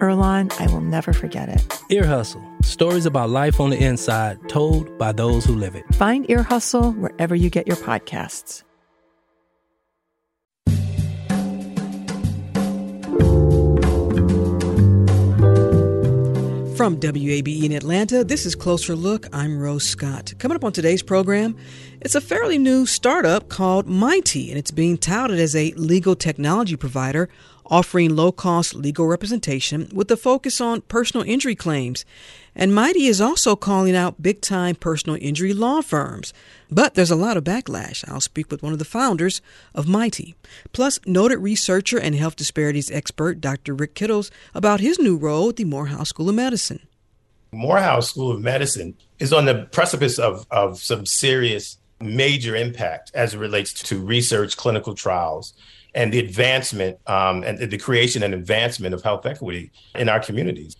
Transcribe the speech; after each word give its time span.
Earlonne, 0.00 0.52
I 0.60 0.66
will 0.72 0.80
never 0.80 1.12
forget 1.12 1.48
it. 1.48 1.80
Ear 1.90 2.06
Hustle 2.06 2.42
stories 2.62 3.06
about 3.06 3.30
life 3.30 3.60
on 3.60 3.70
the 3.70 3.82
inside 3.82 4.38
told 4.48 4.96
by 4.98 5.12
those 5.12 5.44
who 5.44 5.54
live 5.54 5.74
it. 5.74 5.84
Find 5.94 6.28
Ear 6.30 6.42
Hustle 6.42 6.92
wherever 6.92 7.34
you 7.34 7.50
get 7.50 7.66
your 7.66 7.76
podcasts. 7.76 8.62
From 16.80 16.98
WABE 16.98 17.64
in 17.64 17.72
Atlanta, 17.72 18.24
this 18.24 18.46
is 18.46 18.54
Closer 18.54 18.96
Look. 18.96 19.26
I'm 19.34 19.60
Rose 19.60 19.86
Scott. 19.86 20.32
Coming 20.38 20.56
up 20.56 20.64
on 20.64 20.72
today's 20.72 21.02
program, 21.02 21.54
it's 22.00 22.14
a 22.14 22.22
fairly 22.22 22.56
new 22.56 22.86
startup 22.86 23.50
called 23.50 23.86
Mighty, 23.86 24.48
and 24.48 24.58
it's 24.58 24.70
being 24.70 24.96
touted 24.96 25.38
as 25.38 25.54
a 25.54 25.72
legal 25.72 26.16
technology 26.16 26.76
provider 26.76 27.28
offering 27.70 28.14
low 28.14 28.32
cost 28.32 28.74
legal 28.74 29.06
representation 29.06 29.88
with 29.94 30.10
a 30.10 30.16
focus 30.16 30.60
on 30.60 30.80
personal 30.82 31.24
injury 31.26 31.54
claims. 31.54 32.04
And 32.54 32.74
Mighty 32.74 33.06
is 33.06 33.20
also 33.20 33.54
calling 33.54 33.94
out 33.94 34.20
big 34.20 34.40
time 34.40 34.74
personal 34.74 35.16
injury 35.20 35.54
law 35.54 35.80
firms. 35.80 36.34
But 36.70 36.94
there's 36.94 37.10
a 37.10 37.16
lot 37.16 37.36
of 37.36 37.44
backlash. 37.44 38.06
I'll 38.08 38.20
speak 38.20 38.50
with 38.50 38.62
one 38.62 38.72
of 38.72 38.78
the 38.78 38.84
founders 38.84 39.40
of 39.74 39.88
Mighty. 39.88 40.34
Plus, 40.72 40.98
noted 41.06 41.38
researcher 41.38 41.98
and 41.98 42.14
health 42.14 42.36
disparities 42.36 42.90
expert 42.90 43.40
Dr. 43.40 43.74
Rick 43.74 43.94
Kittles 43.94 44.30
about 44.54 44.80
his 44.80 44.98
new 44.98 45.16
role 45.16 45.50
at 45.50 45.56
the 45.56 45.64
Morehouse 45.64 46.08
School 46.08 46.28
of 46.28 46.34
Medicine. 46.34 46.86
Morehouse 47.52 48.10
School 48.10 48.30
of 48.32 48.40
Medicine 48.40 48.94
is 49.18 49.32
on 49.32 49.44
the 49.44 49.68
precipice 49.72 50.18
of, 50.18 50.46
of 50.50 50.78
some 50.78 51.06
serious 51.06 51.78
major 52.00 52.56
impact 52.56 53.10
as 53.14 53.34
it 53.34 53.38
relates 53.38 53.72
to 53.72 53.98
research, 53.98 54.56
clinical 54.56 54.94
trials, 54.94 55.52
and 55.94 56.12
the 56.12 56.18
advancement 56.18 56.98
um, 57.06 57.42
and 57.42 57.58
the 57.58 57.78
creation 57.78 58.22
and 58.22 58.34
advancement 58.34 58.94
of 58.94 59.02
health 59.02 59.26
equity 59.26 59.70
in 59.94 60.08
our 60.08 60.20
communities. 60.20 60.76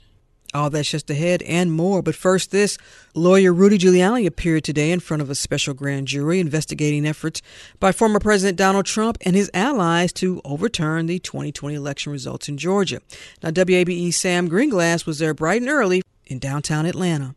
All 0.52 0.68
that's 0.68 0.90
just 0.90 1.08
ahead 1.10 1.42
and 1.42 1.70
more. 1.70 2.02
But 2.02 2.16
first, 2.16 2.50
this 2.50 2.76
lawyer 3.14 3.52
Rudy 3.52 3.78
Giuliani 3.78 4.26
appeared 4.26 4.64
today 4.64 4.90
in 4.90 4.98
front 4.98 5.22
of 5.22 5.30
a 5.30 5.34
special 5.36 5.74
grand 5.74 6.08
jury 6.08 6.40
investigating 6.40 7.06
efforts 7.06 7.40
by 7.78 7.92
former 7.92 8.18
President 8.18 8.58
Donald 8.58 8.86
Trump 8.86 9.16
and 9.20 9.36
his 9.36 9.48
allies 9.54 10.12
to 10.14 10.40
overturn 10.44 11.06
the 11.06 11.20
2020 11.20 11.76
election 11.76 12.10
results 12.10 12.48
in 12.48 12.56
Georgia. 12.56 13.00
Now, 13.42 13.50
WABE 13.50 14.12
Sam 14.12 14.50
Greenglass 14.50 15.06
was 15.06 15.20
there 15.20 15.34
bright 15.34 15.60
and 15.60 15.70
early 15.70 16.02
in 16.26 16.40
downtown 16.40 16.84
Atlanta. 16.84 17.36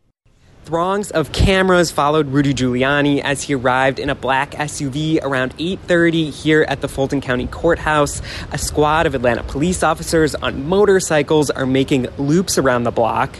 Throngs 0.64 1.10
of 1.10 1.30
cameras 1.30 1.90
followed 1.90 2.28
Rudy 2.28 2.54
Giuliani 2.54 3.20
as 3.20 3.42
he 3.42 3.54
arrived 3.54 3.98
in 3.98 4.08
a 4.08 4.14
black 4.14 4.52
SUV 4.52 5.18
around 5.22 5.52
8:30 5.58 6.30
here 6.30 6.64
at 6.66 6.80
the 6.80 6.88
Fulton 6.88 7.20
County 7.20 7.46
Courthouse. 7.46 8.22
A 8.50 8.56
squad 8.56 9.04
of 9.04 9.14
Atlanta 9.14 9.42
police 9.42 9.82
officers 9.82 10.34
on 10.34 10.66
motorcycles 10.66 11.50
are 11.50 11.66
making 11.66 12.06
loops 12.16 12.56
around 12.56 12.84
the 12.84 12.90
block. 12.90 13.36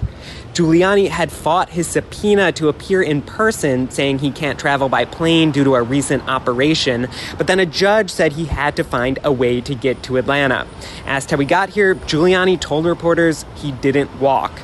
Giuliani 0.53 1.09
had 1.09 1.33
fought 1.33 1.71
his 1.71 1.87
subpoena 1.87 2.53
to 2.53 2.69
appear 2.69 3.01
in 3.01 3.23
person, 3.23 3.91
saying 3.91 4.19
he 4.19 4.31
can't 4.31 4.59
travel 4.59 4.91
by 4.91 5.07
plane 5.07 5.51
due 5.51 5.65
to 5.65 5.77
a 5.77 5.83
recent 5.83 6.29
operation. 6.29 7.09
But 7.39 7.47
then 7.47 7.59
a 7.59 7.65
judge 7.65 8.11
said 8.11 8.35
he 8.35 8.45
had 8.45 8.77
to 8.77 8.85
find 8.85 9.19
a 9.25 9.33
way 9.33 9.63
to 9.63 9.75
get 9.75 10.03
to 10.03 10.19
Atlanta. 10.19 10.67
Asked 11.07 11.31
how 11.31 11.39
he 11.39 11.47
got 11.47 11.71
here, 11.71 11.95
Giuliani 11.95 12.61
told 12.61 12.85
reporters 12.85 13.47
he 13.55 13.73
didn't 13.73 14.21
walk. 14.21 14.61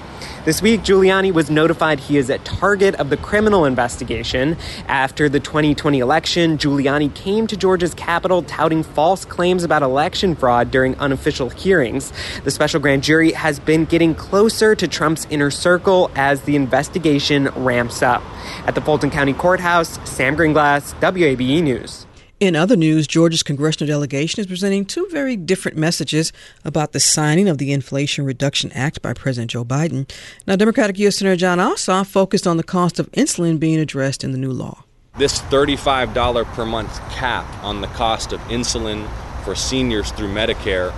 This 0.51 0.63
week, 0.63 0.81
Giuliani 0.81 1.33
was 1.33 1.49
notified 1.49 2.01
he 2.01 2.17
is 2.17 2.29
a 2.29 2.39
target 2.39 2.97
of 2.97 3.09
the 3.09 3.17
criminal 3.17 3.67
investigation. 3.67 4.57
After 4.89 5.29
the 5.29 5.39
2020 5.39 6.01
election, 6.01 6.59
Giuliani 6.59 7.15
came 7.15 7.47
to 7.47 7.57
Georgia's 7.57 7.95
capital 7.95 8.43
touting 8.43 8.83
false 8.83 9.25
claims 9.25 9.63
about 9.63 9.85
election 9.85 10.35
fraud 10.35 10.73
during 10.73 10.97
unofficial 10.97 11.51
hearings. 11.51 12.13
The 12.43 12.51
special 12.51 12.81
grand 12.81 13.05
jury 13.05 13.31
has 13.31 13.61
been 13.61 13.85
getting 13.85 14.13
closer 14.13 14.75
to 14.75 14.89
Trump's 14.89 15.25
inner 15.31 15.53
circle 15.53 16.11
as 16.17 16.43
the 16.43 16.57
investigation 16.57 17.47
ramps 17.51 18.03
up. 18.03 18.21
At 18.67 18.75
the 18.75 18.81
Fulton 18.81 19.11
County 19.11 19.35
Courthouse, 19.35 20.01
Sam 20.03 20.37
Greenglass, 20.37 20.99
WABE 21.01 21.63
News. 21.63 22.09
In 22.41 22.57
other 22.57 22.75
news, 22.75 23.07
Georgia's 23.07 23.43
congressional 23.43 23.87
delegation 23.87 24.41
is 24.41 24.47
presenting 24.47 24.87
two 24.87 25.07
very 25.11 25.37
different 25.37 25.77
messages 25.77 26.33
about 26.65 26.93
the 26.93 26.99
signing 26.99 27.51
of 27.51 27.59
the 27.59 27.71
Inflation 27.71 28.25
Reduction 28.25 28.73
Act 28.73 29.03
by 29.03 29.13
President 29.13 29.51
Joe 29.51 29.63
Biden. 29.63 30.11
Now, 30.47 30.57
Democratic 30.57 30.99
U.S. 31.01 31.19
Senator 31.19 31.37
Jon 31.37 31.59
Ossoff 31.59 32.07
focused 32.07 32.47
on 32.47 32.57
the 32.57 32.63
cost 32.63 32.99
of 32.99 33.13
insulin 33.13 33.61
being 33.61 33.79
addressed 33.79 34.25
in 34.25 34.33
the 34.33 34.39
new 34.39 34.53
law. 34.53 34.85
This 35.19 35.39
$35 35.39 36.47
per 36.55 36.65
month 36.65 36.99
cap 37.11 37.45
on 37.63 37.83
the 37.83 37.89
cost 37.89 38.33
of 38.33 38.41
insulin 38.45 39.07
for 39.45 39.55
seniors 39.55 40.11
through 40.13 40.33
Medicare 40.33 40.95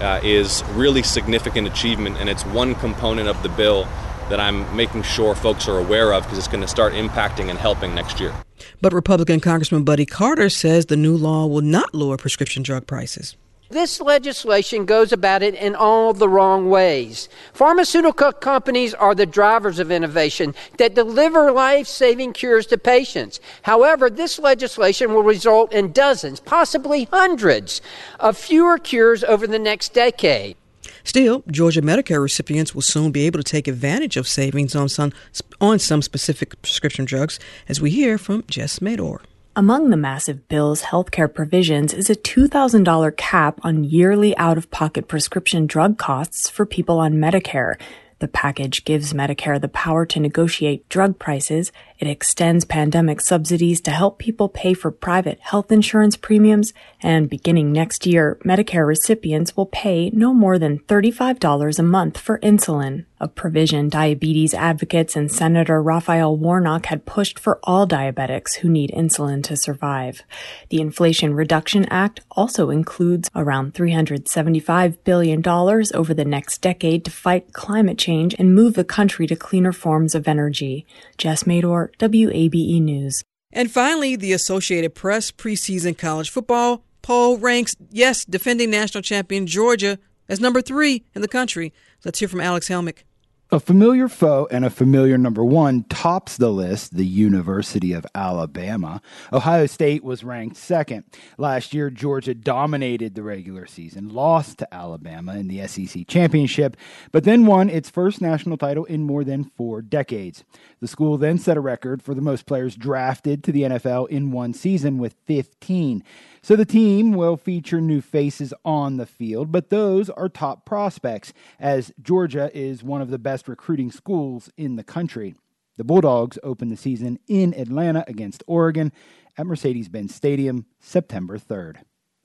uh, 0.00 0.20
is 0.22 0.62
really 0.74 1.02
significant 1.02 1.66
achievement, 1.66 2.18
and 2.18 2.28
it's 2.28 2.46
one 2.46 2.76
component 2.76 3.28
of 3.28 3.42
the 3.42 3.48
bill 3.48 3.88
that 4.28 4.40
I'm 4.40 4.74
making 4.76 5.02
sure 5.02 5.34
folks 5.34 5.68
are 5.68 5.78
aware 5.78 6.12
of 6.12 6.22
because 6.22 6.38
it's 6.38 6.48
going 6.48 6.62
to 6.62 6.68
start 6.68 6.92
impacting 6.92 7.50
and 7.50 7.58
helping 7.58 7.94
next 7.94 8.20
year. 8.20 8.34
But 8.80 8.92
Republican 8.92 9.40
Congressman 9.40 9.84
Buddy 9.84 10.06
Carter 10.06 10.48
says 10.48 10.86
the 10.86 10.96
new 10.96 11.16
law 11.16 11.46
will 11.46 11.62
not 11.62 11.94
lower 11.94 12.16
prescription 12.16 12.62
drug 12.62 12.86
prices. 12.86 13.36
This 13.70 14.00
legislation 14.00 14.84
goes 14.84 15.10
about 15.10 15.42
it 15.42 15.54
in 15.54 15.74
all 15.74 16.12
the 16.12 16.28
wrong 16.28 16.68
ways. 16.68 17.28
Pharmaceutical 17.54 18.30
companies 18.30 18.94
are 18.94 19.14
the 19.14 19.26
drivers 19.26 19.78
of 19.78 19.90
innovation 19.90 20.54
that 20.76 20.94
deliver 20.94 21.50
life 21.50 21.88
saving 21.88 22.34
cures 22.34 22.66
to 22.66 22.78
patients. 22.78 23.40
However, 23.62 24.10
this 24.10 24.38
legislation 24.38 25.12
will 25.12 25.22
result 25.22 25.72
in 25.72 25.92
dozens, 25.92 26.40
possibly 26.40 27.08
hundreds, 27.10 27.80
of 28.20 28.36
fewer 28.36 28.78
cures 28.78 29.24
over 29.24 29.46
the 29.46 29.58
next 29.58 29.94
decade. 29.94 30.56
Still, 31.04 31.44
Georgia 31.50 31.82
Medicare 31.82 32.22
recipients 32.22 32.74
will 32.74 32.82
soon 32.82 33.12
be 33.12 33.26
able 33.26 33.38
to 33.38 33.44
take 33.44 33.68
advantage 33.68 34.16
of 34.16 34.26
savings 34.26 34.74
on 34.74 34.88
some, 34.88 35.12
on 35.60 35.78
some 35.78 36.00
specific 36.00 36.60
prescription 36.62 37.04
drugs, 37.04 37.38
as 37.68 37.80
we 37.80 37.90
hear 37.90 38.16
from 38.16 38.42
Jess 38.48 38.80
Mador. 38.80 39.20
Among 39.54 39.90
the 39.90 39.96
massive 39.96 40.48
bill's 40.48 40.82
healthcare 40.82 41.32
provisions 41.32 41.94
is 41.94 42.10
a 42.10 42.16
$2,000 42.16 43.16
cap 43.16 43.60
on 43.62 43.84
yearly 43.84 44.36
out 44.36 44.58
of 44.58 44.70
pocket 44.72 45.06
prescription 45.06 45.66
drug 45.66 45.96
costs 45.98 46.50
for 46.50 46.66
people 46.66 46.98
on 46.98 47.14
Medicare. 47.14 47.76
The 48.18 48.26
package 48.26 48.84
gives 48.84 49.12
Medicare 49.12 49.60
the 49.60 49.68
power 49.68 50.06
to 50.06 50.18
negotiate 50.18 50.88
drug 50.88 51.18
prices. 51.18 51.70
It 51.98 52.08
extends 52.08 52.64
pandemic 52.64 53.20
subsidies 53.20 53.80
to 53.82 53.90
help 53.90 54.18
people 54.18 54.48
pay 54.48 54.74
for 54.74 54.90
private 54.90 55.38
health 55.40 55.70
insurance 55.70 56.16
premiums. 56.16 56.72
And 57.00 57.30
beginning 57.30 57.72
next 57.72 58.06
year, 58.06 58.38
Medicare 58.44 58.86
recipients 58.86 59.56
will 59.56 59.66
pay 59.66 60.10
no 60.10 60.34
more 60.34 60.58
than 60.58 60.80
$35 60.80 61.78
a 61.78 61.82
month 61.82 62.18
for 62.18 62.38
insulin 62.40 63.04
a 63.24 63.28
provision 63.28 63.88
diabetes 63.88 64.52
advocates 64.52 65.16
and 65.16 65.32
Senator 65.32 65.82
Raphael 65.82 66.36
Warnock 66.36 66.86
had 66.86 67.06
pushed 67.06 67.38
for 67.38 67.58
all 67.62 67.88
diabetics 67.88 68.56
who 68.56 68.68
need 68.68 68.90
insulin 68.90 69.42
to 69.44 69.56
survive. 69.56 70.22
The 70.68 70.82
Inflation 70.82 71.32
Reduction 71.32 71.86
Act 71.86 72.20
also 72.32 72.68
includes 72.68 73.30
around 73.34 73.72
$375 73.72 74.98
billion 75.04 75.42
over 75.48 76.12
the 76.12 76.24
next 76.26 76.58
decade 76.58 77.06
to 77.06 77.10
fight 77.10 77.54
climate 77.54 77.96
change 77.96 78.34
and 78.38 78.54
move 78.54 78.74
the 78.74 78.84
country 78.84 79.26
to 79.26 79.36
cleaner 79.36 79.72
forms 79.72 80.14
of 80.14 80.28
energy. 80.28 80.84
Jess 81.16 81.44
Mador, 81.44 81.83
WABE 81.98 82.80
News. 82.80 83.22
And 83.52 83.70
finally, 83.70 84.16
the 84.16 84.32
Associated 84.32 84.94
Press 84.94 85.30
preseason 85.30 85.96
college 85.96 86.30
football 86.30 86.84
poll 87.02 87.36
ranks, 87.38 87.76
yes, 87.90 88.24
defending 88.24 88.70
national 88.70 89.02
champion 89.02 89.46
Georgia 89.46 89.98
as 90.28 90.40
number 90.40 90.62
three 90.62 91.04
in 91.14 91.22
the 91.22 91.28
country. 91.28 91.72
Let's 92.04 92.18
hear 92.18 92.28
from 92.28 92.40
Alex 92.40 92.68
Helmick. 92.68 93.04
A 93.50 93.60
familiar 93.60 94.08
foe 94.08 94.48
and 94.50 94.64
a 94.64 94.70
familiar 94.70 95.18
number 95.18 95.44
one 95.44 95.84
tops 95.84 96.38
the 96.38 96.50
list, 96.50 96.96
the 96.96 97.04
University 97.04 97.92
of 97.92 98.06
Alabama. 98.14 99.02
Ohio 99.34 99.66
State 99.66 100.02
was 100.02 100.24
ranked 100.24 100.56
second. 100.56 101.04
Last 101.36 101.74
year, 101.74 101.90
Georgia 101.90 102.34
dominated 102.34 103.14
the 103.14 103.22
regular 103.22 103.66
season, 103.66 104.08
lost 104.08 104.58
to 104.58 104.74
Alabama 104.74 105.36
in 105.36 105.48
the 105.48 105.64
SEC 105.68 106.06
championship, 106.08 106.74
but 107.12 107.24
then 107.24 107.44
won 107.44 107.68
its 107.68 107.90
first 107.90 108.22
national 108.22 108.56
title 108.56 108.86
in 108.86 109.02
more 109.02 109.24
than 109.24 109.44
four 109.44 109.82
decades. 109.82 110.42
The 110.80 110.88
school 110.88 111.18
then 111.18 111.36
set 111.36 111.58
a 111.58 111.60
record 111.60 112.02
for 112.02 112.14
the 112.14 112.22
most 112.22 112.46
players 112.46 112.76
drafted 112.76 113.44
to 113.44 113.52
the 113.52 113.62
NFL 113.62 114.08
in 114.08 114.32
one 114.32 114.54
season 114.54 114.96
with 114.96 115.14
15. 115.26 116.02
So 116.44 116.56
the 116.56 116.66
team 116.66 117.12
will 117.12 117.38
feature 117.38 117.80
new 117.80 118.02
faces 118.02 118.52
on 118.66 118.98
the 118.98 119.06
field, 119.06 119.50
but 119.50 119.70
those 119.70 120.10
are 120.10 120.28
top 120.28 120.66
prospects, 120.66 121.32
as 121.58 121.90
Georgia 122.02 122.50
is 122.52 122.84
one 122.84 123.00
of 123.00 123.08
the 123.08 123.18
best 123.18 123.48
recruiting 123.48 123.90
schools 123.90 124.50
in 124.58 124.76
the 124.76 124.84
country. 124.84 125.34
The 125.78 125.84
Bulldogs 125.84 126.38
open 126.42 126.68
the 126.68 126.76
season 126.76 127.18
in 127.26 127.54
Atlanta 127.54 128.04
against 128.06 128.44
Oregon 128.46 128.92
at 129.38 129.46
Mercedes 129.46 129.88
Benz 129.88 130.14
Stadium 130.14 130.66
September 130.80 131.38
3rd. 131.38 131.76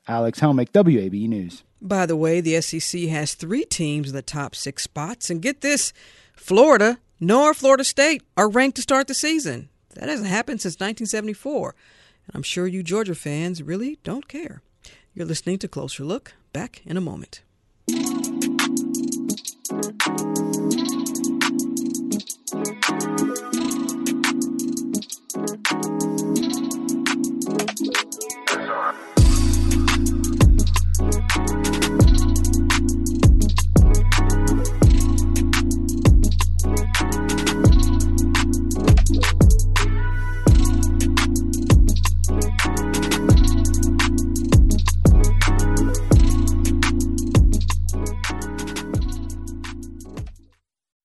Alex 0.06 0.40
Helmick, 0.40 0.68
WABE 0.72 1.26
News. 1.26 1.64
By 1.80 2.04
the 2.04 2.14
way, 2.14 2.42
the 2.42 2.60
SEC 2.60 3.00
has 3.04 3.32
three 3.32 3.64
teams 3.64 4.10
in 4.10 4.14
the 4.14 4.20
top 4.20 4.54
six 4.54 4.82
spots, 4.82 5.30
and 5.30 5.40
get 5.40 5.62
this 5.62 5.94
Florida 6.34 6.98
nor 7.20 7.54
Florida 7.54 7.84
State 7.84 8.22
are 8.36 8.50
ranked 8.50 8.76
to 8.76 8.82
start 8.82 9.06
the 9.06 9.14
season. 9.14 9.70
That 9.94 10.10
hasn't 10.10 10.28
happened 10.28 10.60
since 10.60 10.74
1974. 10.74 11.74
And 12.30 12.36
I'm 12.36 12.42
sure 12.44 12.68
you 12.68 12.84
Georgia 12.84 13.16
fans 13.16 13.60
really 13.60 13.98
don't 14.04 14.28
care. 14.28 14.62
You're 15.14 15.26
listening 15.26 15.58
to 15.58 15.68
Closer 15.68 16.04
Look. 16.04 16.34
Back 16.52 16.80
in 16.86 16.96
a 16.96 17.00
moment. 17.00 17.42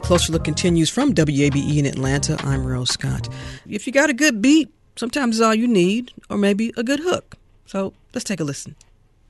And 0.00 0.06
Closer 0.06 0.32
Look 0.32 0.44
continues 0.44 0.88
from 0.88 1.12
WABE 1.12 1.76
in 1.76 1.84
Atlanta. 1.84 2.34
I'm 2.40 2.64
Rose 2.66 2.88
Scott. 2.88 3.28
If 3.68 3.86
you 3.86 3.92
got 3.92 4.08
a 4.08 4.14
good 4.14 4.40
beat, 4.40 4.72
sometimes 4.96 5.36
it's 5.36 5.44
all 5.44 5.54
you 5.54 5.68
need, 5.68 6.10
or 6.30 6.38
maybe 6.38 6.72
a 6.78 6.82
good 6.82 7.00
hook. 7.00 7.36
So 7.66 7.92
let's 8.14 8.24
take 8.24 8.40
a 8.40 8.44
listen. 8.44 8.76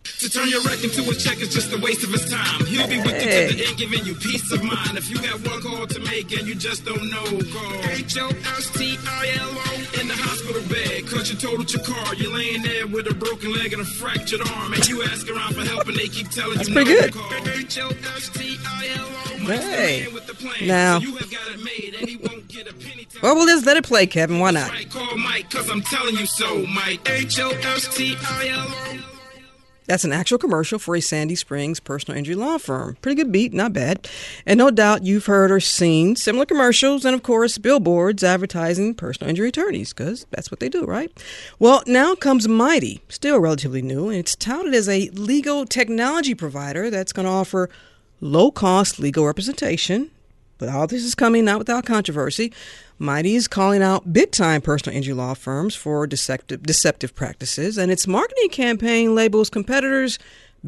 To 0.04 0.28
turn 0.28 0.48
your 0.48 0.62
wreck 0.62 0.82
into 0.84 1.02
a 1.08 1.14
check 1.14 1.40
is 1.40 1.52
just 1.52 1.72
a 1.72 1.78
waste 1.80 2.04
of 2.04 2.10
his 2.10 2.28
time. 2.30 2.66
He'll 2.66 2.86
be 2.88 2.98
with 2.98 3.12
hey. 3.12 3.44
you 3.44 3.50
to 3.50 3.56
the 3.56 3.66
end, 3.68 3.78
giving 3.78 4.04
you 4.04 4.14
peace 4.14 4.52
of 4.52 4.62
mind. 4.62 4.98
If 4.98 5.08
you 5.10 5.16
got 5.16 5.40
one 5.46 5.62
call 5.62 5.86
to 5.86 6.00
make 6.00 6.32
and 6.36 6.46
you 6.46 6.54
just 6.54 6.84
don't 6.84 7.10
know, 7.10 7.24
call 7.24 7.84
H-O-S-T-I-L-O 7.88 10.00
in 10.00 10.08
the 10.08 10.14
hospital 10.16 10.62
bed. 10.68 11.06
Cause 11.06 11.30
you 11.30 11.36
totaled 11.38 11.72
your 11.72 11.82
car. 11.84 12.14
You're 12.14 12.34
laying 12.34 12.62
there 12.62 12.86
with 12.86 13.10
a 13.10 13.14
broken 13.14 13.52
leg 13.54 13.72
and 13.72 13.82
a 13.82 13.84
fractured 13.84 14.40
arm. 14.46 14.72
And 14.72 14.86
you 14.88 15.02
ask 15.04 15.28
around 15.30 15.54
for 15.54 15.64
help 15.64 15.86
and 15.88 15.96
they 15.96 16.08
keep 16.08 16.28
telling 16.30 16.56
That's 16.56 16.68
you 16.68 16.74
pretty 16.74 16.94
no. 16.94 17.00
good. 17.00 17.14
Call 17.14 17.48
H-O-S-T-I-L-O. 17.48 19.46
Hey. 19.46 20.06
Now. 20.62 21.00
Well, 23.22 23.34
we'll 23.34 23.46
just 23.46 23.66
let 23.66 23.76
it 23.76 23.84
play, 23.84 24.06
Kevin. 24.06 24.38
Why 24.38 24.50
not? 24.50 24.70
Call 24.90 25.16
Mike, 25.16 25.50
cause 25.50 25.68
I'm 25.70 25.82
telling 25.82 26.16
you 26.16 26.26
so, 26.26 26.64
Mike. 26.66 27.08
H-O-S-T-I-L-O. 27.08 29.09
That's 29.90 30.04
an 30.04 30.12
actual 30.12 30.38
commercial 30.38 30.78
for 30.78 30.94
a 30.94 31.00
Sandy 31.00 31.34
Springs 31.34 31.80
personal 31.80 32.16
injury 32.16 32.36
law 32.36 32.58
firm. 32.58 32.96
Pretty 33.02 33.20
good 33.20 33.32
beat, 33.32 33.52
not 33.52 33.72
bad. 33.72 34.08
And 34.46 34.56
no 34.56 34.70
doubt 34.70 35.02
you've 35.02 35.26
heard 35.26 35.50
or 35.50 35.58
seen 35.58 36.14
similar 36.14 36.46
commercials 36.46 37.04
and, 37.04 37.12
of 37.12 37.24
course, 37.24 37.58
billboards 37.58 38.22
advertising 38.22 38.94
personal 38.94 39.30
injury 39.30 39.48
attorneys, 39.48 39.92
because 39.92 40.26
that's 40.30 40.48
what 40.48 40.60
they 40.60 40.68
do, 40.68 40.84
right? 40.84 41.10
Well, 41.58 41.82
now 41.88 42.14
comes 42.14 42.46
Mighty, 42.46 43.02
still 43.08 43.40
relatively 43.40 43.82
new, 43.82 44.08
and 44.08 44.16
it's 44.16 44.36
touted 44.36 44.74
as 44.74 44.88
a 44.88 45.10
legal 45.10 45.66
technology 45.66 46.36
provider 46.36 46.88
that's 46.88 47.12
going 47.12 47.26
to 47.26 47.32
offer 47.32 47.68
low 48.20 48.52
cost 48.52 49.00
legal 49.00 49.26
representation. 49.26 50.12
But 50.60 50.68
all 50.68 50.86
this 50.86 51.04
is 51.04 51.14
coming 51.14 51.46
not 51.46 51.58
without 51.58 51.86
controversy. 51.86 52.52
Mighty 52.98 53.34
is 53.34 53.48
calling 53.48 53.82
out 53.82 54.12
big 54.12 54.30
time 54.30 54.60
personal 54.60 54.94
injury 54.94 55.14
law 55.14 55.32
firms 55.32 55.74
for 55.74 56.06
deceptive, 56.06 56.62
deceptive 56.62 57.14
practices, 57.14 57.78
and 57.78 57.90
its 57.90 58.06
marketing 58.06 58.50
campaign 58.50 59.14
labels 59.14 59.48
competitors 59.48 60.18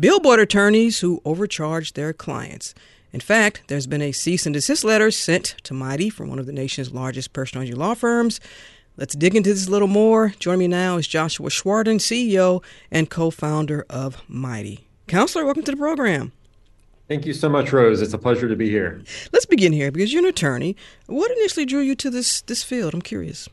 billboard 0.00 0.40
attorneys 0.40 1.00
who 1.00 1.20
overcharge 1.26 1.92
their 1.92 2.14
clients. 2.14 2.74
In 3.12 3.20
fact, 3.20 3.64
there's 3.66 3.86
been 3.86 4.00
a 4.00 4.12
cease 4.12 4.46
and 4.46 4.54
desist 4.54 4.82
letter 4.82 5.10
sent 5.10 5.56
to 5.64 5.74
Mighty 5.74 6.08
from 6.08 6.30
one 6.30 6.38
of 6.38 6.46
the 6.46 6.52
nation's 6.52 6.94
largest 6.94 7.34
personal 7.34 7.60
injury 7.60 7.76
law 7.76 7.92
firms. 7.92 8.40
Let's 8.96 9.14
dig 9.14 9.36
into 9.36 9.52
this 9.52 9.66
a 9.66 9.70
little 9.70 9.88
more. 9.88 10.32
Joining 10.38 10.60
me 10.60 10.68
now 10.68 10.96
is 10.96 11.06
Joshua 11.06 11.50
Schwadron, 11.50 11.98
CEO 11.98 12.64
and 12.90 13.10
co 13.10 13.30
founder 13.30 13.84
of 13.90 14.22
Mighty. 14.26 14.88
Counselor, 15.06 15.44
welcome 15.44 15.64
to 15.64 15.72
the 15.72 15.76
program. 15.76 16.32
Thank 17.12 17.26
you 17.26 17.34
so 17.34 17.50
much, 17.50 17.74
Rose. 17.74 18.00
It's 18.00 18.14
a 18.14 18.18
pleasure 18.18 18.48
to 18.48 18.56
be 18.56 18.70
here. 18.70 19.02
Let's 19.34 19.44
begin 19.44 19.74
here 19.74 19.92
because 19.92 20.14
you're 20.14 20.22
an 20.22 20.28
attorney. 20.30 20.76
What 21.08 21.30
initially 21.30 21.66
drew 21.66 21.80
you 21.80 21.94
to 21.96 22.08
this 22.08 22.40
this 22.40 22.62
field? 22.62 22.94
I'm 22.94 23.02
curious. 23.02 23.50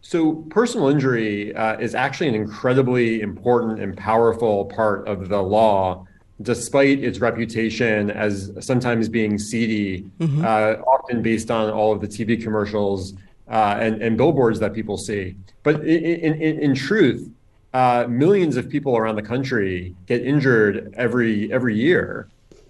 So, 0.00 0.36
personal 0.48 0.88
injury 0.88 1.54
uh, 1.54 1.76
is 1.78 1.94
actually 1.94 2.28
an 2.28 2.34
incredibly 2.34 3.20
important 3.20 3.80
and 3.80 3.94
powerful 3.94 4.64
part 4.64 5.06
of 5.06 5.28
the 5.28 5.42
law, 5.42 6.06
despite 6.40 7.04
its 7.04 7.20
reputation 7.20 8.10
as 8.10 8.50
sometimes 8.60 9.10
being 9.10 9.36
seedy, 9.36 10.10
mm-hmm. 10.18 10.42
uh, 10.42 10.82
often 10.90 11.20
based 11.20 11.50
on 11.50 11.68
all 11.68 11.92
of 11.92 12.00
the 12.00 12.08
TV 12.08 12.42
commercials 12.42 13.12
uh, 13.50 13.76
and, 13.78 14.00
and, 14.00 14.16
billboards 14.16 14.58
that 14.60 14.72
people 14.72 14.96
see. 14.96 15.36
But 15.64 15.86
in, 15.86 16.32
in, 16.40 16.60
in 16.60 16.74
truth, 16.74 17.28
uh, 17.74 18.06
millions 18.08 18.56
of 18.56 18.70
people 18.70 18.96
around 18.96 19.16
the 19.16 19.28
country 19.34 19.94
get 20.06 20.24
injured 20.24 20.94
every 20.96 21.52
every 21.52 21.76
year 21.76 22.26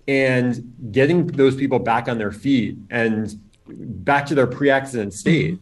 and 0.09 0.75
getting 0.91 1.27
those 1.27 1.55
people 1.55 1.79
back 1.79 2.09
on 2.09 2.17
their 2.19 2.33
feet 2.33 2.79
and 2.91 3.39
back 3.69 4.25
to 4.27 4.35
their 4.35 4.47
pre-accident 4.47 5.13
state 5.13 5.59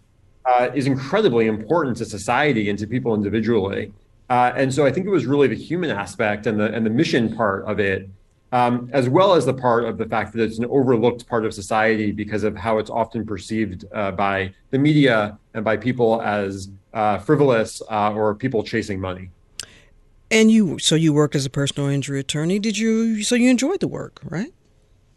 uh, 0.46 0.70
is 0.72 0.86
incredibly 0.86 1.48
important 1.48 1.96
to 1.96 2.04
society 2.04 2.70
and 2.70 2.78
to 2.78 2.86
people 2.86 3.12
individually. 3.14 3.92
Uh, 4.30 4.52
and 4.56 4.72
so 4.72 4.86
I 4.86 4.92
think 4.92 5.06
it 5.06 5.10
was 5.10 5.26
really 5.26 5.48
the 5.48 5.56
human 5.56 5.90
aspect 5.90 6.46
and 6.46 6.58
the 6.58 6.72
and 6.72 6.86
the 6.86 6.90
mission 6.90 7.34
part 7.36 7.64
of 7.64 7.80
it, 7.80 8.08
um, 8.52 8.88
as 8.92 9.08
well 9.08 9.34
as 9.34 9.44
the 9.44 9.54
part 9.54 9.84
of 9.84 9.98
the 9.98 10.06
fact 10.06 10.32
that 10.32 10.42
it's 10.42 10.58
an 10.58 10.66
overlooked 10.66 11.28
part 11.28 11.44
of 11.44 11.52
society 11.52 12.12
because 12.12 12.44
of 12.44 12.56
how 12.56 12.78
it's 12.78 12.90
often 12.90 13.26
perceived 13.26 13.84
uh, 13.92 14.12
by 14.12 14.52
the 14.70 14.78
media 14.78 15.38
and 15.54 15.64
by 15.64 15.76
people 15.76 16.22
as 16.22 16.70
uh, 16.94 17.18
frivolous 17.18 17.82
uh, 17.90 18.12
or 18.12 18.34
people 18.34 18.62
chasing 18.62 19.00
money. 19.00 19.30
And 20.30 20.50
you, 20.50 20.78
so 20.78 20.94
you 20.94 21.12
worked 21.12 21.34
as 21.34 21.46
a 21.46 21.50
personal 21.50 21.88
injury 21.88 22.20
attorney. 22.20 22.58
Did 22.58 22.78
you? 22.78 23.22
So 23.22 23.34
you 23.34 23.48
enjoyed 23.48 23.80
the 23.80 23.88
work, 23.88 24.20
right? 24.24 24.52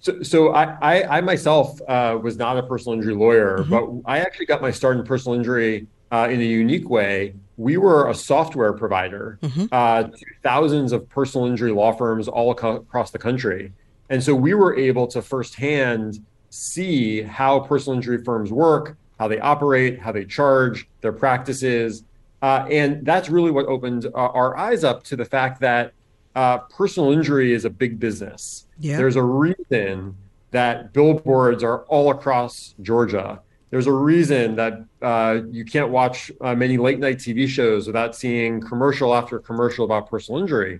So, 0.02 0.22
so 0.24 0.54
I, 0.54 0.78
I, 0.82 1.18
I 1.18 1.22
myself 1.22 1.80
uh, 1.88 2.18
was 2.22 2.38
not 2.38 2.58
a 2.58 2.64
personal 2.64 2.98
injury 2.98 3.16
lawyer, 3.16 3.60
mm-hmm. 3.60 4.02
but 4.02 4.10
I 4.10 4.20
actually 4.20 4.46
got 4.46 4.62
my 4.62 4.72
start 4.72 4.98
in 4.98 5.04
personal 5.04 5.38
injury 5.38 5.88
uh, 6.12 6.28
in 6.32 6.40
a 6.40 6.46
unique 6.46 6.90
way. 6.90 7.34
We 7.58 7.76
were 7.76 8.10
a 8.10 8.14
software 8.14 8.72
provider 8.72 9.40
mm-hmm. 9.42 9.66
uh, 9.72 10.04
to 10.04 10.26
thousands 10.42 10.94
of 10.94 11.10
personal 11.10 11.48
injury 11.48 11.72
law 11.72 11.92
firms 11.92 12.30
all 12.30 12.56
ac- 12.58 12.78
across 12.78 13.12
the 13.12 13.20
country, 13.20 13.74
and 14.10 14.24
so 14.24 14.34
we 14.34 14.54
were 14.54 14.78
able 14.78 15.08
to 15.08 15.22
firsthand 15.22 16.24
see 16.50 17.22
how 17.22 17.60
personal 17.60 17.98
injury 17.98 18.24
firms 18.24 18.52
work, 18.52 18.98
how 19.20 19.28
they 19.28 19.40
operate, 19.40 20.00
how 20.00 20.12
they 20.14 20.24
charge, 20.24 20.88
their 21.02 21.12
practices. 21.12 22.04
Uh, 22.42 22.66
and 22.70 23.06
that's 23.06 23.30
really 23.30 23.52
what 23.52 23.66
opened 23.66 24.06
uh, 24.06 24.10
our 24.14 24.58
eyes 24.58 24.84
up 24.84 25.04
to 25.04 25.16
the 25.16 25.26
fact 25.26 25.60
that 25.62 25.94
uh, 26.36 26.60
personal 26.60 27.12
injury 27.12 27.54
is 27.54 27.66
a 27.66 27.70
big 27.70 28.00
business. 28.00 28.68
Yeah. 28.80 28.98
There's 28.98 29.18
a 29.18 29.24
reason 29.24 30.16
that 30.52 30.94
billboards 30.94 31.64
are 31.64 31.84
all 31.84 32.12
across 32.12 32.76
Georgia. 32.82 33.42
There's 33.72 33.88
a 33.88 33.94
reason 33.94 34.56
that 34.56 34.84
uh, 35.02 35.42
you 35.52 35.64
can't 35.64 35.90
watch 35.90 36.32
uh, 36.42 36.56
many 36.56 36.78
late 36.78 37.00
night 37.00 37.18
TV 37.18 37.48
shows 37.48 37.86
without 37.86 38.16
seeing 38.16 38.62
commercial 38.62 39.14
after 39.14 39.38
commercial 39.40 39.86
about 39.86 40.10
personal 40.10 40.42
injury. 40.42 40.80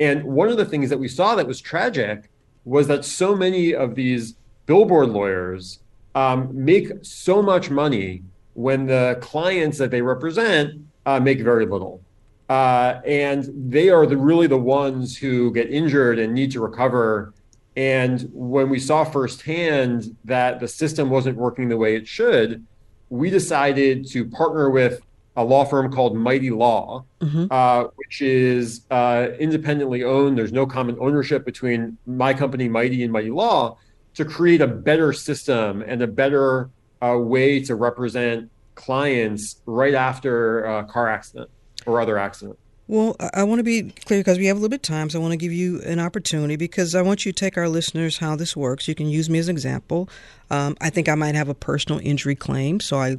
And 0.00 0.24
one 0.24 0.48
of 0.48 0.56
the 0.56 0.64
things 0.64 0.90
that 0.90 0.98
we 0.98 1.08
saw 1.08 1.34
that 1.36 1.46
was 1.46 1.60
tragic 1.60 2.30
was 2.64 2.88
that 2.88 3.04
so 3.04 3.36
many 3.36 3.74
of 3.74 3.94
these 3.94 4.34
billboard 4.66 5.10
lawyers 5.10 5.78
um, 6.14 6.48
make 6.52 6.90
so 7.02 7.42
much 7.42 7.70
money 7.70 8.22
when 8.56 8.86
the 8.86 9.18
clients 9.20 9.76
that 9.76 9.90
they 9.90 10.00
represent 10.00 10.72
uh, 11.04 11.20
make 11.20 11.40
very 11.40 11.66
little. 11.66 12.00
Uh, 12.48 13.00
and 13.04 13.46
they 13.70 13.90
are 13.90 14.06
the, 14.06 14.16
really 14.16 14.46
the 14.46 14.56
ones 14.56 15.14
who 15.16 15.52
get 15.52 15.68
injured 15.70 16.18
and 16.18 16.32
need 16.32 16.50
to 16.50 16.60
recover. 16.60 17.34
And 17.76 18.26
when 18.32 18.70
we 18.70 18.78
saw 18.78 19.04
firsthand 19.04 20.16
that 20.24 20.58
the 20.60 20.68
system 20.68 21.10
wasn't 21.10 21.36
working 21.36 21.68
the 21.68 21.76
way 21.76 21.96
it 21.96 22.08
should, 22.08 22.64
we 23.10 23.28
decided 23.28 24.06
to 24.08 24.24
partner 24.24 24.70
with 24.70 25.02
a 25.36 25.44
law 25.44 25.66
firm 25.66 25.92
called 25.92 26.16
Mighty 26.16 26.50
Law, 26.50 27.04
Mhm. 27.20 27.48
uh, 27.50 27.88
which 27.96 28.22
is 28.22 28.86
uh, 28.90 29.28
independently 29.38 30.02
owned. 30.02 30.38
There's 30.38 30.52
no 30.52 30.64
common 30.64 30.96
ownership 30.98 31.44
between 31.44 31.98
my 32.06 32.32
company, 32.32 32.70
Mighty, 32.70 33.02
and 33.02 33.12
Mighty 33.12 33.30
Law, 33.30 33.76
to 34.14 34.24
create 34.24 34.62
a 34.62 34.66
better 34.66 35.12
system 35.12 35.84
and 35.86 36.00
a 36.00 36.06
better 36.06 36.70
uh, 37.02 37.16
way 37.18 37.60
to 37.60 37.74
represent 37.74 38.50
clients 38.74 39.56
right 39.66 39.94
after 39.94 40.64
a 40.64 40.84
car 40.84 41.08
accident 41.08 41.50
or 41.86 42.00
other 42.00 42.18
accident. 42.18 42.58
Well, 42.88 43.16
I, 43.18 43.30
I 43.34 43.42
want 43.44 43.58
to 43.58 43.64
be 43.64 43.90
clear 44.04 44.20
because 44.20 44.38
we 44.38 44.46
have 44.46 44.56
a 44.56 44.60
little 44.60 44.70
bit 44.70 44.76
of 44.76 44.82
time, 44.82 45.10
so 45.10 45.18
I 45.18 45.22
want 45.22 45.32
to 45.32 45.36
give 45.36 45.52
you 45.52 45.80
an 45.82 45.98
opportunity 45.98 46.56
because 46.56 46.94
I 46.94 47.02
want 47.02 47.26
you 47.26 47.32
to 47.32 47.36
take 47.36 47.56
our 47.56 47.68
listeners 47.68 48.18
how 48.18 48.36
this 48.36 48.56
works. 48.56 48.86
You 48.86 48.94
can 48.94 49.08
use 49.08 49.28
me 49.28 49.38
as 49.38 49.48
an 49.48 49.56
example. 49.56 50.08
Um, 50.50 50.76
I 50.80 50.90
think 50.90 51.08
I 51.08 51.14
might 51.14 51.34
have 51.34 51.48
a 51.48 51.54
personal 51.54 52.00
injury 52.00 52.36
claim, 52.36 52.80
so 52.80 52.98
I 52.98 53.16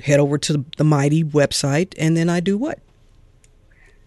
head 0.00 0.20
over 0.20 0.38
to 0.38 0.64
the 0.76 0.84
Mighty 0.84 1.24
website 1.24 1.94
and 1.98 2.16
then 2.16 2.28
I 2.28 2.40
do 2.40 2.56
what? 2.56 2.78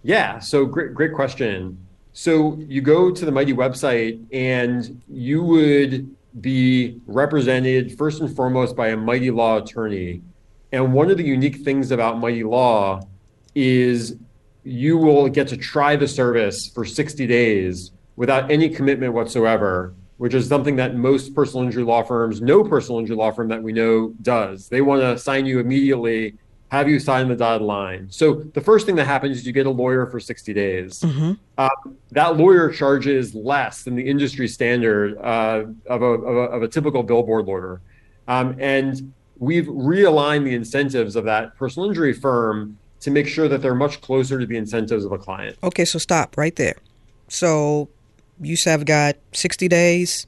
Yeah, 0.03 0.39
so 0.39 0.65
great, 0.65 0.93
great 0.93 1.13
question. 1.13 1.77
So 2.13 2.57
you 2.67 2.81
go 2.81 3.11
to 3.11 3.25
the 3.25 3.31
Mighty 3.31 3.53
website 3.53 4.23
and 4.31 5.01
you 5.09 5.43
would 5.43 6.13
be 6.41 6.99
represented 7.05 7.97
first 7.97 8.21
and 8.21 8.35
foremost 8.35 8.75
by 8.75 8.89
a 8.89 8.97
Mighty 8.97 9.31
Law 9.31 9.57
attorney. 9.57 10.21
And 10.71 10.93
one 10.93 11.11
of 11.11 11.17
the 11.17 11.23
unique 11.23 11.57
things 11.57 11.91
about 11.91 12.19
Mighty 12.19 12.43
Law 12.43 13.01
is 13.55 14.17
you 14.63 14.97
will 14.97 15.29
get 15.29 15.47
to 15.49 15.57
try 15.57 15.95
the 15.95 16.07
service 16.07 16.67
for 16.67 16.85
60 16.85 17.27
days 17.27 17.91
without 18.15 18.49
any 18.49 18.69
commitment 18.69 19.13
whatsoever, 19.13 19.93
which 20.17 20.33
is 20.33 20.47
something 20.47 20.75
that 20.77 20.95
most 20.95 21.35
personal 21.35 21.65
injury 21.65 21.83
law 21.83 22.01
firms, 22.01 22.41
no 22.41 22.63
personal 22.63 22.99
injury 22.99 23.15
law 23.15 23.31
firm 23.31 23.47
that 23.49 23.61
we 23.61 23.73
know 23.73 24.13
does. 24.21 24.69
They 24.69 24.81
want 24.81 25.01
to 25.01 25.17
sign 25.17 25.45
you 25.45 25.59
immediately, 25.59 26.35
have 26.73 26.89
you 26.89 26.97
sign 26.97 27.27
the 27.27 27.35
dotted 27.35 27.61
line. 27.61 28.07
So 28.09 28.33
the 28.33 28.59
first 28.59 28.87
thing 28.87 28.95
that 28.95 29.05
happens 29.05 29.37
is 29.37 29.45
you 29.45 29.53
get 29.53 29.67
a 29.67 29.69
lawyer 29.69 30.07
for 30.07 30.19
60 30.19 30.55
days. 30.55 31.01
Mm-hmm. 31.01 31.33
Uh, 31.55 31.69
that 32.13 32.35
lawyer 32.35 32.71
charges 32.71 33.35
less 33.35 33.83
than 33.83 33.95
the 33.95 34.09
industry 34.09 34.47
standard 34.47 35.15
uh, 35.19 35.65
of, 35.85 36.01
a, 36.01 36.05
of, 36.05 36.35
a, 36.35 36.55
of 36.55 36.63
a 36.63 36.67
typical 36.67 37.03
billboard 37.03 37.45
lawyer. 37.45 37.79
Um, 38.27 38.55
and 38.57 39.13
we've 39.37 39.67
realigned 39.67 40.45
the 40.45 40.55
incentives 40.55 41.15
of 41.15 41.25
that 41.25 41.55
personal 41.57 41.87
injury 41.87 42.11
firm 42.11 42.79
to 43.01 43.11
make 43.11 43.27
sure 43.27 43.47
that 43.47 43.61
they're 43.61 43.75
much 43.75 44.01
closer 44.01 44.39
to 44.39 44.45
the 44.47 44.57
incentives 44.57 45.05
of 45.05 45.11
a 45.11 45.19
client. 45.19 45.55
Okay, 45.61 45.85
so 45.85 45.99
stop 45.99 46.37
right 46.37 46.55
there. 46.55 46.77
So 47.27 47.87
you 48.41 48.57
I've 48.65 48.85
got 48.85 49.17
60 49.33 49.67
days 49.67 50.25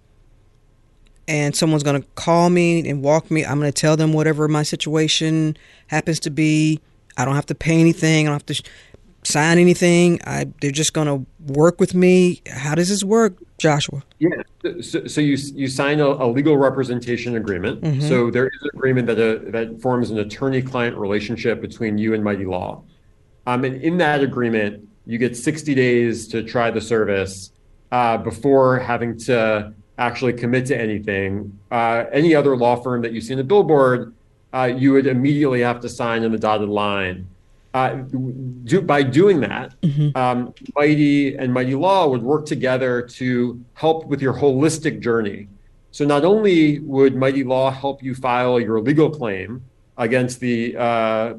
and 1.28 1.56
someone's 1.56 1.84
going 1.84 2.02
to 2.02 2.08
call 2.16 2.50
me 2.50 2.88
and 2.88 3.02
walk 3.02 3.32
me. 3.32 3.46
I'm 3.46 3.60
going 3.60 3.72
to 3.72 3.82
tell 3.82 3.98
them 3.98 4.14
whatever 4.14 4.48
my 4.48 4.64
situation 4.64 5.58
happens 5.88 6.20
to 6.22 6.30
be. 6.30 6.80
I 7.18 7.26
don't 7.26 7.36
have 7.36 7.46
to 7.48 7.56
pay 7.56 7.80
anything. 7.80 8.28
I 8.28 8.30
don't 8.30 8.36
have 8.36 8.46
to 8.48 8.54
sh- 8.56 8.62
sign 9.24 9.58
anything. 9.58 10.20
I, 10.26 10.48
they're 10.62 10.72
just 10.72 10.94
going 10.94 11.08
to 11.08 11.26
work 11.54 11.80
with 11.80 11.94
me. 11.96 12.42
How 12.48 12.76
does 12.76 12.90
this 12.90 13.04
work, 13.04 13.38
Joshua? 13.58 14.04
Yeah. 14.20 14.30
So, 14.82 15.06
so 15.08 15.22
you 15.22 15.38
you 15.54 15.68
sign 15.68 16.00
a, 16.00 16.08
a 16.08 16.28
legal 16.28 16.58
representation 16.58 17.36
agreement. 17.36 17.82
Mhm. 17.82 18.02
So 18.02 18.32
there 18.32 18.48
is 18.48 18.60
an 18.62 18.70
agreement 18.74 19.08
that 19.08 19.20
uh 19.20 19.52
that 19.52 19.82
forms 19.82 20.10
an 20.10 20.18
attorney-client 20.20 20.98
relationship 20.98 21.62
between 21.62 21.98
you 21.98 22.14
and 22.14 22.24
Mighty 22.24 22.46
Law. 22.46 22.84
Um, 23.48 23.64
and 23.64 23.76
in 23.82 23.98
that 24.00 24.22
agreement, 24.24 24.88
you 25.06 25.20
get 25.20 25.38
60 25.38 25.76
days 25.76 26.28
to 26.30 26.42
try 26.44 26.72
the 26.72 26.82
service 26.82 27.52
uh, 27.92 28.18
before 28.18 28.80
having 28.80 29.18
to 29.20 29.72
actually 29.98 30.34
commit 30.34 30.66
to 30.68 30.78
anything. 30.80 31.58
Uh, 31.72 32.06
any 32.12 32.36
other 32.36 32.56
law 32.56 32.76
firm 32.76 33.02
that 33.02 33.14
you 33.14 33.22
see 33.22 33.34
in 33.34 33.38
the 33.38 33.44
billboard, 33.44 34.14
uh, 34.54 34.66
you 34.66 34.94
would 34.94 35.08
immediately 35.08 35.62
have 35.62 35.80
to 35.82 35.90
sign 35.90 36.24
on 36.24 36.32
the 36.32 36.38
dotted 36.38 36.70
line. 36.70 37.28
Uh, 37.74 37.96
do, 38.64 38.82
by 38.82 39.04
doing 39.04 39.42
that, 39.42 39.74
um, 40.16 40.54
Mighty 40.76 41.36
and 41.36 41.54
Mighty 41.54 41.76
Law 41.76 42.08
would 42.08 42.24
work 42.24 42.46
together 42.46 43.02
to 43.02 43.62
help 43.74 44.06
with 44.06 44.22
your 44.22 44.34
holistic 44.34 45.02
journey. 45.02 45.50
So 45.92 46.06
not 46.06 46.24
only 46.24 46.80
would 46.80 47.16
Mighty 47.18 47.44
Law 47.44 47.72
help 47.72 48.02
you 48.02 48.16
file 48.16 48.62
your 48.62 48.80
legal 48.80 49.10
claim 49.10 49.62
against 49.98 50.40
the 50.40 50.76
uh, 50.78 51.34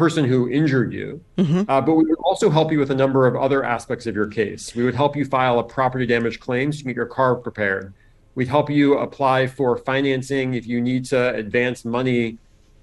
person 0.00 0.24
who 0.24 0.48
injured 0.48 0.92
you, 0.94 1.20
Mm-hmm. 1.36 1.70
uh, 1.70 1.80
but 1.82 1.94
we 1.94 2.04
would 2.04 2.18
also 2.24 2.48
help 2.48 2.72
you 2.72 2.78
with 2.78 2.90
a 2.90 2.94
number 2.94 3.26
of 3.26 3.36
other 3.36 3.62
aspects 3.64 4.06
of 4.06 4.14
your 4.14 4.26
case. 4.26 4.74
We 4.74 4.82
would 4.82 4.94
help 4.94 5.14
you 5.14 5.24
file 5.26 5.58
a 5.58 5.62
property 5.62 6.06
damage 6.06 6.40
claim 6.40 6.72
so 6.72 6.78
you 6.78 6.84
can 6.84 6.90
get 6.92 6.96
your 6.96 7.06
car 7.06 7.34
prepared. 7.36 7.92
We'd 8.34 8.48
help 8.48 8.70
you 8.70 8.96
apply 8.98 9.46
for 9.46 9.76
financing 9.76 10.54
if 10.54 10.66
you 10.66 10.80
need 10.80 11.04
to 11.06 11.34
advance 11.34 11.84
money 11.84 12.38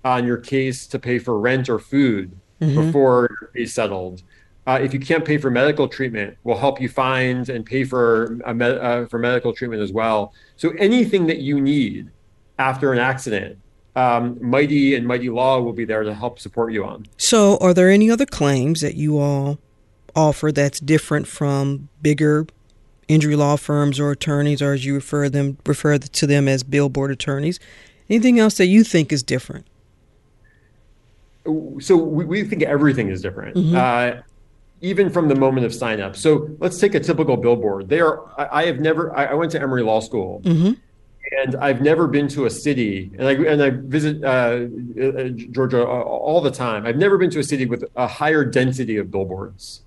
on 0.06 0.26
your 0.28 0.38
case 0.38 0.86
to 0.88 1.00
pay 1.00 1.18
for 1.18 1.40
rent 1.40 1.70
or 1.70 1.80
food 1.80 2.32
Mhm. 2.62 2.76
before 2.86 3.28
your 3.42 3.50
case 3.56 3.74
settled. 3.74 4.22
Uh, 4.68 4.78
if 4.82 4.94
you 4.94 5.00
can't 5.00 5.26
pay 5.26 5.38
for 5.38 5.50
medical 5.50 5.88
treatment, 5.88 6.36
we'll 6.44 6.58
help 6.58 6.80
you 6.80 6.90
find 6.90 7.50
and 7.50 7.66
pay 7.66 7.84
for 7.84 8.38
a 8.46 8.54
med- 8.54 8.78
uh, 8.78 9.06
for 9.08 9.18
medical 9.18 9.54
treatment 9.54 9.82
as 9.82 9.92
well. 9.92 10.34
So 10.56 10.72
anything 10.78 11.26
that 11.28 11.40
you 11.40 11.60
need 11.62 12.10
after 12.60 12.92
an 12.94 13.00
accident, 13.00 13.58
um, 13.98 14.38
Mighty 14.42 14.96
and 14.96 15.08
Mighty 15.08 15.30
Law 15.30 15.60
will 15.60 15.74
be 15.74 15.84
there 15.86 16.04
to 16.04 16.14
help 16.14 16.40
support 16.40 16.72
you 16.72 16.86
on. 16.86 17.06
So, 17.18 17.58
are 17.58 17.74
there 17.74 17.90
any 17.90 18.10
other 18.12 18.26
claims 18.26 18.82
that 18.82 18.96
you 18.96 19.18
all 19.18 19.58
offer 20.16 20.52
that's 20.52 20.80
different 20.80 21.28
from 21.28 21.90
bigger 22.02 22.46
injury 23.08 23.36
law 23.36 23.56
firms 23.56 24.00
or 24.00 24.12
attorneys, 24.12 24.62
or 24.62 24.74
as 24.74 24.86
you 24.86 24.94
refer 24.94 25.30
them 25.30 25.58
refer 25.66 25.98
to 25.98 26.28
them 26.28 26.48
as 26.48 26.64
billboard 26.64 27.12
attorneys? 27.12 27.60
Anything 28.10 28.40
else 28.40 28.56
that 28.58 28.68
you 28.68 28.84
think 28.84 29.12
is 29.12 29.24
different? 29.24 29.66
so 31.80 31.96
we, 31.96 32.26
we 32.26 32.44
think 32.44 32.62
everything 32.64 33.08
is 33.10 33.22
different 33.22 33.56
Mhm. 33.56 33.74
uh, 33.74 34.22
even 34.82 35.10
from 35.10 35.30
the 35.30 35.36
moment 35.36 35.66
of 35.66 35.74
sign 35.74 36.02
up 36.02 36.14
so 36.18 36.50
let's 36.60 36.78
take 36.78 36.94
a 36.94 37.00
typical 37.00 37.38
billboard 37.38 37.88
they 37.88 38.02
are 38.02 38.22
i, 38.38 38.64
I 38.64 38.66
have 38.66 38.82
never 38.82 39.16
I, 39.18 39.28
I 39.28 39.34
went 39.34 39.54
to 39.54 39.62
emory 39.62 39.82
law 39.82 40.02
school 40.02 40.42
Mm-hmm. 40.44 40.74
And 41.40 41.56
i've 41.58 41.82
never 41.82 42.08
been 42.08 42.28
to 42.28 42.46
a 42.46 42.50
city 42.50 43.12
and 43.18 43.28
i 43.28 43.32
and 43.34 43.62
i 43.62 43.70
visit 43.70 44.24
uh, 44.24 44.28
uh, 45.02 45.30
georgia 45.52 45.86
all 45.86 46.42
the 46.42 46.52
time 46.52 46.86
i've 46.86 46.98
never 46.98 47.18
been 47.18 47.30
to 47.30 47.40
a 47.40 47.44
city 47.44 47.66
with 47.66 47.84
a 47.96 48.08
higher 48.08 48.44
density 48.46 48.98
of 48.98 49.12
billboards 49.12 49.82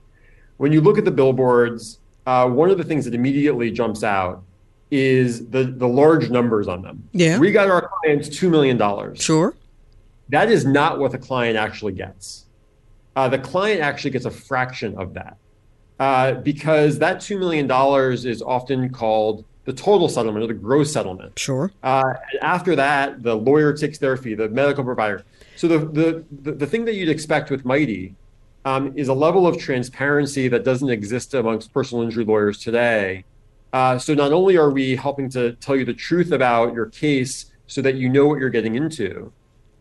when 0.59 0.73
you 0.73 0.81
look 0.81 0.99
at 0.99 1.05
the 1.05 1.11
billboards 1.11 1.99
uh, 2.27 2.47
one 2.49 2.71
of 2.71 2.79
the 2.79 2.85
things 2.85 3.05
that 3.05 3.15
immediately 3.15 3.71
jumps 3.71 4.03
out 4.05 4.43
is 4.91 5.49
the 5.51 5.65
the 5.65 5.89
large 5.89 6.31
numbers 6.31 6.69
on 6.69 6.83
them 6.83 7.09
Yeah. 7.13 7.39
we 7.39 7.53
got 7.53 7.69
our 7.71 7.89
clients 8.03 8.29
$2 8.29 8.51
million 8.51 9.15
Sure. 9.15 9.55
that 10.29 10.51
is 10.51 10.65
not 10.67 10.99
what 10.99 11.13
the 11.13 11.19
client 11.19 11.57
actually 11.57 11.93
gets. 11.93 12.47
Uh, 13.17 13.29
the 13.29 13.39
client 13.39 13.81
actually 13.81 14.11
gets 14.11 14.25
a 14.25 14.31
fraction 14.31 14.97
of 14.99 15.15
that 15.15 15.37
uh, 15.99 16.35
because 16.35 16.99
that 16.99 17.19
$2 17.19 17.39
million 17.39 17.71
is 18.27 18.43
often 18.43 18.89
called 18.91 19.45
the 19.71 19.77
total 19.77 20.09
settlement 20.09 20.43
or 20.45 20.49
the 20.49 20.61
gross 20.69 20.93
settlement. 20.93 21.39
Sure. 21.39 21.71
Uh, 21.83 22.15
after 22.43 22.75
that, 22.75 23.23
the 23.23 23.37
lawyer 23.37 23.73
takes 23.73 23.99
their 23.99 24.17
fee, 24.17 24.35
the 24.35 24.49
medical 24.49 24.83
provider. 24.83 25.23
So 25.55 25.69
the, 25.69 25.79
the, 25.79 26.25
the, 26.45 26.53
the 26.63 26.67
thing 26.67 26.85
that 26.87 26.95
you'd 26.97 27.09
expect 27.09 27.51
with 27.51 27.65
Mighty 27.65 28.15
um, 28.65 28.93
is 28.97 29.09
a 29.09 29.15
level 29.15 29.47
of 29.47 29.59
transparency 29.59 30.49
that 30.49 30.65
doesn't 30.65 30.91
exist 30.91 31.35
amongst 31.35 31.73
personal 31.73 32.03
injury 32.03 32.25
lawyers 32.25 32.59
today. 32.59 33.25
Uh, 33.73 33.97
so 33.99 34.15
not 34.15 34.33
only 34.33 34.57
are 34.57 34.71
we 34.71 34.97
helping 34.97 35.31
to 35.31 35.53
tell 35.65 35.77
you 35.77 35.85
the 35.85 35.95
truth 35.95 36.33
about 36.33 36.75
your 36.75 36.87
case 36.87 37.47
so 37.69 37.81
that 37.81 37.95
you 37.95 38.09
know 38.09 38.27
what 38.27 38.41
you're 38.41 38.51
getting 38.51 38.75
into, 38.75 39.33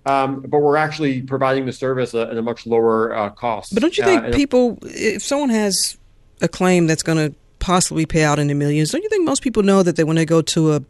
um, 0.05 0.41
but 0.41 0.59
we're 0.59 0.77
actually 0.77 1.23
providing 1.23 1.65
the 1.65 1.73
service 1.73 2.13
at 2.13 2.37
a 2.37 2.41
much 2.41 2.67
lower 2.67 3.15
uh, 3.15 3.29
cost. 3.31 3.73
But 3.73 3.81
don't 3.81 3.97
you 3.97 4.03
Uh, 4.03 4.07
think 4.07 4.35
people, 4.35 4.77
if 4.83 5.23
someone 5.23 5.49
has 5.49 5.97
a 6.41 6.47
claim 6.47 6.85
that's 6.85 7.03
going 7.03 7.17
to 7.17 7.35
possibly 7.59 8.05
pay 8.05 8.23
out 8.23 8.39
in 8.39 8.47
the 8.47 8.53
millions, 8.53 8.91
don't 8.91 9.03
you 9.03 9.09
think 9.09 9.25
most 9.25 9.41
people 9.43 9.63
know 9.63 9.83
that 9.83 9.95
they 9.95 10.03
when 10.03 10.15
they 10.15 10.25
go 10.25 10.41
to 10.41 10.73
a, 10.73 10.81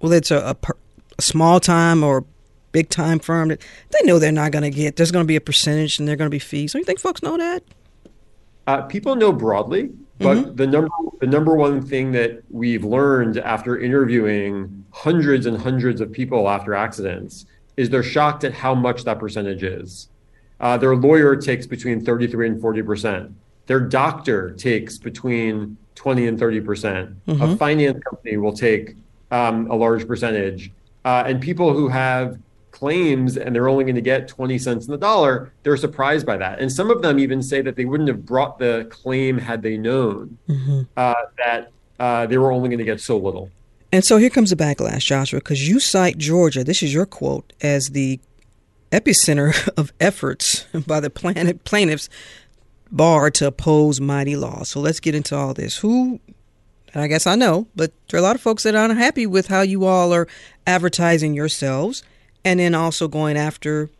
well, 0.00 0.12
it's 0.12 0.30
a, 0.30 0.38
a, 0.38 0.54
per- 0.54 0.76
a 1.18 1.22
small 1.22 1.60
time 1.60 2.02
or 2.02 2.24
big 2.72 2.88
time 2.88 3.18
firm 3.18 3.48
that 3.48 3.60
they 3.90 4.06
know 4.06 4.18
they're 4.18 4.32
not 4.32 4.50
going 4.50 4.62
to 4.62 4.70
get. 4.70 4.96
There's 4.96 5.10
going 5.12 5.24
to 5.24 5.28
be 5.28 5.36
a 5.36 5.40
percentage 5.40 5.98
and 5.98 6.08
they're 6.08 6.16
going 6.16 6.26
to 6.30 6.34
be 6.34 6.38
fees. 6.38 6.72
Don't 6.72 6.80
you 6.80 6.86
think 6.86 7.00
folks 7.00 7.22
know 7.22 7.36
that? 7.36 7.62
Uh, 8.66 8.82
people 8.82 9.14
know 9.16 9.32
broadly, 9.32 9.90
but 10.18 10.36
Mhm. 10.36 10.56
the 10.56 10.66
number 10.66 10.88
the 11.20 11.26
number 11.26 11.54
one 11.56 11.82
thing 11.84 12.12
that 12.12 12.42
we've 12.50 12.84
learned 12.84 13.38
after 13.38 13.78
interviewing 13.78 14.84
hundreds 14.90 15.46
and 15.46 15.58
hundreds 15.58 16.00
of 16.00 16.12
people 16.12 16.48
after 16.48 16.74
accidents 16.74 17.44
is 17.76 17.90
they're 17.90 18.02
shocked 18.02 18.44
at 18.44 18.52
how 18.52 18.74
much 18.74 19.04
that 19.04 19.18
percentage 19.18 19.62
is. 19.62 20.08
Uh, 20.60 20.76
their 20.76 20.94
lawyer 20.94 21.34
takes 21.36 21.66
between 21.66 22.04
33 22.04 22.46
and 22.48 22.60
40 22.60 22.82
percent. 22.82 23.32
Their 23.66 23.80
doctor 23.80 24.50
takes 24.50 24.98
between 24.98 25.76
20 25.94 26.26
and 26.26 26.38
30 26.38 26.60
percent. 26.60 27.10
A 27.28 27.32
Mhm. 27.34 27.58
finance 27.58 28.02
company 28.08 28.36
will 28.36 28.52
take 28.52 28.96
um, 29.30 29.70
a 29.70 29.74
large 29.74 30.06
percentage. 30.06 30.70
Uh, 31.04 31.24
and 31.26 31.40
people 31.40 31.72
who 31.72 31.88
have 31.88 32.38
claims 32.70 33.36
and 33.36 33.54
they're 33.54 33.68
only 33.68 33.84
going 33.84 33.94
to 33.94 34.00
get 34.02 34.28
20 34.28 34.58
cents 34.58 34.86
in 34.86 34.92
the 34.92 34.98
dollar, 34.98 35.52
they're 35.62 35.76
surprised 35.76 36.26
by 36.26 36.36
that. 36.36 36.58
And 36.60 36.70
some 36.70 36.90
of 36.90 37.00
them 37.02 37.18
even 37.18 37.42
say 37.42 37.60
that 37.62 37.76
they 37.76 37.84
wouldn't 37.84 38.08
have 38.08 38.26
brought 38.26 38.58
the 38.58 38.86
claim 38.90 39.38
had 39.38 39.62
they 39.62 39.76
known 39.76 40.36
uh, 40.96 41.14
that 41.38 41.70
uh, 41.98 42.26
they 42.26 42.36
were 42.38 42.52
only 42.52 42.68
going 42.68 42.78
to 42.78 42.84
get 42.84 43.00
so 43.00 43.16
little. 43.16 43.48
And 43.90 44.04
so 44.04 44.16
here 44.16 44.30
comes 44.30 44.50
the 44.50 44.56
backlash, 44.56 45.00
Joshua, 45.04 45.38
because 45.40 45.68
you 45.68 45.78
cite 45.80 46.18
Georgia, 46.18 46.64
this 46.64 46.82
is 46.82 46.92
your 46.94 47.06
quote, 47.06 47.52
as 47.62 47.88
the 47.90 48.20
epicenter 48.90 49.68
of 49.76 49.92
efforts 50.00 50.66
by 50.86 51.00
the 51.00 51.10
planet, 51.10 51.64
plaintiffs 51.64 52.08
bar 52.92 53.30
to 53.32 53.46
oppose 53.46 54.00
mighty 54.00 54.36
law. 54.36 54.62
So 54.62 54.78
let's 54.78 55.00
get 55.00 55.14
into 55.14 55.34
all 55.34 55.54
this. 55.54 55.78
Who, 55.78 56.20
I 56.94 57.08
guess 57.08 57.26
I 57.26 57.34
know, 57.34 57.66
but 57.74 57.92
there 58.08 58.18
are 58.18 58.22
a 58.22 58.26
lot 58.26 58.36
of 58.36 58.42
folks 58.42 58.62
that 58.62 58.74
aren't 58.74 58.96
happy 58.98 59.26
with 59.26 59.48
how 59.48 59.62
you 59.62 59.84
all 59.86 60.12
are 60.12 60.28
advertising 60.66 61.34
yourselves 61.34 62.02
and 62.44 62.60
then 62.60 62.74
also 62.74 63.08
going 63.08 63.36
after 63.36 63.90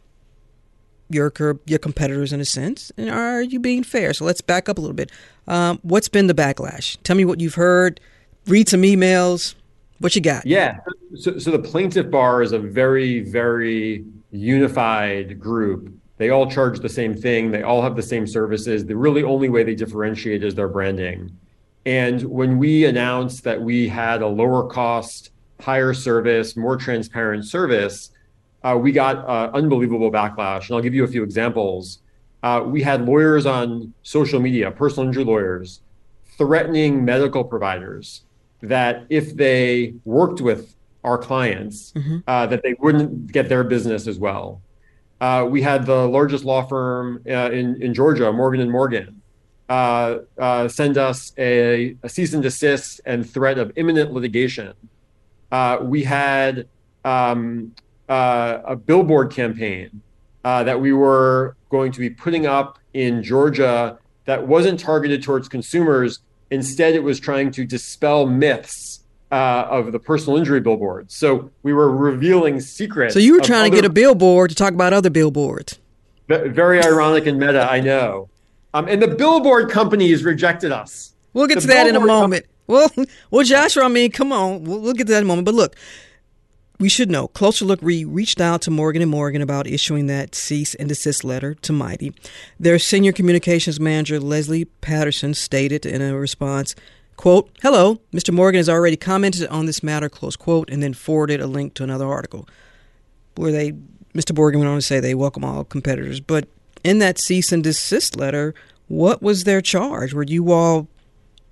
your 1.08 1.32
your 1.66 1.78
competitors 1.78 2.32
in 2.32 2.40
a 2.40 2.44
sense. 2.44 2.92
And 2.96 3.10
are 3.10 3.42
you 3.42 3.58
being 3.58 3.82
fair? 3.82 4.14
So 4.14 4.24
let's 4.24 4.40
back 4.40 4.68
up 4.68 4.78
a 4.78 4.80
little 4.80 4.96
bit. 4.96 5.10
Um, 5.46 5.78
what's 5.82 6.08
been 6.08 6.26
the 6.26 6.34
backlash? 6.34 6.96
Tell 7.02 7.16
me 7.16 7.24
what 7.24 7.40
you've 7.40 7.54
heard. 7.54 8.00
Read 8.46 8.68
some 8.68 8.82
emails. 8.82 9.54
What 9.98 10.16
you 10.16 10.22
got? 10.22 10.46
Yeah. 10.46 10.78
So, 11.14 11.38
so 11.38 11.50
the 11.50 11.58
plaintiff 11.58 12.10
bar 12.10 12.42
is 12.42 12.52
a 12.52 12.58
very, 12.58 13.20
very 13.20 14.04
unified 14.32 15.38
group. 15.38 15.92
They 16.22 16.30
all 16.30 16.48
charge 16.48 16.78
the 16.78 16.88
same 16.88 17.16
thing. 17.16 17.50
They 17.50 17.64
all 17.64 17.82
have 17.82 17.96
the 17.96 18.02
same 18.02 18.28
services. 18.28 18.86
The 18.86 18.94
really 18.94 19.24
only 19.24 19.48
way 19.48 19.64
they 19.64 19.74
differentiate 19.74 20.44
is 20.44 20.54
their 20.54 20.68
branding. 20.68 21.36
And 21.84 22.22
when 22.22 22.58
we 22.58 22.84
announced 22.84 23.42
that 23.42 23.60
we 23.60 23.88
had 23.88 24.22
a 24.22 24.28
lower 24.28 24.68
cost, 24.68 25.32
higher 25.58 25.92
service, 25.92 26.56
more 26.56 26.76
transparent 26.76 27.44
service, 27.44 28.12
uh, 28.62 28.78
we 28.80 28.92
got 28.92 29.28
uh, 29.28 29.50
unbelievable 29.52 30.12
backlash. 30.12 30.68
And 30.68 30.76
I'll 30.76 30.80
give 30.80 30.94
you 30.94 31.02
a 31.02 31.08
few 31.08 31.24
examples. 31.24 31.98
Uh, 32.44 32.62
we 32.64 32.82
had 32.82 33.04
lawyers 33.04 33.44
on 33.44 33.92
social 34.04 34.38
media, 34.38 34.70
personal 34.70 35.08
injury 35.08 35.24
lawyers, 35.24 35.80
threatening 36.38 37.04
medical 37.04 37.42
providers 37.42 38.22
that 38.62 39.06
if 39.08 39.34
they 39.34 39.94
worked 40.04 40.40
with 40.40 40.76
our 41.02 41.18
clients, 41.18 41.92
uh, 42.28 42.46
that 42.46 42.62
they 42.62 42.76
wouldn't 42.78 43.32
get 43.32 43.48
their 43.48 43.64
business 43.64 44.06
as 44.06 44.20
well. 44.20 44.62
Uh, 45.22 45.44
we 45.44 45.62
had 45.62 45.86
the 45.86 46.08
largest 46.08 46.44
law 46.44 46.66
firm 46.66 47.22
uh, 47.28 47.48
in, 47.52 47.80
in 47.80 47.94
Georgia, 47.94 48.32
Morgan 48.32 48.60
and 48.60 48.72
Morgan, 48.72 49.22
uh, 49.68 50.18
uh, 50.36 50.66
send 50.66 50.98
us 50.98 51.32
a, 51.38 51.96
a 52.02 52.08
cease 52.08 52.34
and 52.34 52.42
desist 52.42 53.00
and 53.06 53.24
threat 53.30 53.56
of 53.56 53.70
imminent 53.76 54.12
litigation. 54.12 54.74
Uh, 55.52 55.78
we 55.80 56.02
had 56.02 56.66
um, 57.04 57.72
uh, 58.08 58.58
a 58.64 58.74
billboard 58.74 59.30
campaign 59.30 60.02
that 60.42 60.80
we 60.80 60.92
were 60.92 61.56
going 61.70 61.92
to 61.92 62.00
be 62.00 62.10
putting 62.10 62.44
up 62.44 62.80
in 62.92 63.22
Georgia 63.22 63.96
that 64.24 64.48
wasn't 64.48 64.80
targeted 64.80 65.22
towards 65.22 65.48
consumers. 65.48 66.18
Instead, 66.50 66.96
it 66.96 67.02
was 67.04 67.20
trying 67.20 67.52
to 67.52 67.64
dispel 67.64 68.26
myths 68.26 69.01
uh, 69.32 69.66
of 69.70 69.90
the 69.92 69.98
personal 69.98 70.36
injury 70.38 70.60
billboard. 70.60 71.10
So 71.10 71.50
we 71.62 71.72
were 71.72 71.90
revealing 71.90 72.60
secrets. 72.60 73.14
So 73.14 73.18
you 73.20 73.32
were 73.34 73.40
trying 73.40 73.70
to 73.70 73.76
other- 73.76 73.82
get 73.82 73.84
a 73.90 73.92
billboard 73.92 74.50
to 74.50 74.54
talk 74.56 74.72
about 74.74 74.92
other 74.92 75.10
billboards. 75.10 75.78
Ve- 76.28 76.48
Very 76.48 76.82
ironic 76.84 77.26
and 77.26 77.38
meta, 77.40 77.68
I 77.68 77.80
know. 77.80 78.28
Um, 78.74 78.86
and 78.88 79.02
the 79.02 79.08
billboard 79.08 79.70
companies 79.70 80.22
rejected 80.22 80.70
us. 80.70 81.14
We'll 81.32 81.46
get 81.46 81.56
The 81.56 81.60
to 81.62 81.66
that 81.68 81.86
in 81.88 81.96
a 81.96 81.98
billboard 81.98 82.08
com- 82.10 82.20
moment. 82.20 82.46
Well, 82.66 82.90
well, 83.30 83.44
Joshua, 83.44 83.84
I 83.84 83.88
mean, 83.88 84.10
come 84.12 84.32
on, 84.32 84.64
we'll, 84.64 84.80
we'll 84.80 84.92
get 84.92 85.06
to 85.06 85.12
that 85.14 85.18
in 85.18 85.24
a 85.24 85.26
moment. 85.26 85.46
But 85.46 85.54
look, 85.54 85.76
we 86.78 86.88
should 86.88 87.10
know. 87.10 87.28
Closer 87.28 87.64
look, 87.64 87.80
we 87.82 88.04
reached 88.04 88.40
out 88.40 88.60
to 88.62 88.70
Morgan 88.70 89.02
and 89.02 89.10
Morgan 89.10 89.40
about 89.40 89.66
issuing 89.66 90.06
that 90.08 90.34
cease 90.34 90.74
and 90.74 90.88
desist 90.88 91.22
letter 91.24 91.54
to 91.54 91.72
Mighty. 91.72 92.12
Their 92.60 92.78
senior 92.78 93.12
communications 93.12 93.78
manager 93.80 94.18
Leslie 94.20 94.64
Patterson 94.66 95.32
stated 95.34 95.86
in 95.86 96.02
a 96.02 96.16
response, 96.16 96.74
"quote 97.22 97.48
Hello, 97.62 98.00
Mr. 98.12 98.34
Morgan 98.34 98.58
has 98.58 98.68
already 98.68 98.96
commented 98.96 99.46
on 99.46 99.66
this 99.66 99.80
matter." 99.80 100.08
Close 100.08 100.34
quote, 100.34 100.68
and 100.68 100.82
then 100.82 100.92
forwarded 100.92 101.40
a 101.40 101.46
link 101.46 101.74
to 101.74 101.84
another 101.84 102.06
article 102.06 102.48
where 103.36 103.52
they, 103.52 103.72
Mr. 104.12 104.36
Morgan 104.36 104.58
went 104.58 104.68
on 104.68 104.76
to 104.78 104.82
say 104.82 104.98
they 104.98 105.14
welcome 105.14 105.44
all 105.44 105.62
competitors. 105.62 106.18
But 106.18 106.48
in 106.82 106.98
that 106.98 107.18
cease 107.18 107.52
and 107.52 107.62
desist 107.62 108.16
letter, 108.16 108.54
what 108.88 109.22
was 109.22 109.44
their 109.44 109.60
charge? 109.60 110.12
Were 110.12 110.24
you 110.24 110.50
all 110.50 110.88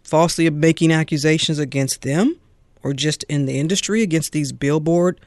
falsely 0.03 0.51
making 0.51 0.91
accusations 0.91 1.61
against 1.61 2.03
them 2.03 2.37
or 2.83 2.93
just 2.93 3.23
in 3.29 3.47
the 3.47 3.61
industry 3.61 4.03
against 4.03 4.33
these 4.33 4.51
billboard 4.51 5.21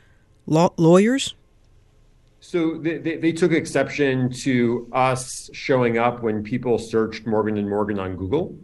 law- 0.46 0.74
lawyers? 0.76 1.36
So 2.42 2.78
they, 2.78 2.98
they, 2.98 3.16
they 3.16 3.32
took 3.32 3.54
exception 3.54 4.30
to 4.42 4.90
us 4.92 5.50
showing 5.54 5.98
up 5.98 6.22
when 6.22 6.44
people 6.44 6.78
searched 6.78 7.26
Morgan 7.26 7.56
and 7.56 7.70
Morgan 7.70 7.98
on 8.00 8.18
Google, 8.18 8.58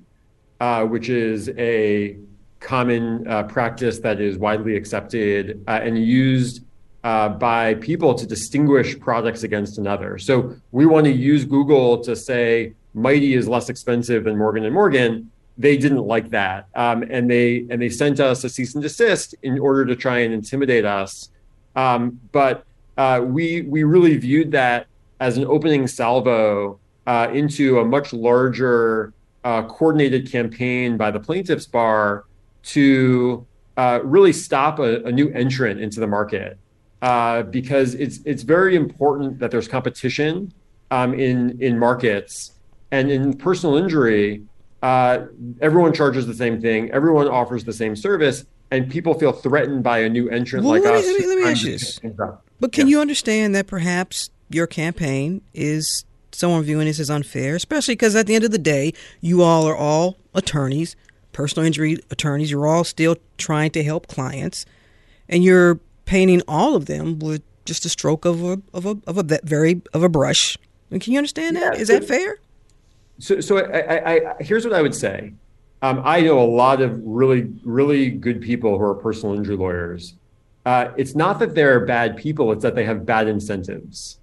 uh, 0.59 0.85
which 0.85 1.09
is 1.09 1.49
a 1.57 2.17
common 2.59 3.25
uh, 3.27 3.43
practice 3.43 3.99
that 3.99 4.19
is 4.19 4.37
widely 4.37 4.75
accepted 4.75 5.63
uh, 5.67 5.79
and 5.81 6.03
used 6.03 6.65
uh, 7.03 7.29
by 7.29 7.75
people 7.75 8.13
to 8.13 8.27
distinguish 8.27 8.99
products 8.99 9.43
against 9.43 9.77
another. 9.77 10.17
So 10.17 10.55
we 10.71 10.85
want 10.85 11.05
to 11.05 11.11
use 11.11 11.45
Google 11.45 11.99
to 12.03 12.15
say 12.15 12.73
Mighty 12.93 13.35
is 13.35 13.47
less 13.47 13.69
expensive 13.69 14.25
than 14.25 14.37
Morgan 14.37 14.65
and 14.65 14.73
Morgan. 14.73 15.31
They 15.57 15.77
didn't 15.77 16.05
like 16.05 16.29
that, 16.31 16.67
um, 16.75 17.03
and 17.03 17.29
they 17.29 17.65
and 17.69 17.81
they 17.81 17.89
sent 17.89 18.19
us 18.19 18.43
a 18.43 18.49
cease 18.49 18.75
and 18.75 18.81
desist 18.81 19.35
in 19.43 19.59
order 19.59 19.85
to 19.85 19.95
try 19.95 20.19
and 20.19 20.33
intimidate 20.33 20.85
us. 20.85 21.29
Um, 21.75 22.19
but 22.31 22.65
uh, 22.97 23.21
we 23.23 23.61
we 23.61 23.83
really 23.83 24.17
viewed 24.17 24.51
that 24.51 24.87
as 25.19 25.37
an 25.37 25.45
opening 25.45 25.85
salvo 25.87 26.79
into 27.07 27.79
a 27.79 27.85
much 27.85 28.13
larger 28.13 29.13
uh, 29.43 29.63
coordinated 29.63 30.31
campaign 30.31 30.97
by 30.97 31.11
the 31.11 31.19
plaintiffs 31.19 31.65
bar 31.65 32.25
to 32.63 33.45
uh, 33.77 33.99
really 34.03 34.33
stop 34.33 34.79
a, 34.79 35.03
a 35.03 35.11
new 35.11 35.29
entrant 35.29 35.79
into 35.79 35.99
the 35.99 36.07
market 36.07 36.57
uh, 37.01 37.43
because 37.43 37.93
it's 37.95 38.19
it's 38.25 38.43
very 38.43 38.75
important 38.75 39.39
that 39.39 39.51
there's 39.51 39.67
competition 39.67 40.51
um, 40.91 41.13
in 41.13 41.57
in 41.61 41.79
markets 41.79 42.51
and 42.91 43.09
in 43.11 43.35
personal 43.37 43.75
injury. 43.77 44.43
Uh, 44.81 45.25
everyone 45.61 45.93
charges 45.93 46.25
the 46.27 46.33
same 46.33 46.61
thing. 46.61 46.89
Everyone 46.91 47.27
offers 47.27 47.63
the 47.65 47.73
same 47.73 47.95
service, 47.95 48.45
and 48.71 48.89
people 48.89 49.13
feel 49.13 49.31
threatened 49.33 49.83
by 49.83 49.99
a 49.99 50.09
new 50.09 50.29
entrant 50.29 50.65
Well, 50.65 50.73
like 50.75 50.83
let 50.83 50.93
me- 50.93 50.99
us. 50.99 51.05
let 51.05 51.19
me- 51.19 51.27
let 51.27 51.37
me 51.37 51.51
ask 51.51 51.63
you 51.65 51.71
this. 51.71 51.93
pick 51.95 52.01
things 52.01 52.19
up. 52.19 52.45
But 52.61 52.71
can 52.73 52.87
you 52.87 52.99
understand 52.99 53.55
that 53.55 53.67
perhaps 53.67 54.29
your 54.49 54.67
campaign 54.67 55.41
is 55.53 56.03
someone 56.39 56.63
viewing 56.63 56.87
this 56.87 56.99
as 56.99 57.09
unfair, 57.09 57.55
especially 57.55 57.93
because 57.95 58.15
at 58.15 58.25
the 58.25 58.33
end 58.33 58.45
of 58.45 58.51
the 58.51 58.57
day, 58.57 58.93
you 59.19 59.43
all 59.43 59.67
are 59.67 59.75
all 59.75 60.17
attorneys, 60.33 60.95
personal 61.33 61.65
injury 61.67 61.97
attorneys. 62.09 62.49
You're 62.49 62.65
all 62.65 62.85
still 62.85 63.17
trying 63.37 63.71
to 63.71 63.83
help 63.83 64.07
clients, 64.07 64.65
and 65.27 65.43
you're 65.43 65.79
painting 66.05 66.41
all 66.47 66.75
of 66.75 66.85
them 66.85 67.19
with 67.19 67.43
just 67.65 67.85
a 67.85 67.89
stroke 67.89 68.23
of 68.23 68.41
a 68.43 68.61
of 68.73 68.85
a 68.85 68.97
of 69.05 69.17
a 69.17 69.39
very 69.43 69.81
of 69.93 70.01
a 70.01 70.09
brush. 70.09 70.57
And 70.89 71.01
can 71.01 71.11
you 71.13 71.19
understand 71.19 71.57
that? 71.57 71.75
Yeah, 71.75 71.81
Is 71.81 71.87
so- 71.89 71.99
that 71.99 72.05
fair? 72.05 72.39
So, 73.21 73.41
so 73.41 73.57
I, 73.57 73.79
I, 73.79 74.13
I, 74.13 74.35
here's 74.39 74.63
what 74.63 74.73
I 74.73 74.81
would 74.81 74.95
say. 74.95 75.33
Um, 75.81 76.01
I 76.05 76.21
know 76.21 76.39
a 76.39 76.47
lot 76.47 76.81
of 76.81 76.97
really, 77.03 77.51
really 77.65 78.09
good 78.11 78.39
people 78.41 78.77
who 78.77 78.83
are 78.85 78.95
personal 78.95 79.35
injury 79.35 79.57
lawyers. 79.57 80.13
Uh, 80.65 80.91
it's 80.95 81.15
not 81.15 81.37
that 81.39 81.53
they're 81.53 81.81
bad 81.85 82.15
people; 82.15 82.49
it's 82.53 82.63
that 82.63 82.75
they 82.75 82.85
have 82.85 83.05
bad 83.05 83.27
incentives, 83.27 84.18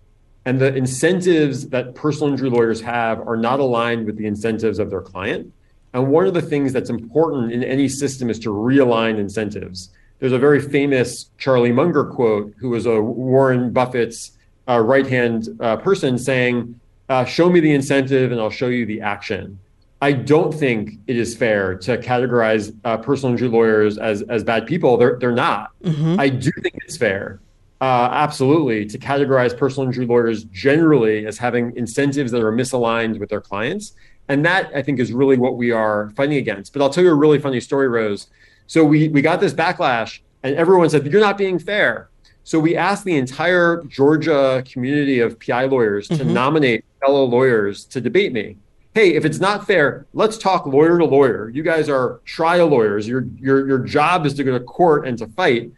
and 0.47 0.61
the 0.61 0.75
incentives 0.75 1.69
that 1.71 1.95
personal 1.97 2.31
injury 2.31 2.49
lawyers 2.49 2.81
have 2.81 3.27
are 3.27 3.37
not 3.37 3.59
aligned 3.59 4.07
with 4.07 4.17
the 4.17 4.27
incentives 4.27 4.79
of 4.79 4.91
their 4.91 5.03
client. 5.03 5.53
And 5.93 6.09
one 6.09 6.27
of 6.27 6.35
the 6.35 6.43
things 6.43 6.73
that's 6.73 6.89
important 6.89 7.53
in 7.53 7.65
any 7.65 7.89
system 7.89 8.31
is 8.31 8.39
to 8.41 8.51
realign 8.51 9.19
incentives. 9.19 9.91
There's 10.21 10.33
a 10.33 10.39
very 10.39 10.61
famous 10.61 11.31
Charlie 11.37 11.73
Munger 11.73 12.05
quote, 12.05 12.55
who 12.59 12.71
was 12.71 12.87
a 12.87 13.01
Warren 13.01 13.73
Buffett's 13.73 14.33
uh, 14.69 14.79
right 14.79 15.07
hand 15.07 15.49
uh, 15.61 15.77
person, 15.79 16.17
saying, 16.17 16.79
uh, 17.09 17.25
show 17.25 17.51
me 17.51 17.61
the 17.61 17.73
incentive 17.73 18.31
and 18.31 18.41
I'll 18.41 18.51
show 18.51 18.69
you 18.69 18.87
the 18.87 19.01
action. 19.01 19.59
I 20.01 20.13
don't 20.13 20.53
think 20.53 20.93
it 21.07 21.17
is 21.17 21.35
fair 21.37 21.75
to 21.79 21.99
categorize 21.99 22.75
uh, 22.85 22.99
personal 22.99 23.33
injury 23.33 23.49
lawyers 23.49 23.99
as, 23.99 24.23
as 24.23 24.45
bad 24.45 24.67
people. 24.67 24.97
They're, 24.97 25.19
they're 25.19 25.33
not. 25.33 25.71
Mhm. 25.83 26.21
I 26.21 26.29
do 26.29 26.51
think 26.63 26.77
it's 26.85 26.97
fair 26.97 27.41
uh, 27.81 28.09
absolutely, 28.11 28.87
to 28.87 28.99
categorize 28.99 29.57
personal 29.57 29.87
injury 29.87 30.07
lawyers 30.07 30.45
generally 30.45 31.27
as 31.27 31.37
having 31.37 31.77
incentives 31.77 32.33
that 32.33 32.43
are 32.43 32.53
misaligned 32.53 33.19
with 33.19 33.29
their 33.29 33.41
clients. 33.41 33.93
And 34.29 34.45
that 34.45 34.71
I 34.75 34.83
think 34.83 34.99
is 34.99 35.13
really 35.13 35.37
what 35.37 35.57
we 35.57 35.71
are 35.71 36.11
fighting 36.17 36.39
against. 36.39 36.73
But 36.73 36.83
I'll 36.83 36.91
tell 36.91 37.05
you 37.05 37.11
a 37.11 37.15
really 37.15 37.39
funny 37.39 37.61
story, 37.61 37.89
Rose. 37.89 38.29
So 38.67 38.85
we 38.85 39.09
we 39.09 39.23
got 39.23 39.41
this 39.41 39.55
backlash, 39.55 40.21
and 40.43 40.57
everyone 40.57 40.91
said 40.91 41.07
you're 41.07 41.21
not 41.21 41.39
being 41.39 41.59
fair. 41.59 42.11
So 42.43 42.59
we 42.59 42.77
asked 42.77 43.05
the 43.05 43.17
entire 43.17 43.83
Georgia 43.85 44.65
community 44.71 45.21
of 45.21 45.39
PI 45.39 45.67
lawyers 45.67 46.09
mm-hmm. 46.09 46.29
to 46.29 46.33
nominate 46.33 46.85
fellow 47.01 47.25
lawyers 47.25 47.85
to 47.87 48.01
debate 48.01 48.33
me. 48.33 48.57
Hey, 48.95 49.15
if 49.15 49.25
it's 49.25 49.39
not 49.41 49.67
fair, 49.67 50.07
let's 50.13 50.39
talk 50.39 50.65
lawyer 50.67 50.99
to 50.99 51.05
lawyer. 51.05 51.51
You 51.51 51.63
guys 51.63 51.89
are 51.89 52.21
trial 52.25 52.69
lawyers. 52.69 53.07
Your 53.07 53.27
your 53.37 53.69
your 53.69 53.79
job 53.81 54.27
is 54.27 54.35
to 54.35 54.45
go 54.45 54.59
to 54.59 54.65
court 54.65 55.07
and 55.07 55.19
to 55.19 55.29
fight. 55.29 55.71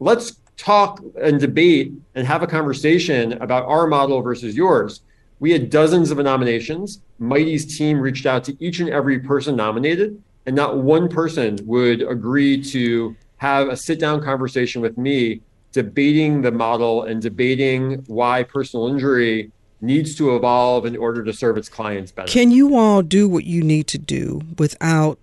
Let's 0.00 0.40
talk 0.62 1.02
and 1.20 1.40
debate 1.40 1.92
and 2.14 2.24
have 2.24 2.42
a 2.42 2.46
conversation 2.46 3.32
about 3.42 3.66
our 3.66 3.88
model 3.88 4.22
versus 4.22 4.54
yours. 4.54 5.02
We 5.40 5.50
had 5.50 5.70
dozens 5.70 6.12
of 6.12 6.18
nominations. 6.18 7.00
Mighty's 7.18 7.76
team 7.76 7.98
reached 7.98 8.26
out 8.26 8.44
to 8.44 8.56
each 8.64 8.78
and 8.78 8.88
every 8.88 9.18
person 9.18 9.56
nominated, 9.56 10.22
and 10.46 10.54
not 10.54 10.78
one 10.78 11.08
person 11.08 11.58
would 11.64 12.02
agree 12.02 12.62
to 12.62 13.16
have 13.38 13.68
a 13.68 13.76
sit 13.76 13.98
down 13.98 14.22
conversation 14.22 14.80
with 14.80 14.96
me 14.96 15.40
debating 15.72 16.42
the 16.42 16.52
model 16.52 17.02
and 17.02 17.20
debating 17.20 18.04
why 18.06 18.44
personal 18.44 18.86
injury 18.86 19.50
needs 19.80 20.14
to 20.14 20.36
evolve 20.36 20.86
in 20.86 20.96
order 20.96 21.24
to 21.24 21.32
serve 21.32 21.56
its 21.56 21.68
clients 21.68 22.12
better. 22.12 22.28
Can 22.30 22.52
you 22.52 22.76
all 22.76 23.02
do 23.02 23.28
what 23.28 23.44
you 23.44 23.62
need 23.62 23.88
to 23.88 23.98
do 23.98 24.42
without 24.58 25.18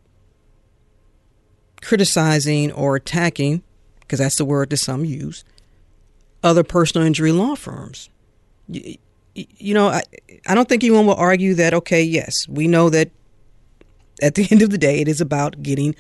criticizing 1.81 2.73
or 2.73 2.97
attacking, 2.97 3.63
because 4.09 4.19
that's 4.19 4.37
the 4.37 4.45
word 4.45 4.71
that 4.71 4.77
some 4.77 5.05
use, 5.05 5.43
other 6.41 6.63
personal 6.63 7.05
injury 7.05 7.31
law 7.31 7.55
firms? 7.55 8.09
you 9.33 9.73
know, 9.73 9.87
I, 9.87 10.01
I 10.47 10.55
don't 10.55 10.67
think 10.67 10.83
anyone 10.83 11.05
will 11.05 11.15
argue 11.15 11.53
that, 11.55 11.73
okay, 11.73 12.01
yes, 12.01 12.47
we 12.47 12.67
know 12.67 12.89
that 12.89 13.09
at 14.21 14.35
the 14.35 14.47
end 14.51 14.61
of 14.61 14.69
the 14.69 14.77
day, 14.77 14.99
it 14.99 15.07
is 15.07 15.21
about 15.21 15.61
getting, 15.63 15.95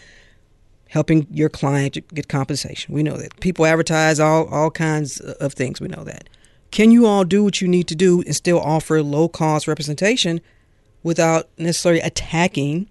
helping 0.89 1.27
your 1.31 1.49
client 1.49 1.97
get 2.13 2.27
compensation. 2.27 2.93
We 2.93 3.03
know 3.03 3.17
that. 3.17 3.39
People 3.39 3.65
advertise 3.65 4.19
all, 4.19 4.47
all 4.47 4.71
kinds 4.71 5.19
of 5.19 5.53
things. 5.53 5.79
We 5.79 5.87
know 5.87 6.03
that. 6.03 6.27
Can 6.71 6.91
you 6.91 7.05
all 7.05 7.23
do 7.23 7.43
what 7.43 7.61
you 7.61 7.67
need 7.67 7.87
to 7.87 7.95
do 7.95 8.21
and 8.21 8.35
still 8.35 8.59
offer 8.59 9.01
low 9.01 9.27
cost 9.27 9.67
representation 9.67 10.41
without 11.01 11.49
necessarily 11.57 12.01
attacking 12.01 12.87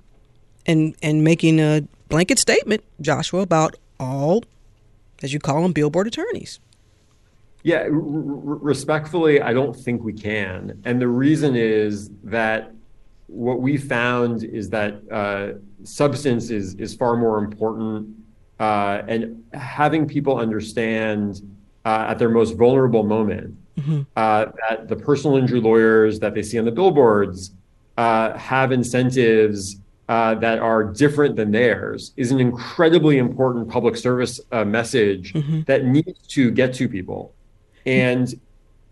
and, 0.66 0.96
and 1.02 1.22
making 1.22 1.60
a 1.60 1.86
blanket 2.08 2.38
statement, 2.38 2.82
Joshua, 3.00 3.40
about 3.40 3.76
all, 4.00 4.42
as 5.22 5.32
you 5.32 5.38
call 5.38 5.62
them, 5.62 5.72
billboard 5.72 6.06
attorneys? 6.06 6.60
Yeah, 7.62 7.82
r- 7.82 7.90
respectfully, 7.90 9.40
I 9.40 9.52
don't 9.52 9.74
think 9.74 10.02
we 10.02 10.12
can. 10.12 10.80
And 10.84 11.00
the 11.00 11.08
reason 11.08 11.56
is 11.56 12.10
that 12.24 12.72
what 13.26 13.60
we 13.60 13.76
found 13.76 14.44
is 14.44 14.70
that 14.70 15.02
uh, 15.10 15.58
substance 15.84 16.50
is 16.50 16.74
is 16.74 16.94
far 16.94 17.16
more 17.16 17.38
important, 17.38 18.08
uh, 18.58 19.02
and 19.06 19.44
having 19.52 20.06
people 20.06 20.38
understand 20.38 21.42
uh, 21.84 22.06
at 22.08 22.18
their 22.18 22.30
most 22.30 22.56
vulnerable 22.56 23.04
moment 23.04 23.54
mm-hmm. 23.78 24.02
Uh, 24.16 24.46
that 24.68 24.88
the 24.88 24.96
personal 24.96 25.36
injury 25.36 25.60
lawyers 25.60 26.18
that 26.20 26.34
they 26.34 26.42
see 26.42 26.58
on 26.58 26.64
the 26.64 26.72
billboards 26.72 27.52
uh, 27.96 28.36
have 28.38 28.72
incentives. 28.72 29.76
Uh, 30.08 30.34
that 30.36 30.58
are 30.58 30.84
different 30.84 31.36
than 31.36 31.50
theirs 31.50 32.12
is 32.16 32.30
an 32.30 32.40
incredibly 32.40 33.18
important 33.18 33.68
public 33.68 33.94
service 33.94 34.40
message 34.64 35.34
mm-hmm. 35.34 35.60
that 35.66 35.84
needs 35.84 36.18
to 36.26 36.50
get 36.50 36.72
to 36.72 36.88
people. 36.88 37.34
And 37.84 38.32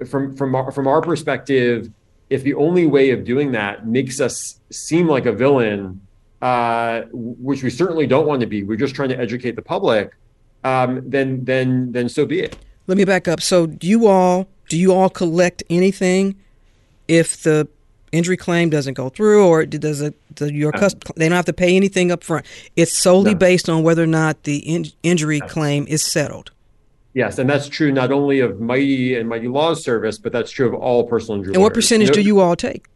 from 0.05 0.37
from 0.37 0.55
our, 0.55 0.71
from 0.71 0.87
our 0.87 1.01
perspective, 1.01 1.91
if 2.29 2.43
the 2.43 2.53
only 2.53 2.87
way 2.87 3.11
of 3.11 3.25
doing 3.25 3.53
that 3.53 3.87
makes 3.87 4.21
us 4.21 4.61
seem 4.71 5.09
like 5.09 5.25
a 5.25 5.33
villain, 5.33 6.07
uh, 6.43 7.03
which 7.13 7.63
we 7.63 7.71
certainly 7.71 8.07
don't 8.07 8.27
want 8.27 8.41
to 8.43 8.47
be, 8.47 8.63
we're 8.63 8.77
just 8.77 8.95
trying 8.95 9.09
to 9.09 9.19
educate 9.19 9.57
the 9.57 9.63
public. 9.63 10.15
Um, 10.65 11.03
then 11.09 11.45
then 11.45 11.93
then 11.93 12.09
so 12.09 12.27
be 12.27 12.41
it. 12.41 12.59
Let 12.89 12.99
me 12.99 13.05
back 13.05 13.27
up. 13.27 13.41
So 13.41 13.67
do 13.67 13.87
you 13.87 14.07
all 14.07 14.49
do 14.69 14.77
you 14.77 14.93
all 14.93 15.09
collect 15.09 15.63
anything 15.71 16.37
if 17.09 17.43
the 17.43 17.69
injury 18.17 18.37
claim 18.37 18.71
doesn't 18.71 18.95
go 18.95 19.09
through, 19.09 19.47
or 19.47 19.67
does 19.67 20.01
it 20.01 20.15
does 20.35 20.51
your 20.53 20.75
uh, 20.77 20.89
they 21.17 21.29
don't 21.29 21.37
have 21.37 21.45
to 21.47 21.53
pay 21.53 21.77
anything 21.77 22.11
up 22.11 22.25
front? 22.25 22.47
It's 22.77 22.97
solely 22.97 23.33
no. 23.33 23.39
based 23.39 23.69
on 23.69 23.83
whether 23.83 24.03
or 24.03 24.09
not 24.09 24.45
the 24.45 24.59
in, 24.59 24.87
injury 25.03 25.41
claim 25.41 25.87
is 25.89 26.05
settled. 26.05 26.51
Yes, 27.15 27.39
and 27.39 27.49
that's 27.49 27.69
true 27.69 27.93
not 27.93 28.13
only 28.13 28.41
of 28.41 28.61
Mighty 28.61 29.17
and 29.17 29.27
Mighty 29.27 29.49
Law 29.49 29.73
Service, 29.73 30.19
but 30.19 30.33
that's 30.33 30.51
true 30.51 30.67
of 30.69 30.75
all 30.75 31.05
personal 31.05 31.39
injury. 31.39 31.55
And 31.55 31.63
what 31.63 31.73
percentage 31.73 32.09
no, 32.09 32.15
do 32.15 32.21
you 32.21 32.41
all 32.41 32.57
take? 32.57 32.87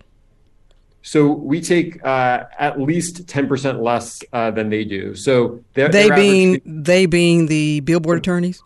So 1.02 1.33
we 1.33 1.62
take 1.62 2.04
uh, 2.04 2.44
at 2.59 2.78
least 2.78 3.26
ten 3.26 3.48
percent 3.48 3.83
less 3.83 4.22
uh, 4.35 4.50
than 4.50 4.68
they 4.68 4.85
do. 4.85 5.14
So 5.14 5.64
they're, 5.72 5.88
they 5.88 6.09
they're 6.09 6.16
being 6.16 6.56
average, 6.56 6.62
they 6.66 7.06
being 7.06 7.46
the 7.46 7.80
billboard 7.80 8.18
attorneys. 8.18 8.62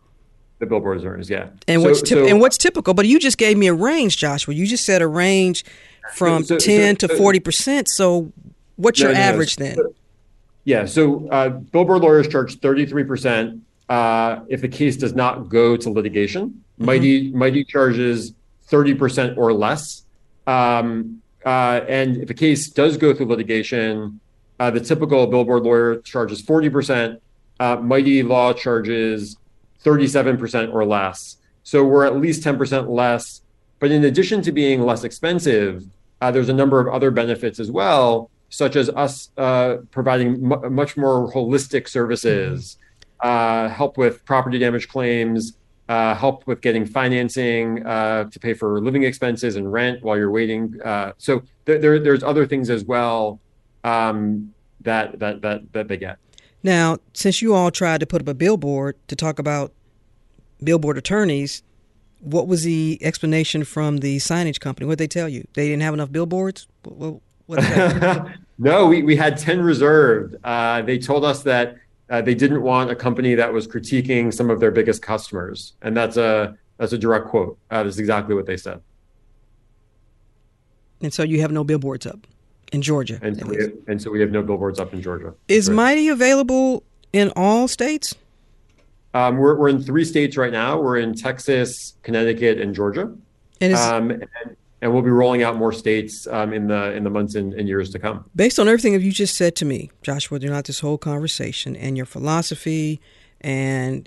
The 0.59 0.67
billboard 0.67 0.99
attorneys, 0.99 1.31
yeah. 1.31 1.51
And 1.69 1.83
so, 1.83 1.89
what's 1.89 2.03
typ- 2.03 2.09
so, 2.09 2.27
and 2.27 2.41
what's 2.41 2.59
typical? 2.59 2.95
But 2.95 3.07
you 3.07 3.21
just 3.21 3.39
gave 3.39 3.57
me 3.57 3.69
a 3.69 3.75
range, 3.75 4.17
Joshua. 4.17 4.55
You 4.55 4.67
just 4.67 4.85
said 4.85 5.03
a 5.03 5.07
range 5.07 5.65
from 6.13 6.45
so, 6.45 6.59
ten 6.59 6.97
to 6.97 7.09
forty 7.09 7.41
percent. 7.41 7.89
So 7.89 8.33
what's 8.77 9.01
no, 9.01 9.07
your 9.07 9.15
no, 9.15 9.21
average 9.21 9.57
then? 9.57 9.79
Yeah. 10.65 10.87
So 10.87 11.29
uh, 11.29 11.49
billboard 11.49 12.03
lawyers 12.03 12.29
charge 12.29 12.59
thirty 12.61 12.87
three 12.87 13.05
percent 13.05 13.63
uh, 13.89 14.41
if 14.49 14.61
the 14.61 14.69
case 14.69 14.97
does 14.97 15.15
not 15.15 15.49
go 15.49 15.77
to 15.77 15.91
litigation. 15.91 16.49
Mm-hmm. 16.51 16.85
Mighty 16.85 17.31
Mighty 17.33 17.65
charges 17.65 18.35
thirty 18.67 18.95
percent 18.95 19.39
or 19.39 19.53
less, 19.53 20.03
um, 20.47 21.23
uh, 21.45 21.81
and 21.89 22.17
if 22.17 22.31
a 22.31 22.35
case 22.35 22.69
does 22.69 22.97
go 22.97 23.15
through 23.15 23.27
litigation, 23.27 24.21
uh, 24.59 24.71
the 24.71 24.81
typical 24.81 25.27
billboard 25.27 25.63
lawyer 25.63 25.97
charges 25.99 26.41
forty 26.41 26.69
percent. 26.69 27.21
Uh, 27.61 27.77
Mighty 27.77 28.23
Law 28.25 28.53
charges 28.53 29.37
thirty-seven 29.81 30.39
percent 30.39 30.73
or 30.73 30.85
less. 30.85 31.37
So 31.63 31.85
we're 31.85 32.05
at 32.05 32.17
least 32.17 32.43
ten 32.43 32.59
percent 32.59 32.91
less. 32.91 33.43
But 33.85 33.93
in 33.93 34.03
addition 34.05 34.41
to 34.41 34.51
being 34.51 34.81
less 34.81 35.05
expensive, 35.05 35.85
uh, 36.23 36.31
there's 36.31 36.49
a 36.49 36.55
number 36.55 36.81
of 36.81 36.89
other 36.89 37.11
benefits 37.11 37.61
as 37.61 37.71
well, 37.71 38.31
such 38.49 38.77
as 38.77 38.89
us 38.89 39.29
uh, 39.37 39.77
providing 39.91 40.51
m- 40.51 40.75
much 40.75 40.97
more 40.97 41.31
holistic 41.31 41.89
services. 41.89 42.77
Mm-hmm 42.77 42.81
uh, 43.21 43.69
help 43.69 43.97
with 43.97 44.25
property 44.25 44.59
damage 44.59 44.89
claims, 44.89 45.57
uh, 45.89 46.15
help 46.15 46.47
with 46.47 46.61
getting 46.61 46.85
financing 46.85 47.85
uh, 47.87 48.25
to 48.25 48.39
pay 48.39 48.55
for 48.55 48.81
living 48.81 49.03
expenses 49.03 49.57
and 49.57 49.73
rent 49.73 50.03
while 50.03 50.17
you're 50.17 50.31
waiting. 50.31 50.81
Uh, 50.83 51.13
so 51.17 51.43
there, 51.65 51.79
there, 51.79 51.99
there's 51.99 52.23
other 52.23 52.47
things 52.47 52.71
as 52.71 52.85
well 52.85 53.41
um, 53.83 54.53
that, 54.83 55.19
that 55.19 55.41
that 55.43 55.73
that 55.73 55.89
they 55.89 55.97
get. 55.97 56.19
Now, 56.63 56.99
since 57.13 57.41
you 57.41 57.55
all 57.55 57.71
tried 57.71 58.01
to 58.01 58.07
put 58.07 58.21
up 58.21 58.29
a 58.29 58.35
billboard 58.35 58.97
to 59.09 59.17
talk 59.17 59.39
about 59.39 59.73
billboard 60.63 60.99
attorneys, 60.99 61.63
what 62.21 62.49
was 62.49 62.63
the 62.63 62.99
explanation 63.03 63.65
from 63.65 63.99
the 63.99 64.19
signage 64.19 64.61
company? 64.61 64.87
What 64.87 64.99
did 64.99 65.05
they 65.05 65.09
tell 65.09 65.29
you? 65.29 65.47
They 65.55 65.69
didn't 65.69 65.83
have 65.83 65.95
enough 65.95 66.11
billboards. 66.11 66.67
What, 66.85 67.21
what 67.47 68.27
no, 68.59 68.87
we, 68.87 69.03
we 69.03 69.17
had 69.17 69.37
ten 69.37 69.61
reserved. 69.61 70.37
Uh, 70.45 70.83
they 70.83 70.99
told 70.99 71.25
us 71.25 71.43
that 71.43 71.77
uh, 72.11 72.23
they 72.23 72.35
didn't 72.35 72.63
want 72.63 72.91
a 72.91 72.97
company 72.97 73.35
that 73.35 73.53
was 73.53 73.67
critiquing 73.67 74.33
some 74.33 74.51
of 74.51 74.61
their 74.61 74.71
biggest 74.71 75.03
customers, 75.03 75.75
and 75.83 75.97
that's 75.97 76.17
a 76.17 76.57
that's 76.79 76.93
a 76.93 76.99
direct 76.99 77.29
quote. 77.29 77.59
Uh, 77.71 77.83
that's 77.83 77.99
exactly 77.99 78.35
what 78.35 78.47
they 78.47 78.57
said. 78.57 78.81
And 81.01 81.13
so 81.13 81.23
you 81.23 81.41
have 81.41 81.53
no 81.53 81.65
billboards 81.65 82.07
up 82.07 82.27
in 82.73 82.83
Georgia. 82.83 83.19
And 83.23 83.39
so, 83.39 83.47
we 83.47 83.57
have, 83.57 83.73
and 83.87 84.03
so 84.03 84.11
we 84.11 84.21
have 84.21 84.31
no 84.31 84.43
billboards 84.43 84.81
up 84.81 84.93
in 84.95 85.03
Georgia. 85.03 85.35
Is 85.49 85.69
right. 85.69 85.77
Mighty 85.77 86.09
available 86.09 86.83
in 87.13 87.31
all 87.37 87.69
states? 87.69 88.15
Um, 89.15 89.37
we're, 89.37 89.57
we're 89.57 89.69
in 89.69 89.83
three 89.83 90.05
states 90.05 90.37
right 90.37 90.53
now. 90.53 90.79
We're 90.79 90.99
in 90.99 91.15
Texas, 91.15 91.95
Connecticut, 92.03 92.61
and 92.61 92.75
Georgia. 92.75 93.15
And, 93.61 93.73
is, 93.73 93.81
um, 93.81 94.11
and 94.11 94.57
and 94.85 94.93
we'll 94.93 95.03
be 95.03 95.11
rolling 95.11 95.43
out 95.43 95.57
more 95.57 95.73
states 95.73 96.27
um, 96.27 96.53
in 96.53 96.67
the 96.67 96.93
in 96.93 97.05
the 97.05 97.11
months 97.11 97.35
and, 97.37 97.55
and, 97.55 97.67
years 97.67 97.89
to 97.89 97.99
come. 97.99 98.29
Based 98.37 98.59
on 98.59 98.69
everything 98.69 98.93
that 98.93 99.01
you 99.01 99.13
just 99.13 99.35
said 99.35 99.57
to 99.57 99.65
me, 99.65 99.91
Joshua, 100.03 100.39
not 100.41 100.67
this 100.67 100.81
whole 100.81 100.99
conversation 100.99 101.75
and 101.75 101.97
your 101.97 102.05
philosophy, 102.05 103.01
and 103.41 104.07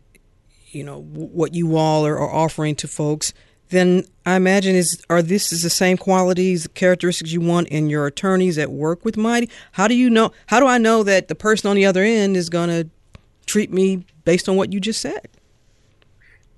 you 0.68 0.84
know 0.84 1.02
what 1.02 1.56
you 1.56 1.78
all 1.78 2.06
are, 2.06 2.20
are 2.20 2.32
offering 2.32 2.76
to 2.76 2.88
folks, 2.88 3.34
then 3.70 4.06
I 4.24 4.36
imagine 4.36 4.76
is 4.76 5.02
are 5.10 5.24
this 5.24 5.52
is 5.52 5.64
the 5.64 5.72
same 5.72 5.98
qualities, 5.98 6.68
characteristics 6.76 7.32
you 7.32 7.42
want 7.42 7.70
in 7.70 7.90
your 7.90 8.06
attorneys 8.06 8.56
that 8.58 8.70
work 8.70 9.04
with 9.04 9.18
Mighty? 9.18 9.50
How 9.72 9.88
do 9.88 9.96
you 9.96 10.12
know? 10.12 10.32
How 10.46 10.60
do 10.60 10.68
I 10.68 10.78
know 10.78 11.02
that 11.02 11.28
the 11.28 11.34
person 11.34 11.72
on 11.72 11.76
the 11.76 11.88
other 11.88 12.04
end 12.04 12.38
is 12.38 12.50
going 12.50 12.70
to 12.70 12.88
treat 13.48 13.72
me 13.74 14.06
based 14.26 14.48
on 14.48 14.56
what 14.56 14.72
you 14.72 14.80
just 14.80 15.02
said? 15.02 15.28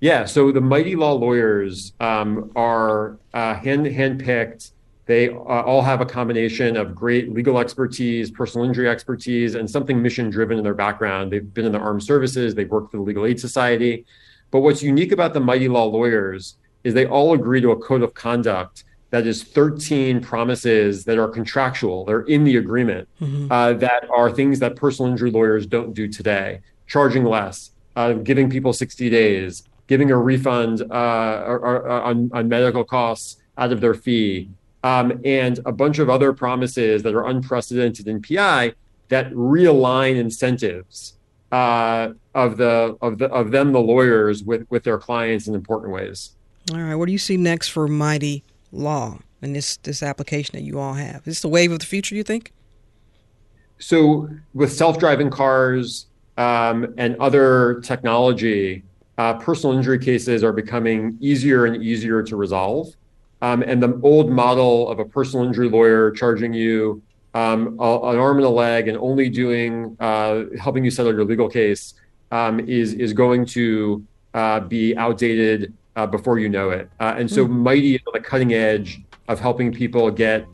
Yeah, 0.00 0.24
so 0.24 0.50
the 0.50 0.60
Mighty 0.60 0.96
Law 0.96 1.12
lawyers 1.12 1.92
um, 2.00 2.50
are 2.56 3.18
uh, 3.34 3.54
hand 3.54 3.86
handpicked. 3.86 4.72
They 5.06 5.28
uh, 5.28 5.34
all 5.34 5.82
have 5.82 6.00
a 6.00 6.06
combination 6.06 6.76
of 6.76 6.94
great 6.94 7.32
legal 7.32 7.58
expertise, 7.58 8.30
personal 8.30 8.66
injury 8.66 8.88
expertise, 8.88 9.56
and 9.56 9.68
something 9.68 10.00
mission 10.00 10.30
driven 10.30 10.56
in 10.56 10.64
their 10.64 10.74
background. 10.74 11.32
They've 11.32 11.52
been 11.52 11.66
in 11.66 11.72
the 11.72 11.78
armed 11.78 12.02
services. 12.02 12.54
They've 12.54 12.70
worked 12.70 12.92
for 12.92 12.98
the 12.98 13.02
Legal 13.02 13.26
Aid 13.26 13.40
Society. 13.40 14.06
But 14.50 14.60
what's 14.60 14.82
unique 14.82 15.12
about 15.12 15.34
the 15.34 15.40
Mighty 15.40 15.68
Law 15.68 15.84
lawyers 15.84 16.56
is 16.82 16.94
they 16.94 17.06
all 17.06 17.34
agree 17.34 17.60
to 17.60 17.72
a 17.72 17.76
code 17.76 18.02
of 18.02 18.14
conduct 18.14 18.84
that 19.10 19.26
is 19.26 19.42
13 19.42 20.20
promises 20.20 21.04
that 21.04 21.18
are 21.18 21.28
contractual, 21.28 22.04
they're 22.04 22.22
in 22.22 22.44
the 22.44 22.56
agreement, 22.56 23.08
mm-hmm. 23.20 23.50
uh, 23.50 23.72
that 23.74 24.08
are 24.08 24.30
things 24.30 24.60
that 24.60 24.76
personal 24.76 25.10
injury 25.10 25.30
lawyers 25.30 25.66
don't 25.66 25.92
do 25.94 26.06
today. 26.08 26.60
Charging 26.90 27.24
less, 27.24 27.70
uh, 27.94 28.14
giving 28.14 28.50
people 28.50 28.72
60 28.72 29.08
days, 29.08 29.62
giving 29.86 30.10
a 30.10 30.16
refund 30.18 30.82
uh, 30.82 31.44
or, 31.46 31.58
or, 31.58 31.88
on, 31.88 32.30
on 32.34 32.48
medical 32.48 32.84
costs 32.84 33.36
out 33.56 33.72
of 33.72 33.80
their 33.80 33.94
fee, 33.94 34.50
um, 34.82 35.20
and 35.24 35.60
a 35.64 35.72
bunch 35.72 35.98
of 36.00 36.10
other 36.10 36.32
promises 36.32 37.02
that 37.04 37.14
are 37.14 37.26
unprecedented 37.26 38.08
in 38.08 38.20
PI 38.20 38.74
that 39.08 39.30
realign 39.32 40.16
incentives 40.16 41.14
uh, 41.52 42.10
of 42.34 42.56
the 42.56 42.96
of 43.00 43.18
the 43.18 43.28
of 43.30 43.50
them 43.50 43.72
the 43.72 43.80
lawyers 43.80 44.42
with 44.42 44.66
with 44.70 44.84
their 44.84 44.98
clients 44.98 45.48
in 45.48 45.54
important 45.54 45.92
ways. 45.92 46.30
All 46.72 46.80
right, 46.80 46.94
what 46.94 47.06
do 47.06 47.12
you 47.12 47.18
see 47.18 47.36
next 47.36 47.68
for 47.68 47.88
Mighty 47.88 48.44
Law 48.72 49.18
and 49.42 49.54
this 49.54 49.76
this 49.78 50.02
application 50.02 50.52
that 50.54 50.62
you 50.62 50.78
all 50.78 50.94
have? 50.94 51.18
Is 51.18 51.24
this 51.24 51.40
the 51.40 51.48
wave 51.48 51.72
of 51.72 51.80
the 51.80 51.86
future? 51.86 52.14
You 52.14 52.22
think? 52.22 52.52
So 53.78 54.28
with 54.54 54.72
self 54.72 54.98
driving 54.98 55.30
cars 55.30 56.06
um, 56.40 56.94
and 56.96 57.16
other 57.16 57.80
technology, 57.82 58.82
uh, 59.18 59.34
personal 59.34 59.76
injury 59.76 59.98
cases 59.98 60.42
are 60.42 60.54
becoming 60.54 61.18
easier 61.20 61.66
and 61.66 61.82
easier 61.82 62.22
to 62.22 62.34
resolve. 62.34 62.88
Um, 63.42 63.62
and 63.62 63.82
the 63.82 64.00
old 64.02 64.30
model 64.30 64.88
of 64.88 64.98
a 65.00 65.04
personal 65.04 65.44
injury 65.44 65.68
lawyer 65.68 66.10
charging 66.12 66.54
you 66.54 67.02
um, 67.34 67.78
a, 67.78 68.10
an 68.10 68.18
arm 68.18 68.38
and 68.38 68.46
a 68.46 68.50
leg 68.50 68.88
and 68.88 68.96
only 68.96 69.28
doing 69.28 69.96
uh, 70.00 70.44
helping 70.58 70.82
you 70.82 70.90
settle 70.90 71.12
your 71.12 71.26
legal 71.26 71.48
case 71.48 71.94
um, 72.32 72.58
is 72.60 72.94
is 72.94 73.12
going 73.12 73.44
to 73.44 74.02
uh, 74.32 74.60
be 74.60 74.96
outdated 74.96 75.74
uh, 75.96 76.06
before 76.06 76.38
you 76.38 76.48
know 76.48 76.70
it. 76.70 76.88
Uh, 77.00 77.14
and 77.18 77.30
so, 77.30 77.46
mm. 77.46 77.50
Mighty 77.50 77.96
is 77.96 78.00
on 78.06 78.14
the 78.14 78.20
cutting 78.20 78.54
edge 78.54 79.02
of 79.28 79.40
helping 79.40 79.72
people 79.72 80.10
get 80.10 80.46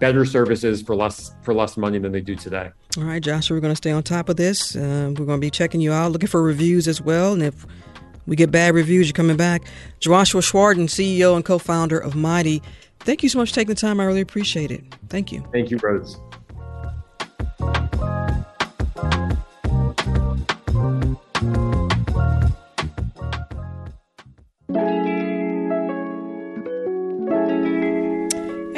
better 0.00 0.24
services 0.24 0.80
for 0.80 0.96
less 0.96 1.34
for 1.42 1.52
less 1.52 1.76
money 1.76 1.98
than 1.98 2.12
they 2.12 2.22
do 2.22 2.34
today. 2.34 2.70
All 2.96 3.02
right, 3.02 3.20
Joshua, 3.20 3.56
we're 3.56 3.60
going 3.60 3.72
to 3.72 3.76
stay 3.76 3.90
on 3.90 4.04
top 4.04 4.28
of 4.28 4.36
this. 4.36 4.76
Uh, 4.76 5.12
we're 5.18 5.26
going 5.26 5.40
to 5.40 5.44
be 5.44 5.50
checking 5.50 5.80
you 5.80 5.92
out, 5.92 6.12
looking 6.12 6.28
for 6.28 6.40
reviews 6.40 6.86
as 6.86 7.00
well, 7.00 7.32
and 7.32 7.42
if 7.42 7.66
we 8.26 8.36
get 8.36 8.52
bad 8.52 8.74
reviews, 8.74 9.08
you're 9.08 9.14
coming 9.14 9.36
back. 9.36 9.62
Joshua 9.98 10.40
Schwadron, 10.40 10.84
CEO 10.84 11.34
and 11.34 11.44
co-founder 11.44 11.98
of 11.98 12.14
Mighty. 12.14 12.62
Thank 13.00 13.22
you 13.22 13.28
so 13.28 13.38
much 13.38 13.50
for 13.50 13.56
taking 13.56 13.74
the 13.74 13.80
time. 13.80 13.98
I 14.00 14.04
really 14.04 14.20
appreciate 14.20 14.70
it. 14.70 14.82
Thank 15.08 15.32
you. 15.32 15.44
Thank 15.52 15.70
you, 15.70 15.78
Rose. 15.82 16.20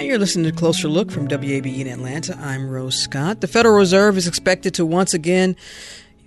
You're 0.07 0.19
listening 0.19 0.51
to 0.51 0.57
Closer 0.57 0.87
Look 0.87 1.11
from 1.11 1.27
WABE 1.27 1.81
in 1.81 1.89
Atlanta. 1.89 2.39
I'm 2.39 2.71
Rose 2.71 2.97
Scott. 2.97 3.41
The 3.41 3.49
Federal 3.49 3.77
Reserve 3.77 4.17
is 4.17 4.29
expected 4.29 4.73
to 4.75 4.87
once 4.87 5.15
again, 5.15 5.57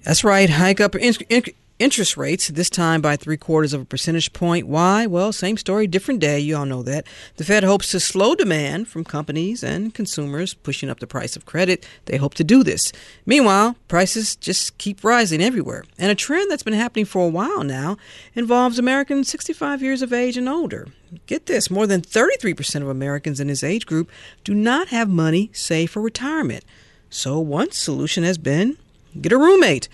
that's 0.04 0.26
right, 0.26 0.50
hike 0.50 0.82
up 0.82 0.96
in, 0.96 1.14
in, 1.30 1.44
interest 1.80 2.18
rates, 2.18 2.50
this 2.50 2.70
time 2.70 3.02
by 3.02 3.16
three 3.16 3.38
quarters 3.38 3.74
of 3.74 3.82
a 3.82 3.86
percentage 3.86 4.34
point. 4.34 4.68
Why? 4.68 5.06
Well, 5.06 5.32
same 5.32 5.58
story, 5.58 5.88
different 5.88 6.20
day. 6.20 6.40
You 6.40 6.58
all 6.58 6.66
know 6.66 6.84
that. 6.84 7.08
The 7.38 7.46
Fed 7.46 7.64
hopes 7.64 7.92
to 7.92 8.00
slow 8.00 8.36
demand 8.36 8.90
from 8.90 9.06
companies 9.06 9.64
and 9.64 9.94
consumers, 9.94 10.54
pushing 10.54 10.90
up 10.90 11.00
the 11.00 11.08
price 11.08 11.36
of 11.36 11.46
credit. 11.46 11.88
They 12.06 12.18
hope 12.18 12.34
to 12.36 12.44
do 12.44 12.64
this. 12.64 12.92
Meanwhile, 13.26 13.78
prices 13.88 14.36
just 14.36 14.78
keep 14.78 15.04
rising 15.04 15.42
everywhere. 15.42 15.86
And 15.98 16.12
a 16.12 16.16
trend 16.16 16.52
that's 16.52 16.64
been 16.64 16.74
happening 16.74 17.06
for 17.06 17.26
a 17.26 17.30
while 17.30 17.64
now 17.64 17.98
involves 18.36 18.78
Americans 18.78 19.30
65 19.30 19.82
years 19.82 20.02
of 20.02 20.12
age 20.12 20.36
and 20.36 20.50
older. 20.50 20.88
Get 21.26 21.46
this 21.46 21.72
more 21.72 21.88
than 21.88 22.02
33% 22.02 22.82
of 22.82 22.90
Americans 22.90 23.40
in 23.40 23.48
this 23.48 23.64
age 23.64 23.86
group 23.86 24.12
do 24.44 24.54
not 24.54 24.90
have 24.90 25.10
money 25.10 25.50
saved 25.54 25.94
for 25.94 26.02
retirement. 26.02 26.66
So, 27.10 27.40
one 27.40 27.72
solution 27.72 28.24
has 28.24 28.38
been 28.38 28.78
get 29.20 29.32
a 29.32 29.38
roommate. 29.38 29.90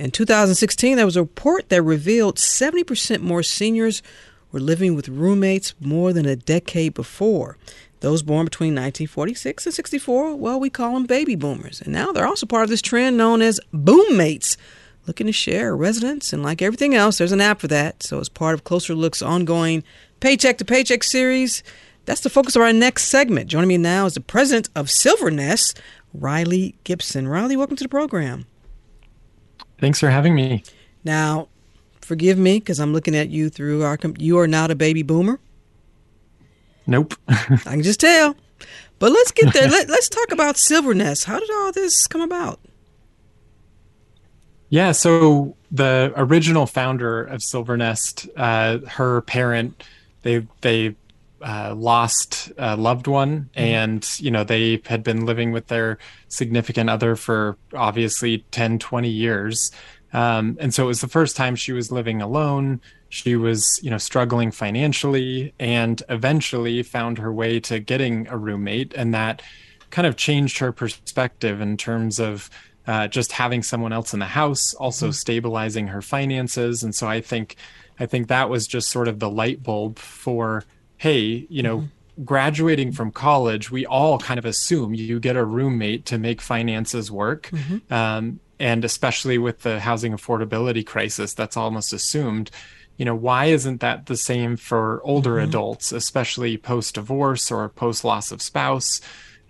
In 0.00 0.10
2016, 0.10 0.96
there 0.96 1.04
was 1.04 1.16
a 1.18 1.20
report 1.20 1.68
that 1.68 1.82
revealed 1.82 2.38
70% 2.38 3.20
more 3.20 3.42
seniors 3.42 4.02
were 4.50 4.58
living 4.58 4.94
with 4.94 5.10
roommates 5.10 5.74
more 5.78 6.14
than 6.14 6.24
a 6.24 6.36
decade 6.36 6.94
before. 6.94 7.58
Those 8.00 8.22
born 8.22 8.46
between 8.46 8.70
1946 8.70 9.66
and 9.66 9.74
64, 9.74 10.36
well, 10.36 10.58
we 10.58 10.70
call 10.70 10.94
them 10.94 11.04
baby 11.04 11.34
boomers. 11.34 11.82
And 11.82 11.92
now 11.92 12.12
they're 12.12 12.26
also 12.26 12.46
part 12.46 12.62
of 12.62 12.70
this 12.70 12.80
trend 12.80 13.18
known 13.18 13.42
as 13.42 13.60
boommates, 13.74 14.56
looking 15.06 15.26
to 15.26 15.34
share 15.34 15.68
a 15.68 15.74
residence. 15.74 16.32
And 16.32 16.42
like 16.42 16.62
everything 16.62 16.94
else, 16.94 17.18
there's 17.18 17.32
an 17.32 17.42
app 17.42 17.60
for 17.60 17.68
that. 17.68 18.02
So, 18.02 18.20
as 18.20 18.30
part 18.30 18.54
of 18.54 18.64
Closer 18.64 18.94
Look's 18.94 19.20
ongoing 19.20 19.84
Paycheck 20.20 20.56
to 20.58 20.64
Paycheck 20.64 21.04
series, 21.04 21.62
that's 22.06 22.22
the 22.22 22.30
focus 22.30 22.56
of 22.56 22.62
our 22.62 22.72
next 22.72 23.08
segment. 23.08 23.50
Joining 23.50 23.68
me 23.68 23.76
now 23.76 24.06
is 24.06 24.14
the 24.14 24.22
president 24.22 24.70
of 24.74 24.90
Silvernest, 24.90 25.78
Riley 26.14 26.74
Gibson. 26.84 27.28
Riley, 27.28 27.58
welcome 27.58 27.76
to 27.76 27.84
the 27.84 27.90
program. 27.90 28.46
Thanks 29.80 29.98
for 29.98 30.10
having 30.10 30.34
me. 30.34 30.62
Now, 31.04 31.48
forgive 32.00 32.38
me 32.38 32.58
because 32.58 32.78
I'm 32.78 32.92
looking 32.92 33.16
at 33.16 33.30
you 33.30 33.48
through 33.48 33.82
our. 33.82 33.96
Com- 33.96 34.14
You 34.18 34.38
are 34.38 34.46
not 34.46 34.70
a 34.70 34.74
baby 34.74 35.02
boomer. 35.02 35.40
Nope. 36.86 37.14
I 37.28 37.46
can 37.64 37.82
just 37.82 38.00
tell. 38.00 38.36
But 38.98 39.12
let's 39.12 39.30
get 39.32 39.52
there. 39.54 39.68
Let, 39.70 39.88
us 39.88 40.08
talk 40.08 40.30
about 40.30 40.58
Silvernest. 40.58 41.24
How 41.24 41.38
did 41.38 41.50
all 41.50 41.72
this 41.72 42.06
come 42.06 42.20
about? 42.20 42.60
Yeah, 44.68 44.92
so 44.92 45.56
the 45.72 46.12
original 46.16 46.66
founder 46.66 47.24
of 47.24 47.42
Silvernest, 47.42 48.28
uh, 48.36 48.78
her 48.86 49.22
parent, 49.22 49.82
they 50.22 50.46
they 50.60 50.94
uh, 51.42 51.74
lost 51.76 52.52
a 52.58 52.76
loved 52.76 53.06
one 53.06 53.40
mm-hmm. 53.40 53.60
and 53.60 54.20
you 54.20 54.30
know 54.30 54.44
they 54.44 54.80
had 54.86 55.02
been 55.02 55.24
living 55.24 55.52
with 55.52 55.66
their 55.68 55.98
significant 56.28 56.90
other 56.90 57.16
for 57.16 57.56
obviously 57.74 58.38
10 58.50 58.78
20 58.78 59.08
years 59.08 59.70
um, 60.12 60.56
and 60.60 60.74
so 60.74 60.84
it 60.84 60.86
was 60.86 61.00
the 61.00 61.08
first 61.08 61.36
time 61.36 61.56
she 61.56 61.72
was 61.72 61.90
living 61.90 62.20
alone 62.20 62.80
she 63.08 63.36
was 63.36 63.80
you 63.82 63.90
know 63.90 63.98
struggling 63.98 64.50
financially 64.50 65.52
and 65.58 66.02
eventually 66.08 66.82
found 66.82 67.18
her 67.18 67.32
way 67.32 67.58
to 67.58 67.78
getting 67.78 68.26
a 68.28 68.36
roommate 68.36 68.92
and 68.94 69.14
that 69.14 69.42
kind 69.90 70.06
of 70.06 70.16
changed 70.16 70.58
her 70.58 70.72
perspective 70.72 71.60
in 71.60 71.76
terms 71.76 72.20
of 72.20 72.50
uh, 72.86 73.06
just 73.06 73.32
having 73.32 73.62
someone 73.62 73.92
else 73.92 74.12
in 74.12 74.20
the 74.20 74.26
house 74.26 74.74
also 74.74 75.06
mm-hmm. 75.06 75.12
stabilizing 75.12 75.86
her 75.86 76.02
finances 76.02 76.82
and 76.82 76.94
so 76.94 77.08
i 77.08 77.20
think 77.20 77.56
i 77.98 78.04
think 78.04 78.28
that 78.28 78.50
was 78.50 78.66
just 78.66 78.90
sort 78.90 79.08
of 79.08 79.18
the 79.18 79.30
light 79.30 79.62
bulb 79.62 79.98
for 79.98 80.64
hey, 81.00 81.46
you 81.48 81.62
know, 81.62 81.78
mm-hmm. 81.78 82.24
graduating 82.24 82.92
from 82.92 83.10
college, 83.10 83.70
we 83.70 83.86
all 83.86 84.18
kind 84.18 84.36
of 84.36 84.44
assume 84.44 84.92
you 84.92 85.18
get 85.18 85.34
a 85.34 85.42
roommate 85.42 86.04
to 86.04 86.18
make 86.18 86.42
finances 86.42 87.10
work. 87.10 87.48
Mm-hmm. 87.50 87.90
Um, 87.90 88.38
and 88.58 88.84
especially 88.84 89.38
with 89.38 89.60
the 89.60 89.80
housing 89.80 90.12
affordability 90.12 90.84
crisis, 90.84 91.32
that's 91.32 91.56
almost 91.56 91.94
assumed. 91.94 92.50
You 92.98 93.06
know, 93.06 93.14
why 93.14 93.46
isn't 93.46 93.80
that 93.80 94.06
the 94.06 94.16
same 94.16 94.58
for 94.58 95.00
older 95.02 95.36
mm-hmm. 95.36 95.48
adults, 95.48 95.90
especially 95.90 96.58
post 96.58 96.96
divorce 96.96 97.50
or 97.50 97.66
post 97.70 98.04
loss 98.04 98.30
of 98.30 98.42
spouse? 98.42 99.00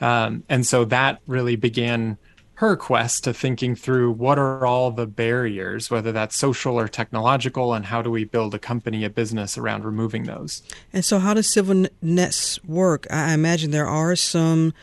Um, 0.01 0.45
and 0.49 0.65
so 0.65 0.85
that 0.85 1.21
really 1.27 1.57
began 1.57 2.17
her 2.61 2.77
quest 2.77 3.25
to 3.25 3.33
thinking 3.33 3.75
through 3.75 4.13
what 4.13 4.39
are 4.39 4.67
all 4.67 4.91
the 4.91 5.07
barriers, 5.07 5.91
whether 5.91 6.13
that's 6.13 6.37
social 6.37 6.79
or 6.79 6.89
technological, 6.89 7.73
and 7.73 7.87
how 7.87 8.03
do 8.03 8.11
we 8.11 8.23
build 8.23 8.55
a 8.55 8.59
company, 8.59 9.03
a 9.03 9.09
business 9.09 9.57
around 9.57 9.83
removing 9.83 10.25
those. 10.25 10.63
And 10.93 11.03
so, 11.03 11.19
how 11.19 11.33
does 11.33 11.51
Silvernest 11.51 12.63
work? 12.67 13.07
I 13.11 13.33
imagine 13.33 13.71
there 13.71 13.89
are 13.89 14.15
some 14.15 14.75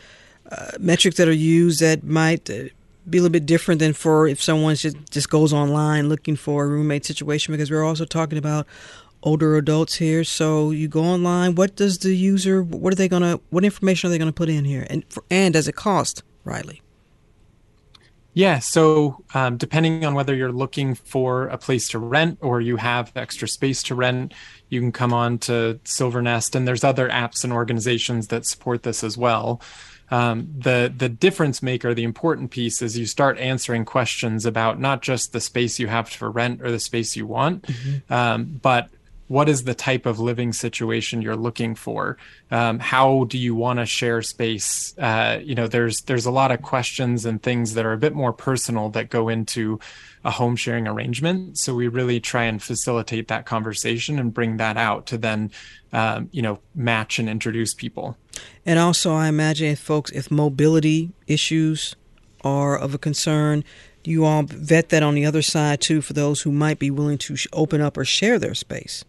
uh, 0.50 0.72
metrics 0.80 1.18
that 1.18 1.28
are 1.28 1.32
used 1.32 1.78
that 1.78 2.02
might 2.02 2.50
uh, 2.50 2.64
be 3.08 3.18
a 3.18 3.22
little 3.22 3.30
bit 3.30 3.46
different 3.46 3.78
than 3.78 3.92
for 3.92 4.26
if 4.26 4.42
someone 4.42 4.74
just, 4.74 4.96
just 5.08 5.30
goes 5.30 5.52
online 5.52 6.08
looking 6.08 6.34
for 6.34 6.64
a 6.64 6.66
roommate 6.66 7.06
situation, 7.06 7.54
because 7.54 7.70
we're 7.70 7.84
also 7.84 8.04
talking 8.04 8.38
about 8.38 8.66
older 9.22 9.56
adults 9.56 9.94
here. 9.94 10.24
So 10.24 10.72
you 10.72 10.88
go 10.88 11.04
online. 11.04 11.54
What 11.54 11.76
does 11.76 11.98
the 11.98 12.12
user? 12.16 12.60
What 12.60 12.92
are 12.92 12.96
they 12.96 13.08
gonna? 13.08 13.38
What 13.50 13.64
information 13.64 14.08
are 14.08 14.10
they 14.10 14.18
gonna 14.18 14.32
put 14.32 14.48
in 14.48 14.64
here? 14.64 14.84
And 14.90 15.04
and 15.30 15.54
does 15.54 15.68
it 15.68 15.76
cost, 15.76 16.24
Riley? 16.42 16.82
Yeah, 18.38 18.60
so 18.60 19.24
um, 19.34 19.56
depending 19.56 20.04
on 20.04 20.14
whether 20.14 20.32
you're 20.32 20.52
looking 20.52 20.94
for 20.94 21.48
a 21.48 21.58
place 21.58 21.88
to 21.88 21.98
rent 21.98 22.38
or 22.40 22.60
you 22.60 22.76
have 22.76 23.10
extra 23.16 23.48
space 23.48 23.82
to 23.82 23.96
rent, 23.96 24.32
you 24.68 24.78
can 24.78 24.92
come 24.92 25.12
on 25.12 25.38
to 25.38 25.80
Silvernest, 25.82 26.54
and 26.54 26.64
there's 26.64 26.84
other 26.84 27.08
apps 27.08 27.42
and 27.42 27.52
organizations 27.52 28.28
that 28.28 28.46
support 28.46 28.84
this 28.84 29.02
as 29.02 29.18
well. 29.18 29.60
Um, 30.12 30.54
the 30.56 30.94
the 30.96 31.08
difference 31.08 31.64
maker, 31.64 31.94
the 31.94 32.04
important 32.04 32.52
piece, 32.52 32.80
is 32.80 32.96
you 32.96 33.06
start 33.06 33.38
answering 33.38 33.84
questions 33.84 34.46
about 34.46 34.78
not 34.78 35.02
just 35.02 35.32
the 35.32 35.40
space 35.40 35.80
you 35.80 35.88
have 35.88 36.08
for 36.08 36.30
rent 36.30 36.62
or 36.62 36.70
the 36.70 36.78
space 36.78 37.16
you 37.16 37.26
want, 37.26 37.62
mm-hmm. 37.62 38.12
um, 38.12 38.60
but 38.62 38.88
what 39.28 39.48
is 39.48 39.64
the 39.64 39.74
type 39.74 40.06
of 40.06 40.18
living 40.18 40.52
situation 40.52 41.22
you're 41.22 41.36
looking 41.36 41.74
for? 41.74 42.16
Um, 42.50 42.78
how 42.78 43.24
do 43.24 43.38
you 43.38 43.54
want 43.54 43.78
to 43.78 43.86
share 43.86 44.22
space? 44.22 44.96
Uh, 44.98 45.40
you 45.42 45.54
know, 45.54 45.68
there's 45.68 46.00
there's 46.02 46.26
a 46.26 46.30
lot 46.30 46.50
of 46.50 46.62
questions 46.62 47.24
and 47.24 47.42
things 47.42 47.74
that 47.74 47.86
are 47.86 47.92
a 47.92 47.98
bit 47.98 48.14
more 48.14 48.32
personal 48.32 48.88
that 48.90 49.10
go 49.10 49.28
into 49.28 49.78
a 50.24 50.30
home 50.30 50.56
sharing 50.56 50.88
arrangement. 50.88 51.58
So 51.58 51.74
we 51.74 51.88
really 51.88 52.20
try 52.20 52.44
and 52.44 52.62
facilitate 52.62 53.28
that 53.28 53.46
conversation 53.46 54.18
and 54.18 54.34
bring 54.34 54.56
that 54.56 54.76
out 54.76 55.06
to 55.06 55.18
then, 55.18 55.52
um, 55.92 56.28
you 56.32 56.42
know, 56.42 56.58
match 56.74 57.18
and 57.18 57.28
introduce 57.28 57.74
people. 57.74 58.16
And 58.66 58.78
also, 58.78 59.12
I 59.14 59.28
imagine 59.28 59.68
if 59.68 59.78
folks, 59.78 60.10
if 60.10 60.30
mobility 60.30 61.12
issues 61.26 61.94
are 62.42 62.76
of 62.78 62.94
a 62.94 62.98
concern, 62.98 63.64
you 64.04 64.24
all 64.24 64.42
vet 64.42 64.88
that 64.88 65.02
on 65.02 65.14
the 65.14 65.26
other 65.26 65.42
side 65.42 65.80
too 65.80 66.00
for 66.00 66.14
those 66.14 66.42
who 66.42 66.52
might 66.52 66.78
be 66.78 66.90
willing 66.90 67.18
to 67.18 67.36
open 67.52 67.80
up 67.80 67.96
or 67.96 68.04
share 68.04 68.38
their 68.38 68.54
space. 68.54 69.04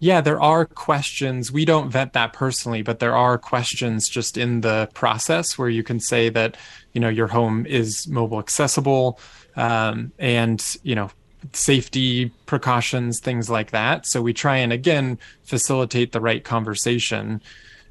Yeah, 0.00 0.20
there 0.20 0.40
are 0.40 0.64
questions. 0.64 1.50
We 1.50 1.64
don't 1.64 1.90
vet 1.90 2.12
that 2.12 2.32
personally, 2.32 2.82
but 2.82 3.00
there 3.00 3.16
are 3.16 3.36
questions 3.36 4.08
just 4.08 4.36
in 4.36 4.60
the 4.60 4.88
process 4.94 5.58
where 5.58 5.68
you 5.68 5.82
can 5.82 5.98
say 5.98 6.28
that, 6.28 6.56
you 6.92 7.00
know, 7.00 7.08
your 7.08 7.26
home 7.26 7.66
is 7.66 8.06
mobile 8.06 8.38
accessible 8.38 9.18
um, 9.56 10.12
and, 10.18 10.64
you 10.84 10.94
know, 10.94 11.10
safety 11.52 12.30
precautions, 12.46 13.20
things 13.20 13.50
like 13.50 13.72
that. 13.72 14.06
So 14.06 14.22
we 14.22 14.32
try 14.32 14.58
and 14.58 14.72
again 14.72 15.18
facilitate 15.42 16.12
the 16.12 16.20
right 16.20 16.44
conversation. 16.44 17.42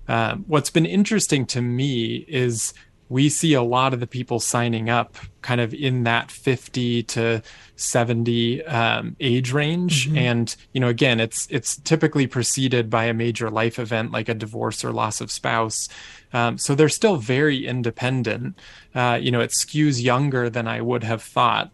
Um, 0.08 0.46
what's 0.48 0.70
been 0.70 0.86
interesting 0.86 1.46
to 1.48 1.62
me 1.62 2.26
is 2.28 2.74
we 3.10 3.30
see 3.30 3.54
a 3.54 3.62
lot 3.62 3.94
of 3.94 4.00
the 4.00 4.08
people 4.08 4.40
signing 4.40 4.90
up 4.90 5.16
kind 5.42 5.62
of 5.62 5.74
in 5.74 6.04
that 6.04 6.30
50 6.30 7.04
to 7.04 7.42
70 7.76 8.66
um, 8.66 9.16
age 9.20 9.54
range. 9.54 10.08
Mm-hmm. 10.08 10.18
and 10.18 10.56
you 10.74 10.82
know 10.82 10.88
again 10.88 11.20
it's 11.20 11.48
it's 11.50 11.78
typically 11.78 12.28
preceded 12.28 12.90
by 12.90 13.06
a 13.06 13.14
major 13.14 13.50
life 13.50 13.80
event 13.80 14.12
like 14.12 14.30
a 14.30 14.34
divorce 14.34 14.84
or 14.84 14.92
loss 14.92 15.22
of 15.22 15.32
spouse. 15.32 15.88
Um, 16.34 16.58
so 16.58 16.76
they're 16.76 16.90
still 16.90 17.16
very 17.16 17.66
independent. 17.66 18.58
Uh, 18.94 19.18
you 19.22 19.32
know 19.32 19.40
it 19.40 19.52
skews 19.52 20.04
younger 20.04 20.50
than 20.50 20.68
i 20.68 20.82
would 20.82 21.04
have 21.04 21.22
thought 21.22 21.72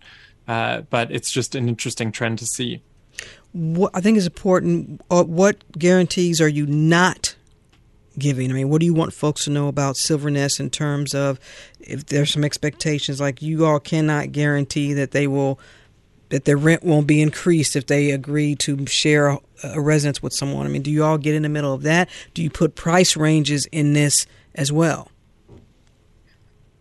uh, 0.47 0.81
but 0.89 1.11
it's 1.11 1.31
just 1.31 1.55
an 1.55 1.69
interesting 1.69 2.11
trend 2.11 2.37
to 2.39 2.45
see. 2.45 2.81
What 3.53 3.91
i 3.93 4.01
think 4.01 4.17
is 4.17 4.25
important 4.25 5.01
uh, 5.09 5.23
what 5.23 5.57
guarantees 5.77 6.41
are 6.41 6.47
you 6.47 6.65
not 6.65 7.35
giving? 8.17 8.52
I 8.52 8.54
mean, 8.54 8.69
what 8.69 8.80
do 8.80 8.86
you 8.86 8.93
want 8.93 9.13
folks 9.13 9.45
to 9.45 9.52
know 9.52 9.67
about 9.67 9.97
Silvernest 9.97 10.60
in 10.60 10.69
terms 10.69 11.13
of 11.13 11.39
if 11.80 12.06
there's 12.06 12.32
some 12.32 12.43
expectations 12.43 13.19
like 13.19 13.41
you 13.41 13.65
all 13.65 13.80
cannot 13.80 14.32
guarantee 14.32 14.93
that 14.93 15.12
they 15.12 15.28
will 15.28 15.60
that 16.30 16.45
their 16.45 16.58
rent 16.58 16.84
won't 16.84 17.06
be 17.06 17.21
increased 17.21 17.76
if 17.76 17.86
they 17.86 18.10
agree 18.10 18.56
to 18.56 18.88
share 18.88 19.28
a, 19.28 19.39
a 19.63 19.80
residence 19.80 20.23
with 20.23 20.34
someone. 20.34 20.65
I 20.65 20.69
mean, 20.69 20.82
do 20.82 20.89
you 20.89 21.04
all 21.04 21.19
get 21.19 21.36
in 21.36 21.43
the 21.43 21.49
middle 21.49 21.73
of 21.73 21.84
that? 21.84 22.10
Do 22.34 22.41
you 22.41 22.49
put 22.49 22.76
price 22.76 23.15
ranges 23.15 23.67
in 23.71 23.93
this 23.93 24.26
as 24.56 24.71
well? 24.71 25.12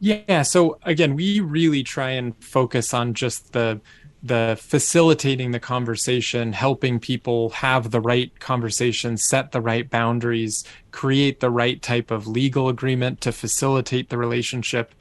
Yeah, 0.00 0.42
so 0.42 0.78
again, 0.82 1.14
we 1.14 1.40
really 1.40 1.82
try 1.82 2.10
and 2.10 2.34
focus 2.42 2.92
on 2.92 3.14
just 3.14 3.52
the 3.52 3.80
the 4.22 4.56
facilitating 4.60 5.50
the 5.50 5.58
conversation, 5.60 6.52
helping 6.52 7.00
people 7.00 7.50
have 7.50 7.90
the 7.90 8.00
right 8.00 8.38
conversation, 8.38 9.16
set 9.16 9.50
the 9.50 9.60
right 9.60 9.90
boundaries, 9.90 10.64
create 10.92 11.40
the 11.40 11.50
right 11.50 11.82
type 11.82 12.10
of 12.10 12.26
legal 12.26 12.68
agreement 12.68 13.20
to 13.22 13.32
facilitate 13.32 14.10
the 14.10 14.18
relationship. 14.18 14.94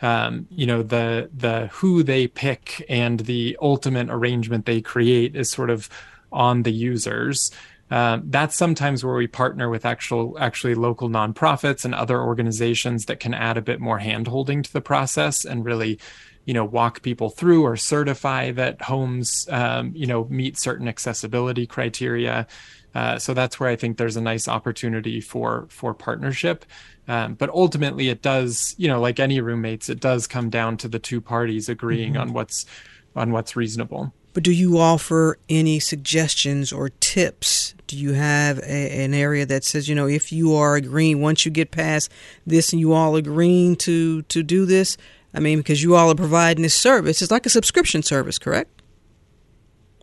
Um, 0.00 0.46
you 0.50 0.64
know, 0.64 0.84
the 0.84 1.28
the 1.36 1.66
who 1.72 2.04
they 2.04 2.28
pick 2.28 2.84
and 2.88 3.20
the 3.20 3.58
ultimate 3.60 4.08
arrangement 4.10 4.64
they 4.64 4.80
create 4.80 5.34
is 5.34 5.50
sort 5.50 5.70
of 5.70 5.88
on 6.30 6.62
the 6.62 6.72
users. 6.72 7.50
Um, 7.90 8.24
that's 8.26 8.56
sometimes 8.56 9.04
where 9.04 9.14
we 9.14 9.26
partner 9.26 9.70
with 9.70 9.86
actual 9.86 10.36
actually 10.38 10.74
local 10.74 11.08
nonprofits 11.08 11.84
and 11.84 11.94
other 11.94 12.20
organizations 12.20 13.06
that 13.06 13.20
can 13.20 13.32
add 13.32 13.56
a 13.56 13.62
bit 13.62 13.80
more 13.80 13.98
handholding 13.98 14.62
to 14.64 14.72
the 14.72 14.82
process 14.82 15.44
and 15.44 15.64
really 15.64 15.98
you 16.44 16.54
know 16.54 16.64
walk 16.64 17.02
people 17.02 17.30
through 17.30 17.62
or 17.62 17.76
certify 17.76 18.50
that 18.52 18.82
homes 18.82 19.46
um, 19.50 19.92
you 19.94 20.06
know 20.06 20.26
meet 20.30 20.58
certain 20.58 20.86
accessibility 20.86 21.66
criteria 21.66 22.46
uh, 22.94 23.18
so 23.18 23.34
that's 23.34 23.60
where 23.60 23.68
I 23.68 23.76
think 23.76 23.96
there's 23.96 24.16
a 24.16 24.20
nice 24.20 24.48
opportunity 24.48 25.20
for 25.20 25.66
for 25.68 25.94
partnership. 25.94 26.64
Um, 27.06 27.34
but 27.34 27.48
ultimately, 27.50 28.08
it 28.08 28.22
does, 28.22 28.74
you 28.76 28.88
know, 28.88 29.00
like 29.00 29.20
any 29.20 29.40
roommates, 29.40 29.88
it 29.88 30.00
does 30.00 30.26
come 30.26 30.50
down 30.50 30.76
to 30.78 30.88
the 30.88 30.98
two 30.98 31.20
parties 31.20 31.68
agreeing 31.68 32.14
mm-hmm. 32.14 32.22
on 32.22 32.32
what's 32.32 32.66
on 33.14 33.32
what's 33.32 33.56
reasonable. 33.56 34.12
But 34.38 34.44
do 34.44 34.52
you 34.52 34.78
offer 34.78 35.36
any 35.48 35.80
suggestions 35.80 36.72
or 36.72 36.90
tips? 36.90 37.74
Do 37.88 37.96
you 37.98 38.12
have 38.12 38.60
a, 38.60 39.02
an 39.02 39.12
area 39.12 39.44
that 39.44 39.64
says, 39.64 39.88
you 39.88 39.96
know, 39.96 40.06
if 40.06 40.30
you 40.30 40.54
are 40.54 40.76
agreeing, 40.76 41.20
once 41.20 41.44
you 41.44 41.50
get 41.50 41.72
past 41.72 42.08
this 42.46 42.72
and 42.72 42.78
you 42.78 42.92
all 42.92 43.16
agreeing 43.16 43.74
to 43.78 44.22
to 44.22 44.44
do 44.44 44.64
this, 44.64 44.96
I 45.34 45.40
mean, 45.40 45.58
because 45.58 45.82
you 45.82 45.96
all 45.96 46.08
are 46.08 46.14
providing 46.14 46.62
this 46.62 46.76
service. 46.76 47.20
It's 47.20 47.32
like 47.32 47.46
a 47.46 47.50
subscription 47.50 48.04
service, 48.04 48.38
correct? 48.38 48.80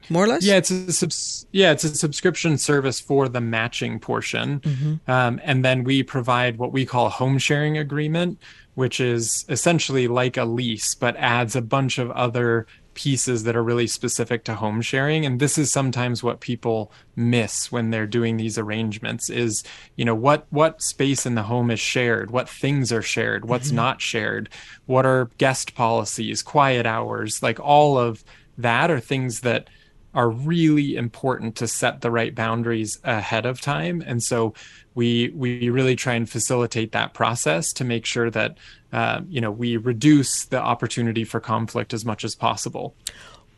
More 0.09 0.25
or 0.25 0.27
less. 0.27 0.43
Yeah, 0.43 0.57
it's 0.57 0.69
a 0.69 0.91
subs- 0.91 1.47
yeah, 1.53 1.71
it's 1.71 1.85
a 1.85 1.95
subscription 1.95 2.57
service 2.57 2.99
for 2.99 3.29
the 3.29 3.39
matching 3.39 4.01
portion, 4.01 4.59
mm-hmm. 4.59 5.09
um, 5.09 5.39
and 5.45 5.63
then 5.63 5.85
we 5.85 6.03
provide 6.03 6.57
what 6.57 6.73
we 6.73 6.85
call 6.85 7.05
a 7.05 7.09
home 7.09 7.37
sharing 7.37 7.77
agreement, 7.77 8.37
which 8.73 8.99
is 8.99 9.45
essentially 9.47 10.09
like 10.09 10.35
a 10.35 10.43
lease, 10.43 10.93
but 10.93 11.15
adds 11.15 11.55
a 11.55 11.61
bunch 11.61 11.99
of 11.99 12.11
other 12.11 12.67
pieces 12.95 13.43
that 13.43 13.55
are 13.55 13.63
really 13.63 13.85
specific 13.85 14.43
to 14.45 14.55
home 14.55 14.81
sharing. 14.81 15.25
And 15.25 15.39
this 15.39 15.57
is 15.57 15.71
sometimes 15.71 16.23
what 16.23 16.39
people 16.39 16.91
miss 17.15 17.71
when 17.71 17.91
they're 17.91 18.07
doing 18.07 18.37
these 18.37 18.57
arrangements 18.57 19.29
is 19.29 19.63
you 19.95 20.03
know 20.03 20.15
what 20.15 20.47
what 20.49 20.81
space 20.81 21.25
in 21.25 21.35
the 21.35 21.43
home 21.43 21.69
is 21.69 21.79
shared? 21.79 22.31
What 22.31 22.49
things 22.49 22.91
are 22.91 23.03
shared? 23.03 23.45
What's 23.47 23.67
mm-hmm. 23.67 23.75
not 23.75 24.01
shared? 24.01 24.49
What 24.87 25.05
are 25.05 25.29
guest 25.37 25.75
policies 25.75 26.41
quiet 26.41 26.85
hours? 26.85 27.43
Like 27.43 27.59
all 27.59 27.99
of 27.99 28.23
that 28.57 28.89
are 28.89 28.99
things 28.99 29.41
that 29.41 29.69
are 30.15 30.29
really 30.29 30.95
important 30.95 31.57
to 31.57 31.67
set 31.67 31.99
the 32.01 32.09
right 32.09 32.33
boundaries 32.33 32.97
ahead 33.03 33.45
of 33.45 33.59
time. 33.59 34.01
And 34.05 34.23
so 34.23 34.53
we 34.95 35.29
we 35.35 35.69
really 35.69 35.95
try 35.95 36.13
and 36.13 36.27
facilitate 36.29 36.93
that 36.93 37.13
process 37.13 37.71
to 37.73 37.83
make 37.83 38.05
sure 38.05 38.29
that 38.31 38.57
uh, 38.91 39.21
you 39.27 39.41
know 39.41 39.51
we 39.51 39.77
reduce 39.77 40.45
the 40.45 40.59
opportunity 40.59 41.23
for 41.23 41.39
conflict 41.39 41.93
as 41.93 42.03
much 42.05 42.23
as 42.23 42.33
possible. 42.33 42.95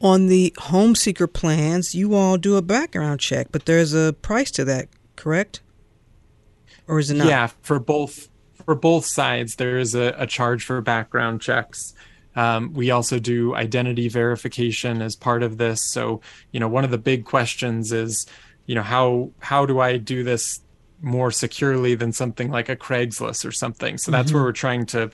On 0.02 0.28
the 0.28 0.54
home 0.58 0.94
seeker 0.94 1.28
plans, 1.28 1.96
you 1.96 2.14
all 2.14 2.38
do 2.38 2.56
a 2.58 2.62
background 2.62 3.20
check, 3.20 3.48
but 3.52 3.66
there's 3.66 3.94
a 3.94 4.14
price 4.14 4.52
to 4.52 4.66
that, 4.66 4.90
correct? 5.16 5.62
Or 6.88 7.00
is 7.00 7.10
it 7.10 7.16
not? 7.16 7.28
Yeah, 7.28 7.48
for 7.62 7.80
both 7.80 8.30
for 8.66 8.76
both 8.76 9.06
sides, 9.06 9.56
there 9.56 9.78
is 9.78 9.96
a, 9.96 10.14
a 10.18 10.28
charge 10.28 10.66
for 10.66 10.82
background 10.82 11.42
checks. 11.42 11.94
Um, 12.36 12.74
we 12.74 12.92
also 12.92 13.18
do 13.18 13.56
identity 13.56 14.10
verification 14.10 15.02
as 15.02 15.16
part 15.16 15.42
of 15.42 15.58
this. 15.58 15.82
So, 15.82 16.22
you 16.52 16.60
know, 16.60 16.68
one 16.68 16.84
of 16.84 16.92
the 16.92 17.00
big 17.00 17.26
questions 17.26 17.92
is, 17.92 18.28
you 18.68 18.76
know, 18.76 18.84
how 18.84 19.32
how 19.40 19.66
do 19.66 19.80
I 19.80 19.98
do 19.98 20.24
this 20.24 20.62
more 21.02 21.32
securely 21.32 21.96
than 21.96 22.12
something 22.12 22.50
like 22.50 22.70
a 22.70 22.76
Craigslist 22.76 23.46
or 23.46 23.52
something. 23.52 23.98
So 23.98 24.12
that's 24.12 24.30
mm-hmm. 24.30 24.38
where 24.38 24.44
we're 24.44 24.52
trying 24.52 24.86
to 24.88 25.12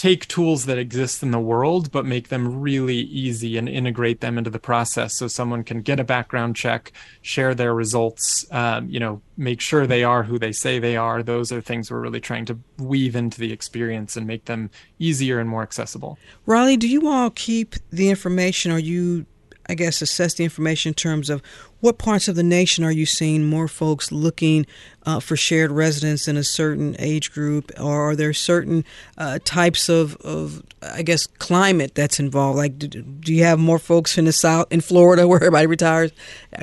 take 0.00 0.26
tools 0.28 0.64
that 0.64 0.78
exist 0.78 1.22
in 1.22 1.30
the 1.30 1.38
world 1.38 1.92
but 1.92 2.06
make 2.06 2.28
them 2.28 2.58
really 2.58 2.96
easy 2.96 3.58
and 3.58 3.68
integrate 3.68 4.22
them 4.22 4.38
into 4.38 4.48
the 4.48 4.58
process 4.58 5.12
so 5.12 5.28
someone 5.28 5.62
can 5.62 5.82
get 5.82 6.00
a 6.00 6.04
background 6.04 6.56
check 6.56 6.90
share 7.20 7.54
their 7.54 7.74
results 7.74 8.46
um, 8.50 8.88
you 8.88 8.98
know 8.98 9.20
make 9.36 9.60
sure 9.60 9.86
they 9.86 10.02
are 10.02 10.22
who 10.22 10.38
they 10.38 10.52
say 10.52 10.78
they 10.78 10.96
are 10.96 11.22
those 11.22 11.52
are 11.52 11.60
things 11.60 11.90
we're 11.90 12.00
really 12.00 12.18
trying 12.18 12.46
to 12.46 12.58
weave 12.78 13.14
into 13.14 13.38
the 13.38 13.52
experience 13.52 14.16
and 14.16 14.26
make 14.26 14.46
them 14.46 14.70
easier 14.98 15.38
and 15.38 15.50
more 15.50 15.62
accessible 15.62 16.18
riley 16.46 16.78
do 16.78 16.88
you 16.88 17.06
all 17.06 17.28
keep 17.28 17.74
the 17.90 18.08
information 18.08 18.72
or 18.72 18.78
you 18.78 19.26
I 19.70 19.74
guess, 19.74 20.02
assess 20.02 20.34
the 20.34 20.42
information 20.42 20.90
in 20.90 20.94
terms 20.94 21.30
of 21.30 21.42
what 21.80 21.98
parts 21.98 22.28
of 22.28 22.36
the 22.36 22.42
nation 22.42 22.84
are 22.84 22.92
you 22.92 23.06
seeing 23.06 23.44
more 23.44 23.68
folks 23.68 24.12
looking 24.12 24.66
uh, 25.04 25.20
for 25.20 25.36
shared 25.36 25.70
residence 25.70 26.28
in 26.28 26.36
a 26.36 26.44
certain 26.44 26.94
age 26.98 27.32
group, 27.32 27.72
or 27.80 28.10
are 28.10 28.16
there 28.16 28.32
certain 28.32 28.84
uh, 29.16 29.38
types 29.44 29.88
of, 29.88 30.16
of, 30.16 30.62
I 30.82 31.02
guess, 31.02 31.26
climate 31.26 31.94
that's 31.94 32.20
involved? 32.20 32.58
Like, 32.58 32.78
do, 32.78 32.88
do, 32.88 33.34
you 33.34 33.44
have 33.44 33.58
more 33.58 33.78
folks 33.78 34.18
in 34.18 34.26
the 34.26 34.32
South, 34.32 34.66
in 34.70 34.80
Florida, 34.80 35.26
where 35.28 35.38
everybody 35.38 35.66
retires? 35.66 36.12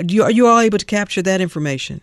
Do 0.05 0.13
you, 0.13 0.23
are 0.23 0.31
you 0.31 0.47
all 0.47 0.59
able 0.59 0.77
to 0.77 0.85
capture 0.85 1.21
that 1.23 1.41
information? 1.41 2.01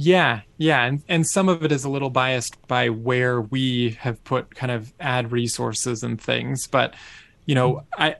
Yeah, 0.00 0.42
yeah, 0.58 0.84
and 0.84 1.02
and 1.08 1.26
some 1.26 1.48
of 1.48 1.64
it 1.64 1.72
is 1.72 1.82
a 1.82 1.88
little 1.88 2.08
biased 2.08 2.56
by 2.68 2.88
where 2.88 3.40
we 3.40 3.98
have 3.98 4.22
put 4.22 4.54
kind 4.54 4.70
of 4.70 4.92
ad 5.00 5.32
resources 5.32 6.04
and 6.04 6.20
things, 6.20 6.68
but 6.68 6.94
you 7.46 7.56
know, 7.56 7.82
I 7.98 8.14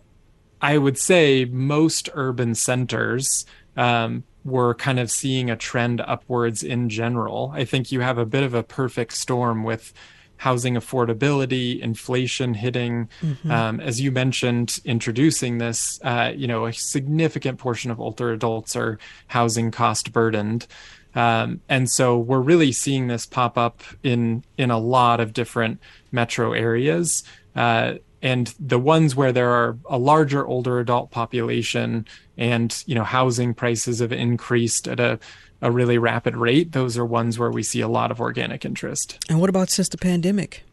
I 0.61 0.79
would 0.79 0.99
say 0.99 1.45
most 1.45 2.09
urban 2.15 2.55
centers 2.55 3.47
um, 3.77 4.25
were 4.45 4.75
kind 4.75 4.99
of 4.99 5.11
seeing 5.11 5.51
a 5.51 5.57
trend 5.57 6.01
upwards 6.01 6.63
in 6.63 6.89
general. 6.89 7.53
I 7.55 7.65
think 7.65 7.93
you 7.93 8.01
have 8.01 8.19
a 8.19 8.27
bit 8.27 8.43
of 8.43 8.55
a 8.55 8.63
perfect 8.63 9.13
storm 9.13 9.63
with 9.63 9.93
housing 10.39 10.75
affordability, 10.75 11.81
inflation 11.81 12.55
hitting, 12.55 13.09
Mhm. 13.23 13.51
um, 13.51 13.81
as 13.81 14.01
you 14.01 14.13
mentioned, 14.13 14.79
introducing 14.85 15.59
this, 15.59 16.01
uh, 16.05 16.33
you 16.35 16.47
know, 16.47 16.67
a 16.67 16.73
significant 16.73 17.59
portion 17.59 17.91
of 17.91 18.01
older 18.01 18.33
adults 18.33 18.77
are 18.77 18.99
housing 19.27 19.71
cost 19.73 20.13
burdened. 20.13 20.67
Um, 21.15 21.61
and 21.69 21.91
so 21.91 22.17
we're 22.17 22.41
really 22.41 22.71
seeing 22.71 23.09
this 23.09 23.27
pop 23.27 23.59
up 23.59 23.83
in 24.05 24.45
in 24.57 24.71
a 24.71 24.79
lot 24.79 25.19
of 25.19 25.33
different 25.33 25.81
metro 26.13 26.53
areas. 26.53 27.25
Uh, 27.57 27.95
and 28.23 28.53
the 28.59 28.79
ones 28.79 29.15
where 29.15 29.33
there 29.33 29.51
are 29.51 29.79
a 29.89 29.99
larger 29.99 30.47
older 30.47 30.79
adult 30.81 31.11
population 31.11 32.07
and 32.37 32.83
you 32.87 32.95
know 32.95 33.05
housing 33.05 33.55
prices 33.55 34.01
have 34.01 34.13
increased 34.13 34.89
at 34.89 34.99
a, 35.01 35.19
a 35.63 35.71
really 35.71 35.99
rapid 35.99 36.37
rate 36.37 36.73
those 36.73 36.99
are 36.99 37.05
ones 37.05 37.39
where 37.39 37.51
we 37.51 37.63
see 37.63 37.81
a 37.81 37.89
lot 37.89 38.11
of 38.11 38.21
organic 38.21 38.65
interest 38.65 39.19
And 39.29 39.41
what 39.41 39.49
about 39.51 39.71
since 39.71 39.89
the 39.89 39.99
pandemic? 39.99 40.65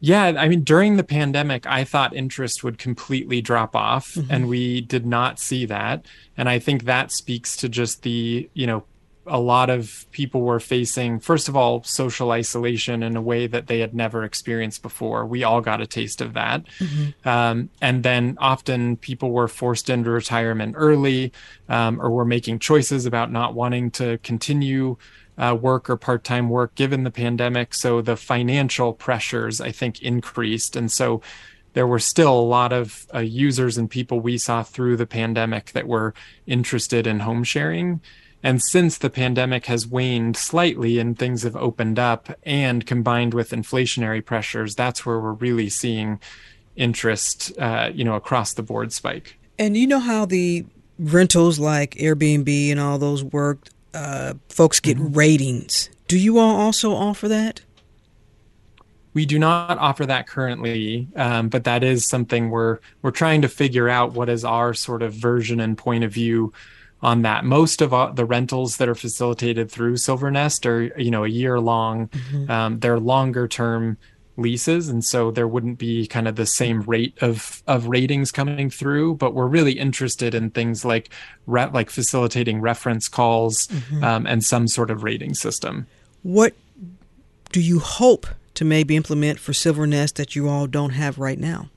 yeah 0.00 0.24
i 0.36 0.48
mean 0.48 0.62
during 0.62 0.96
the 0.96 1.04
pandemic 1.04 1.66
i 1.66 1.84
thought 1.84 2.14
interest 2.14 2.64
would 2.64 2.76
completely 2.78 3.40
drop 3.40 3.76
off 3.76 4.14
Mhm. 4.14 4.26
and 4.30 4.48
we 4.48 4.80
did 4.80 5.06
not 5.06 5.38
see 5.38 5.64
that 5.66 6.06
and 6.36 6.48
i 6.48 6.58
think 6.58 6.84
that 6.84 7.12
speaks 7.12 7.56
to 7.58 7.68
just 7.68 8.02
the 8.02 8.48
you 8.54 8.66
know 8.66 8.84
a 9.26 9.38
lot 9.38 9.70
of 9.70 10.06
people 10.10 10.40
were 10.40 10.60
facing 10.60 11.20
first 11.20 11.48
of 11.48 11.56
all 11.56 11.82
social 11.84 12.32
isolation 12.32 13.02
in 13.02 13.16
a 13.16 13.22
way 13.22 13.46
that 13.46 13.66
they 13.66 13.78
had 13.78 13.94
never 13.94 14.24
experienced 14.24 14.82
before 14.82 15.24
we 15.24 15.44
all 15.44 15.60
got 15.60 15.80
a 15.80 15.86
taste 15.86 16.20
of 16.20 16.32
that 16.32 16.64
um, 17.24 17.70
and 17.80 18.02
then 18.02 18.36
often 18.40 18.96
people 18.96 19.30
were 19.30 19.48
forced 19.48 19.88
into 19.88 20.10
retirement 20.10 20.74
early 20.76 21.32
um, 21.68 22.00
or 22.00 22.10
were 22.10 22.24
making 22.24 22.58
choices 22.58 23.06
about 23.06 23.30
not 23.30 23.54
wanting 23.54 23.90
to 23.90 24.18
continue 24.18 24.96
uh, 25.38 25.56
work 25.60 25.88
or 25.88 25.96
part 25.96 26.24
time 26.24 26.48
work 26.48 26.74
given 26.74 27.04
the 27.04 27.10
pandemic. 27.10 27.74
So 27.74 28.00
the 28.00 28.16
financial 28.16 28.92
pressures, 28.92 29.60
I 29.60 29.72
think, 29.72 30.02
increased. 30.02 30.76
And 30.76 30.90
so 30.90 31.22
there 31.72 31.86
were 31.86 31.98
still 31.98 32.38
a 32.38 32.40
lot 32.40 32.72
of 32.72 33.06
uh, 33.14 33.20
users 33.20 33.78
and 33.78 33.90
people 33.90 34.20
we 34.20 34.36
saw 34.36 34.62
through 34.62 34.96
the 34.96 35.06
pandemic 35.06 35.72
that 35.72 35.88
were 35.88 36.14
interested 36.46 37.06
in 37.06 37.20
home 37.20 37.44
sharing. 37.44 38.00
And 38.42 38.62
since 38.62 38.98
the 38.98 39.10
pandemic 39.10 39.66
has 39.66 39.86
waned 39.86 40.36
slightly 40.36 40.98
and 40.98 41.16
things 41.16 41.44
have 41.44 41.54
opened 41.54 41.98
up, 41.98 42.28
and 42.42 42.84
combined 42.84 43.34
with 43.34 43.50
inflationary 43.50 44.24
pressures, 44.24 44.74
that's 44.74 45.06
where 45.06 45.20
we're 45.20 45.32
really 45.32 45.68
seeing 45.68 46.20
interest, 46.74 47.52
uh, 47.58 47.90
you 47.94 48.04
know, 48.04 48.14
across 48.14 48.54
the 48.54 48.62
board 48.62 48.92
spike. 48.92 49.38
And 49.58 49.76
you 49.76 49.86
know 49.86 50.00
how 50.00 50.24
the 50.24 50.66
rentals 50.98 51.58
like 51.58 51.92
Airbnb 51.92 52.70
and 52.70 52.80
all 52.80 52.98
those 52.98 53.22
work, 53.22 53.68
uh, 53.94 54.34
folks 54.48 54.80
get 54.80 54.96
ratings. 54.98 55.88
Do 56.08 56.18
you 56.18 56.38
all 56.38 56.56
also 56.56 56.92
offer 56.92 57.28
that? 57.28 57.60
We 59.14 59.26
do 59.26 59.38
not 59.38 59.76
offer 59.78 60.06
that 60.06 60.26
currently, 60.26 61.06
um, 61.16 61.50
but 61.50 61.64
that 61.64 61.84
is 61.84 62.08
something 62.08 62.48
we're 62.48 62.78
we're 63.02 63.10
trying 63.10 63.42
to 63.42 63.48
figure 63.48 63.88
out 63.88 64.14
what 64.14 64.30
is 64.30 64.42
our 64.42 64.72
sort 64.72 65.02
of 65.02 65.12
version 65.12 65.60
and 65.60 65.76
point 65.76 66.02
of 66.02 66.12
view 66.12 66.52
on 67.02 67.22
that. 67.22 67.44
Most 67.44 67.82
of 67.82 68.16
the 68.16 68.24
rentals 68.24 68.76
that 68.76 68.88
are 68.88 68.94
facilitated 68.94 69.70
through 69.70 69.96
Silvernest 69.96 70.64
are 70.66 70.92
you 70.98 71.10
know 71.10 71.24
a 71.24 71.28
year 71.28 71.58
long. 71.60 72.08
Mhm. 72.08 72.50
Um, 72.50 72.78
they're 72.80 73.00
longer 73.00 73.48
term 73.48 73.96
leases, 74.38 74.88
and 74.88 75.04
so 75.04 75.30
there 75.30 75.46
wouldn't 75.46 75.78
be 75.78 76.06
kind 76.06 76.26
of 76.26 76.36
the 76.36 76.46
same 76.46 76.80
rate 76.82 77.14
of 77.20 77.62
of 77.66 77.86
ratings 77.88 78.30
coming 78.32 78.70
through. 78.70 79.16
But 79.16 79.34
we're 79.34 79.46
really 79.46 79.72
interested 79.72 80.34
in 80.34 80.50
things 80.50 80.84
like 80.84 81.10
re- 81.46 81.68
like 81.72 81.90
facilitating 81.90 82.60
reference 82.60 83.08
calls 83.08 83.66
Mhm. 83.68 84.02
um, 84.02 84.26
and 84.26 84.42
some 84.44 84.68
sort 84.68 84.90
of 84.90 85.02
rating 85.02 85.34
system. 85.34 85.86
What 86.22 86.54
do 87.52 87.60
you 87.60 87.80
hope 87.80 88.26
to 88.54 88.64
maybe 88.64 88.96
implement 88.96 89.38
for 89.38 89.52
Silvernest 89.52 90.16
that 90.16 90.34
you 90.36 90.48
all 90.48 90.66
don't 90.66 90.90
have 90.90 91.18
right 91.18 91.38
now? 91.38 91.68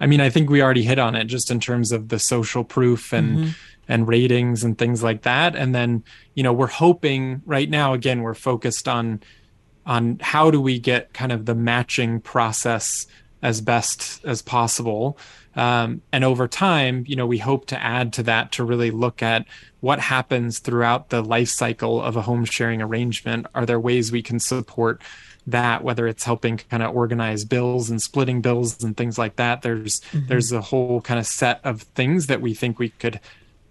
I 0.00 0.06
mean, 0.06 0.20
I 0.20 0.30
think 0.30 0.48
we 0.48 0.62
already 0.62 0.82
hit 0.82 0.98
on 0.98 1.14
it 1.14 1.24
just 1.24 1.50
in 1.50 1.60
terms 1.60 1.92
of 1.92 2.08
the 2.08 2.18
social 2.18 2.64
proof 2.64 3.12
and 3.12 3.38
Mhm. 3.38 3.54
and 3.88 4.06
ratings 4.08 4.62
and 4.64 4.78
things 4.78 5.02
like 5.02 5.22
that. 5.22 5.56
And 5.56 5.74
then, 5.74 6.04
you 6.34 6.42
know, 6.42 6.52
we're 6.52 6.68
hoping 6.68 7.42
right 7.44 7.68
now 7.68 7.92
again 7.92 8.22
we're 8.22 8.34
focused 8.34 8.88
on 8.88 9.20
on 9.86 10.18
how 10.20 10.50
do 10.50 10.60
we 10.60 10.78
get 10.78 11.12
kind 11.12 11.32
of 11.32 11.46
the 11.46 11.54
matching 11.54 12.20
process 12.20 13.06
as 13.42 13.60
best 13.60 14.20
as 14.24 14.42
possible. 14.42 15.18
Um, 15.56 16.02
and 16.12 16.22
over 16.22 16.46
time, 16.46 17.04
you 17.08 17.16
know, 17.16 17.26
we 17.26 17.38
hope 17.38 17.66
to 17.66 17.82
add 17.82 18.12
to 18.12 18.22
that 18.24 18.52
to 18.52 18.64
really 18.64 18.90
look 18.92 19.22
at 19.22 19.46
what 19.80 19.98
happens 19.98 20.60
throughout 20.60 21.08
the 21.08 21.22
life 21.22 21.48
cycle 21.48 22.00
of 22.00 22.14
a 22.16 22.22
home 22.22 22.44
sharing 22.44 22.80
arrangement. 22.82 23.46
Are 23.54 23.66
there 23.66 23.80
ways 23.80 24.12
we 24.12 24.22
can 24.22 24.38
support 24.38 25.02
that, 25.50 25.84
whether 25.84 26.06
it's 26.06 26.24
helping 26.24 26.58
kind 26.58 26.82
of 26.82 26.94
organize 26.94 27.44
bills 27.44 27.90
and 27.90 28.00
splitting 28.02 28.40
bills 28.40 28.82
and 28.82 28.96
things 28.96 29.18
like 29.18 29.36
that? 29.36 29.62
There's 29.62 30.00
Mhm. 30.12 30.28
there's 30.28 30.52
a 30.52 30.60
whole 30.60 31.00
kind 31.00 31.20
of 31.20 31.26
set 31.26 31.60
of 31.64 31.82
things 31.82 32.26
that 32.28 32.40
we 32.40 32.54
think 32.54 32.78
we 32.78 32.90
could 32.90 33.20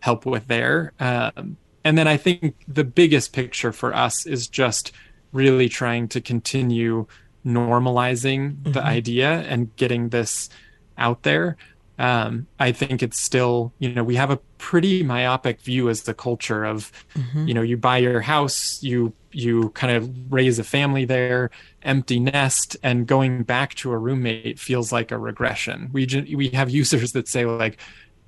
help 0.01 0.25
with 0.25 0.47
there. 0.47 0.93
Um, 0.99 1.57
and 1.83 1.97
then 1.97 2.07
I 2.07 2.17
think 2.17 2.55
the 2.67 2.83
biggest 2.83 3.33
picture 3.33 3.71
for 3.71 3.93
us 3.95 4.25
is 4.25 4.47
just 4.47 4.91
really 5.31 5.69
trying 5.69 6.07
to 6.09 6.21
continue 6.21 7.05
normalizing 7.45 8.57
the 8.63 8.81
Mhm. 8.81 8.83
idea 8.83 9.29
and 9.41 9.75
getting 9.75 10.09
this 10.09 10.49
out 10.97 11.23
there. 11.23 11.57
Um, 11.97 12.47
I 12.59 12.71
think 12.71 13.03
it's 13.03 13.19
still, 13.19 13.73
you 13.79 13.93
know, 13.93 14.03
we 14.05 14.15
have 14.15 14.31
a 14.31 14.39
pretty 14.57 15.03
myopic 15.03 15.61
view 15.61 15.89
as 15.89 16.03
the 16.03 16.13
culture 16.13 16.63
of, 16.63 16.91
Mhm. 17.17 17.47
you 17.47 17.53
know, 17.53 17.61
you 17.61 17.75
buy 17.77 17.97
your 17.97 18.21
house, 18.21 18.79
you 18.81 19.13
you 19.31 19.69
kind 19.75 19.95
of 19.95 20.09
raise 20.31 20.57
a 20.57 20.63
family 20.63 21.05
there, 21.05 21.51
empty 21.81 22.19
nest, 22.19 22.77
and 22.83 23.07
going 23.07 23.43
back 23.43 23.75
to 23.75 23.91
a 23.91 23.97
roommate 23.97 24.59
feels 24.59 24.91
like 24.91 25.11
a 25.11 25.17
regression. 25.17 25.89
We 25.93 26.05
we 26.35 26.49
have 26.49 26.69
users 26.69 27.13
that 27.13 27.27
say 27.27 27.45
like, 27.45 27.77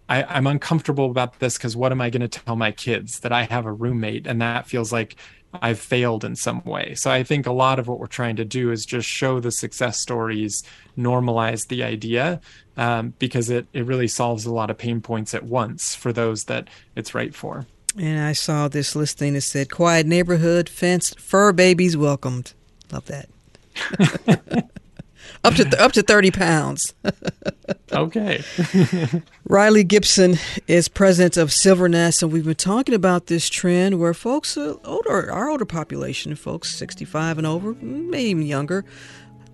I, 0.10 0.24
I'm 0.24 0.48
uncomfortable 0.48 1.10
about 1.10 1.40
this 1.40 1.58
because 1.58 1.76
what 1.76 1.92
am 1.92 2.02
I 2.02 2.10
going 2.10 2.28
to 2.28 2.28
tell 2.28 2.56
my 2.56 2.72
kids 2.72 3.20
that 3.22 3.32
I 3.32 3.44
have 3.44 3.66
a 3.66 3.72
roommate 3.72 4.28
and 4.28 4.42
that 4.42 4.68
feels 4.68 4.92
like 4.92 5.16
I've 5.54 5.80
failed 5.80 6.24
in 6.24 6.36
some 6.36 6.64
way. 6.64 6.96
So 6.96 7.12
I 7.12 7.24
think 7.24 7.46
a 7.46 7.52
lot 7.52 7.80
of 7.80 7.88
what 7.88 8.00
we're 8.00 8.08
trying 8.08 8.38
to 8.38 8.46
do 8.46 8.72
is 8.72 8.86
just 8.86 9.08
show 9.08 9.40
the 9.40 9.52
success 9.52 10.00
stories, 10.00 10.64
normalize 10.98 11.68
the 11.68 11.84
idea, 11.84 12.40
um, 12.78 13.14
because 13.20 13.50
it 13.50 13.68
it 13.74 13.86
really 13.86 14.08
solves 14.08 14.46
a 14.46 14.54
lot 14.54 14.70
of 14.70 14.78
pain 14.78 15.02
points 15.02 15.34
at 15.34 15.44
once 15.44 15.94
for 15.96 16.14
those 16.14 16.46
that 16.46 16.70
it's 16.96 17.14
right 17.14 17.36
for. 17.36 17.66
And 17.98 18.20
I 18.20 18.32
saw 18.32 18.70
this 18.70 18.96
listing 18.96 19.34
that 19.34 19.42
said 19.42 19.70
quiet 19.70 20.08
neighborhood, 20.08 20.70
fenced, 20.70 21.20
fur 21.20 21.52
babies 21.52 21.98
welcomed. 21.98 22.54
Love 22.92 23.06
that. 23.08 23.30
up 25.44 25.56
to 25.56 25.82
up 25.82 25.92
to 25.94 26.02
30 26.02 26.32
pounds. 26.32 26.94
okay. 27.92 28.44
Riley 29.46 29.84
Gibson 29.84 30.38
is 30.68 30.88
president 30.88 31.38
of 31.38 31.52
Silvernest, 31.52 32.24
and 32.24 32.32
we've 32.32 32.46
been 32.46 32.56
talking 32.56 32.96
about 32.96 33.28
this 33.28 33.50
trend 33.50 34.00
where 34.00 34.14
folks, 34.14 34.58
uh, 34.58 34.76
older, 34.86 35.32
our 35.32 35.50
older 35.50 35.66
population, 35.66 36.36
folks 36.36 36.76
65 36.76 37.38
and 37.38 37.48
over, 37.48 37.74
maybe 37.76 38.30
even 38.30 38.44
younger, 38.44 38.86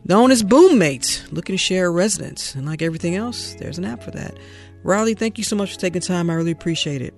known 0.05 0.31
as 0.31 0.43
boom 0.43 0.77
mates, 0.77 1.29
looking 1.31 1.53
to 1.53 1.57
share 1.57 1.87
a 1.87 1.91
residence. 1.91 2.55
And 2.55 2.65
like 2.65 2.81
everything 2.81 3.15
else, 3.15 3.55
there's 3.55 3.77
an 3.77 3.85
app 3.85 4.03
for 4.03 4.11
that. 4.11 4.37
Riley, 4.83 5.15
thank 5.15 5.37
you 5.37 5.43
so 5.43 5.55
much 5.55 5.73
for 5.73 5.79
taking 5.79 6.01
time. 6.01 6.29
I 6.29 6.33
really 6.33 6.51
appreciate 6.51 7.01
it. 7.01 7.13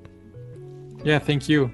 Yeah, 1.04 1.20
thank 1.20 1.48
you. 1.48 1.72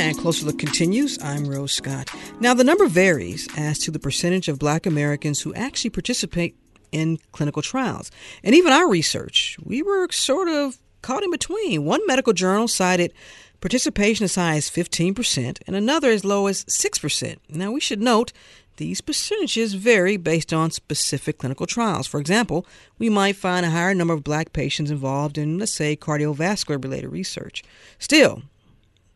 And 0.00 0.16
Closer 0.16 0.46
Look 0.46 0.58
continues. 0.58 1.18
I'm 1.22 1.46
Rose 1.46 1.74
Scott. 1.74 2.10
Now, 2.40 2.54
the 2.54 2.64
number 2.64 2.88
varies 2.88 3.46
as 3.58 3.78
to 3.80 3.90
the 3.90 3.98
percentage 3.98 4.48
of 4.48 4.58
black 4.58 4.86
Americans 4.86 5.42
who 5.42 5.52
actually 5.52 5.90
participate 5.90 6.56
in 6.90 7.18
clinical 7.32 7.60
trials. 7.60 8.10
And 8.42 8.54
even 8.54 8.72
our 8.72 8.88
research, 8.88 9.58
we 9.62 9.82
were 9.82 10.08
sort 10.10 10.48
of 10.48 10.78
caught 11.02 11.22
in 11.22 11.30
between. 11.30 11.84
One 11.84 12.00
medical 12.06 12.32
journal 12.32 12.66
cited 12.66 13.12
participation 13.60 14.24
as 14.24 14.36
high 14.36 14.56
as 14.56 14.70
15% 14.70 15.58
and 15.66 15.76
another 15.76 16.08
as 16.08 16.24
low 16.24 16.46
as 16.46 16.64
6%. 16.64 17.36
Now, 17.50 17.70
we 17.70 17.80
should 17.80 18.00
note 18.00 18.32
these 18.78 19.02
percentages 19.02 19.74
vary 19.74 20.16
based 20.16 20.54
on 20.54 20.70
specific 20.70 21.36
clinical 21.36 21.66
trials. 21.66 22.06
For 22.06 22.18
example, 22.18 22.66
we 22.98 23.10
might 23.10 23.36
find 23.36 23.66
a 23.66 23.70
higher 23.70 23.92
number 23.92 24.14
of 24.14 24.24
black 24.24 24.54
patients 24.54 24.90
involved 24.90 25.36
in, 25.36 25.58
let's 25.58 25.72
say, 25.72 25.94
cardiovascular 25.94 26.82
related 26.82 27.12
research. 27.12 27.62
Still, 27.98 28.44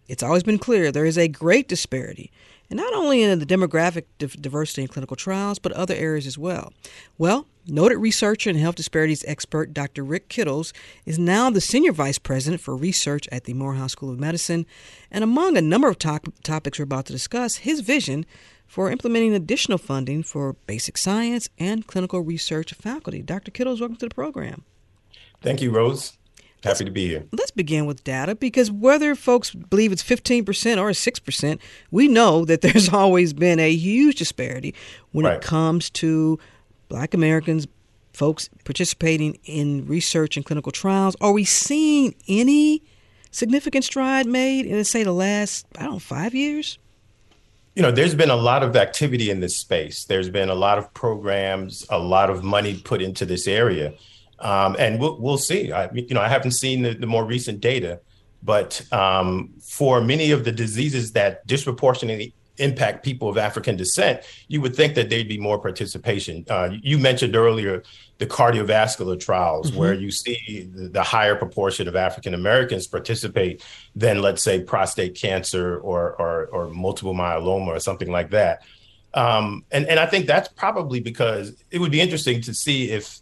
it's 0.09 0.22
always 0.22 0.42
been 0.42 0.59
clear 0.59 0.90
there 0.90 1.05
is 1.05 1.18
a 1.18 1.28
great 1.28 1.68
disparity, 1.68 2.30
and 2.70 2.76
not 2.78 2.92
only 2.94 3.22
in 3.22 3.38
the 3.38 3.46
demographic 3.46 4.05
div- 4.18 4.40
diversity 4.40 4.82
in 4.82 4.88
clinical 4.88 5.16
trials, 5.16 5.59
but 5.59 5.72
other 5.72 5.94
areas 5.94 6.26
as 6.26 6.38
well. 6.38 6.72
Well, 7.18 7.46
noted 7.66 7.98
researcher 7.98 8.50
and 8.50 8.59
health 8.59 8.74
disparities 8.74 9.24
expert 9.26 9.72
Dr. 9.72 10.02
Rick 10.05 10.28
Kittles 10.28 10.72
is 11.07 11.18
now 11.18 11.50
the 11.50 11.61
senior 11.61 11.92
vice 11.92 12.18
president 12.18 12.61
for 12.61 12.76
research 12.76 13.28
at 13.32 13.44
the 13.44 13.55
Morehouse 13.55 13.92
School 13.92 14.11
of 14.11 14.20
Medicine, 14.20 14.66
and 15.11 15.24
among 15.24 15.57
a 15.57 15.62
number 15.62 15.88
of 15.88 15.98
top- 15.98 16.28
topics 16.42 16.78
we're 16.78 16.84
about 16.84 17.07
to 17.07 17.12
discuss, 17.12 17.57
his 17.57 17.80
vision 17.80 18.26
for 18.66 18.90
implementing 18.90 19.34
additional 19.34 19.78
funding 19.78 20.22
for 20.22 20.55
basic 20.66 20.98
science 20.98 21.48
and 21.59 21.86
clinical 21.86 22.20
research 22.20 22.72
faculty. 22.74 23.22
Dr. 23.22 23.50
Kittles, 23.50 23.80
welcome 23.80 23.96
to 23.98 24.09
the 24.09 24.14
program. 24.14 24.64
Thank 25.40 25.61
you, 25.61 25.70
Rose. 25.70 26.16
Happy 26.65 26.85
to 26.85 26.91
be 26.91 27.07
here. 27.07 27.25
Let's 27.33 27.51
begin 27.51 27.87
with 27.87 28.03
data 28.05 28.35
because 28.35 28.71
whether 28.71 29.15
folks 29.15 29.51
believe 29.53 29.93
it's 29.93 30.03
15% 30.03 30.43
or 30.79 30.91
6%, 30.91 31.59
we 31.91 32.09
know 32.09 32.45
that 32.47 32.61
there's 32.62 32.89
always 32.89 33.33
been 33.33 33.61
a 33.61 33.71
huge 33.73 34.17
disparity 34.17 34.75
when 35.12 35.27
Right. 35.27 35.37
it 35.37 35.43
comes 35.43 35.91
to 35.91 36.39
black 36.89 37.15
Americans, 37.15 37.67
folks 38.12 38.49
participating 38.65 39.39
in 39.45 39.87
research 39.87 40.37
and 40.37 40.45
clinical 40.47 40.73
trials. 40.73 41.17
Are 41.21 41.33
we 41.33 41.45
seeing 41.45 42.15
any 42.29 42.83
significant 43.31 43.85
stride 43.85 44.27
made 44.27 44.65
in, 44.67 44.83
say, 44.85 45.03
the 45.03 45.12
last, 45.12 45.67
I 45.79 45.83
don't 45.85 45.93
know, 45.95 45.99
five 45.99 46.35
years? 46.35 46.79
You 47.75 47.83
know, 47.83 47.91
there's 47.91 48.15
been 48.15 48.31
a 48.31 48.37
lot 48.37 48.62
of 48.62 48.77
activity 48.77 49.31
in 49.31 49.41
this 49.41 49.57
space. 49.59 50.05
There's 50.05 50.31
been 50.31 50.49
a 50.49 50.55
lot 50.55 50.79
of 50.79 50.95
programs, 50.95 51.85
a 51.91 51.99
lot 51.99 52.31
of 52.31 52.45
money 52.45 52.77
put 52.77 53.03
into 53.03 53.27
this 53.27 53.49
area, 53.49 53.95
um, 54.41 54.76
and 54.78 54.99
we'll, 55.01 55.20
we'll 55.20 55.39
see. 55.39 55.72
I, 55.72 55.91
you 55.93 56.14
know, 56.14 56.20
I 56.20 56.28
haven't 56.28 56.53
seen 56.53 56.82
the, 56.82 56.95
the 56.95 57.07
more 57.07 57.24
recent 57.24 57.61
data, 57.61 58.01
but 58.43 58.82
um, 58.93 59.51
for 59.62 60.01
many 60.01 60.30
of 60.30 60.45
the 60.45 60.53
diseases 60.53 61.12
that 61.12 61.47
disproportionately 61.47 62.35
impact 62.59 63.05
people 63.05 63.28
of 63.28 63.37
African 63.37 63.76
descent, 63.76 64.20
you 64.47 64.61
would 64.61 64.76
think 64.76 64.95
that 64.95 65.11
there'd 65.11 65.26
be 65.26 65.39
more 65.39 65.59
participation. 65.59 66.45
Uh, 66.49 66.70
you 66.82 66.99
mentioned 66.99 67.35
earlier 67.35 67.82
the 68.18 68.26
cardiovascular 68.26 69.18
trials, 69.18 69.72
Mhm. 69.72 69.76
where 69.76 69.93
you 69.95 70.12
see 70.12 70.68
the, 70.72 70.89
the 70.89 71.03
higher 71.03 71.35
proportion 71.35 71.89
of 71.89 71.97
African 71.97 72.32
Americans 72.32 72.87
participate 72.87 73.64
than, 73.97 74.22
let's 74.22 74.43
say, 74.43 74.61
prostate 74.61 75.16
cancer 75.16 75.78
or, 75.78 76.12
or, 76.20 76.47
or 76.47 76.68
multiple 76.68 77.12
myeloma 77.12 77.68
or 77.68 77.80
something 77.80 78.11
like 78.11 78.30
that. 78.30 78.62
Um, 79.14 79.64
and, 79.72 79.87
and 79.87 79.99
I 79.99 80.07
think 80.07 80.26
that's 80.26 80.49
probably 80.49 81.01
because 81.01 81.61
it 81.72 81.80
would 81.80 81.91
be 81.93 82.01
interesting 82.01 82.41
to 82.43 82.55
see 82.55 82.91
if 82.91 83.18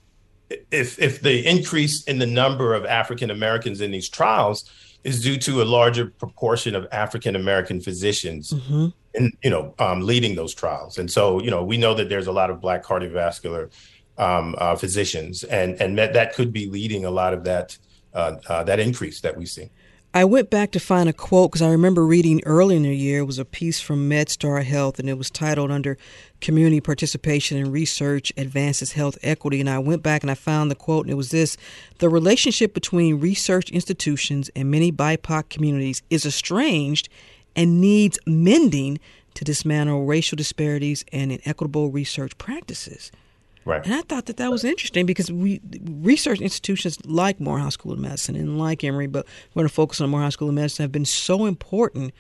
if 0.71 0.99
if 0.99 1.21
the 1.21 1.47
increase 1.47 2.05
in 2.05 2.19
the 2.19 2.27
number 2.27 2.75
of 2.75 2.85
African 2.85 3.31
Americans 3.31 3.81
in 3.81 3.91
these 3.91 4.09
trials 4.09 4.71
is 5.05 5.23
due 5.23 5.37
to 5.37 5.63
a 5.63 5.65
larger 5.65 6.07
proportion 6.07 6.75
of 6.75 6.87
African 6.93 7.37
American 7.37 7.81
physicians 7.81 8.53
Mm-hmm. 8.53 8.89
in 9.15 9.33
you 9.43 9.51
know 9.51 9.75
um, 9.79 10.01
leading 10.01 10.35
those 10.35 10.55
trials, 10.55 10.99
and 10.99 11.11
so 11.11 11.41
you 11.43 11.51
know 11.51 11.63
we 11.63 11.77
know 11.77 11.95
that 11.95 12.09
there's 12.09 12.27
a 12.29 12.33
lot 12.33 12.51
of 12.51 12.61
Black 12.61 12.85
cardiovascular 12.85 13.71
um, 14.19 14.55
uh, 14.59 14.77
physicians, 14.77 15.45
and 15.45 15.81
and 15.81 15.99
that 15.99 16.13
that 16.13 16.35
could 16.35 16.53
be 16.53 16.69
leading 16.69 17.05
a 17.05 17.11
lot 17.11 17.35
of 17.35 17.45
that 17.45 17.77
uh, 18.15 18.37
uh, 18.49 18.65
that 18.65 18.79
increase 18.79 19.21
that 19.21 19.37
we 19.37 19.47
see. 19.47 19.71
I 20.15 20.27
went 20.27 20.51
back 20.51 20.73
to 20.73 20.81
find 20.81 21.09
a 21.09 21.15
quote 21.15 21.51
because 21.53 21.63
I 21.63 21.71
remember 21.71 22.05
reading 22.05 22.43
early 22.45 22.77
in 22.77 22.83
the 22.83 22.95
year 22.95 23.21
it 23.21 23.27
was 23.27 23.39
a 23.39 23.47
piece 23.47 23.81
from 23.81 24.11
MedStar 24.11 24.63
Health 24.63 24.99
and 24.99 25.09
it 25.09 25.17
was 25.17 25.31
titled 25.31 25.71
under 25.71 25.97
Community 26.43 26.83
Participation 26.83 27.57
in 27.57 27.73
Research 27.73 28.31
Advances 28.37 28.93
Health 28.93 29.17
Equity. 29.23 29.59
And 29.59 29.71
I 29.71 29.79
went 29.79 30.03
back 30.03 30.23
and 30.23 30.31
I 30.31 30.35
found 30.35 30.71
the 30.71 30.75
quote 30.75 31.07
and 31.07 31.13
it 31.13 31.17
was 31.17 31.31
this 31.31 31.57
The 31.97 32.11
relationship 32.11 32.75
between 32.75 33.21
research 33.21 33.71
institutions 33.71 34.51
and 34.55 34.71
many 34.71 34.93
BIPOC 34.93 35.49
communities 35.49 36.03
is 36.11 36.27
estranged 36.27 37.09
and 37.57 37.81
needs 37.81 38.19
mending 38.27 39.01
to 39.33 39.45
dismantle 39.45 40.05
racial 40.05 40.37
disparities 40.37 41.07
and 41.11 41.33
inequitable 41.33 41.91
research 41.91 42.37
practices. 42.37 43.11
Right. 43.65 43.85
And 43.85 43.95
I 43.95 44.03
thought 44.03 44.27
that 44.27 44.39
that 44.39 44.51
was 44.51 44.65
interesting 44.65 45.07
because 45.07 45.31
we 45.31 45.61
research 45.85 46.41
institutions 46.41 46.99
like 47.07 47.41
Morehouse 47.41 47.75
School 47.75 47.93
of 47.93 47.99
Medicine 47.99 48.35
and 48.37 48.59
like 48.59 48.83
Emory, 48.83 49.07
but 49.07 49.27
we're 49.55 49.61
going 49.61 49.69
to 49.69 49.75
focus 49.75 50.01
on 50.01 50.11
Morehouse 50.11 50.33
School 50.35 50.49
of 50.49 50.55
Medicine 50.55 50.83
have 50.83 50.93
been 50.93 51.05
so 51.05 51.47
important. 51.47 52.13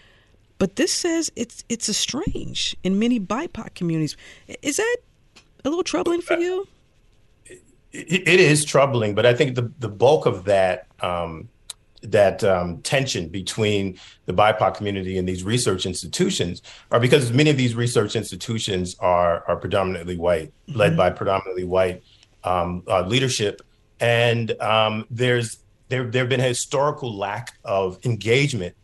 But 0.59 0.76
this 0.76 0.93
says 0.93 1.32
it's 1.34 1.64
it's 1.68 1.88
estranged 1.88 2.76
in 2.84 2.99
many 2.99 3.18
BIPOC 3.18 3.74
communities. 3.74 4.16
Is 4.62 4.76
that 4.76 4.97
a 5.64 5.68
little 5.68 5.84
troubling 5.84 6.20
for 6.20 6.34
you? 6.34 6.66
it, 7.93 8.26
it 8.26 8.40
is 8.40 8.64
troubling, 8.64 9.14
but 9.14 9.26
I 9.26 9.34
think 9.34 9.55
the 9.55 9.70
the 9.78 9.88
bulk 9.88 10.26
of 10.26 10.45
that 10.45 10.86
um, 11.01 11.49
that 12.03 12.42
um, 12.44 12.80
tension 12.82 13.28
between 13.28 13.98
the 14.26 14.32
BIPOC 14.32 14.76
community 14.76 15.18
and 15.18 15.28
these 15.28 15.44
research 15.44 15.86
institutions 15.86 16.62
are 16.90 17.00
because 17.00 17.32
many 17.32 17.50
of 17.50 17.57
these 17.57 17.74
research 17.74 18.16
institutions 18.16 18.96
are 19.00 19.44
are 19.48 19.57
predominantly 19.57 20.16
white, 20.16 20.53
led 20.68 20.92
Mhm. 20.92 20.96
by 20.96 21.11
predominantly 21.11 21.64
white 21.64 22.03
um, 22.44 22.82
uh, 22.88 23.03
leadership, 23.07 23.62
and 24.00 24.61
um, 24.61 25.07
there's 25.11 25.59
there 25.88 26.05
there 26.11 26.22
have 26.22 26.28
been 26.28 26.40
a 26.40 26.44
historical 26.44 27.16
lack 27.16 27.55
of 27.64 27.98
engagement 28.05 28.74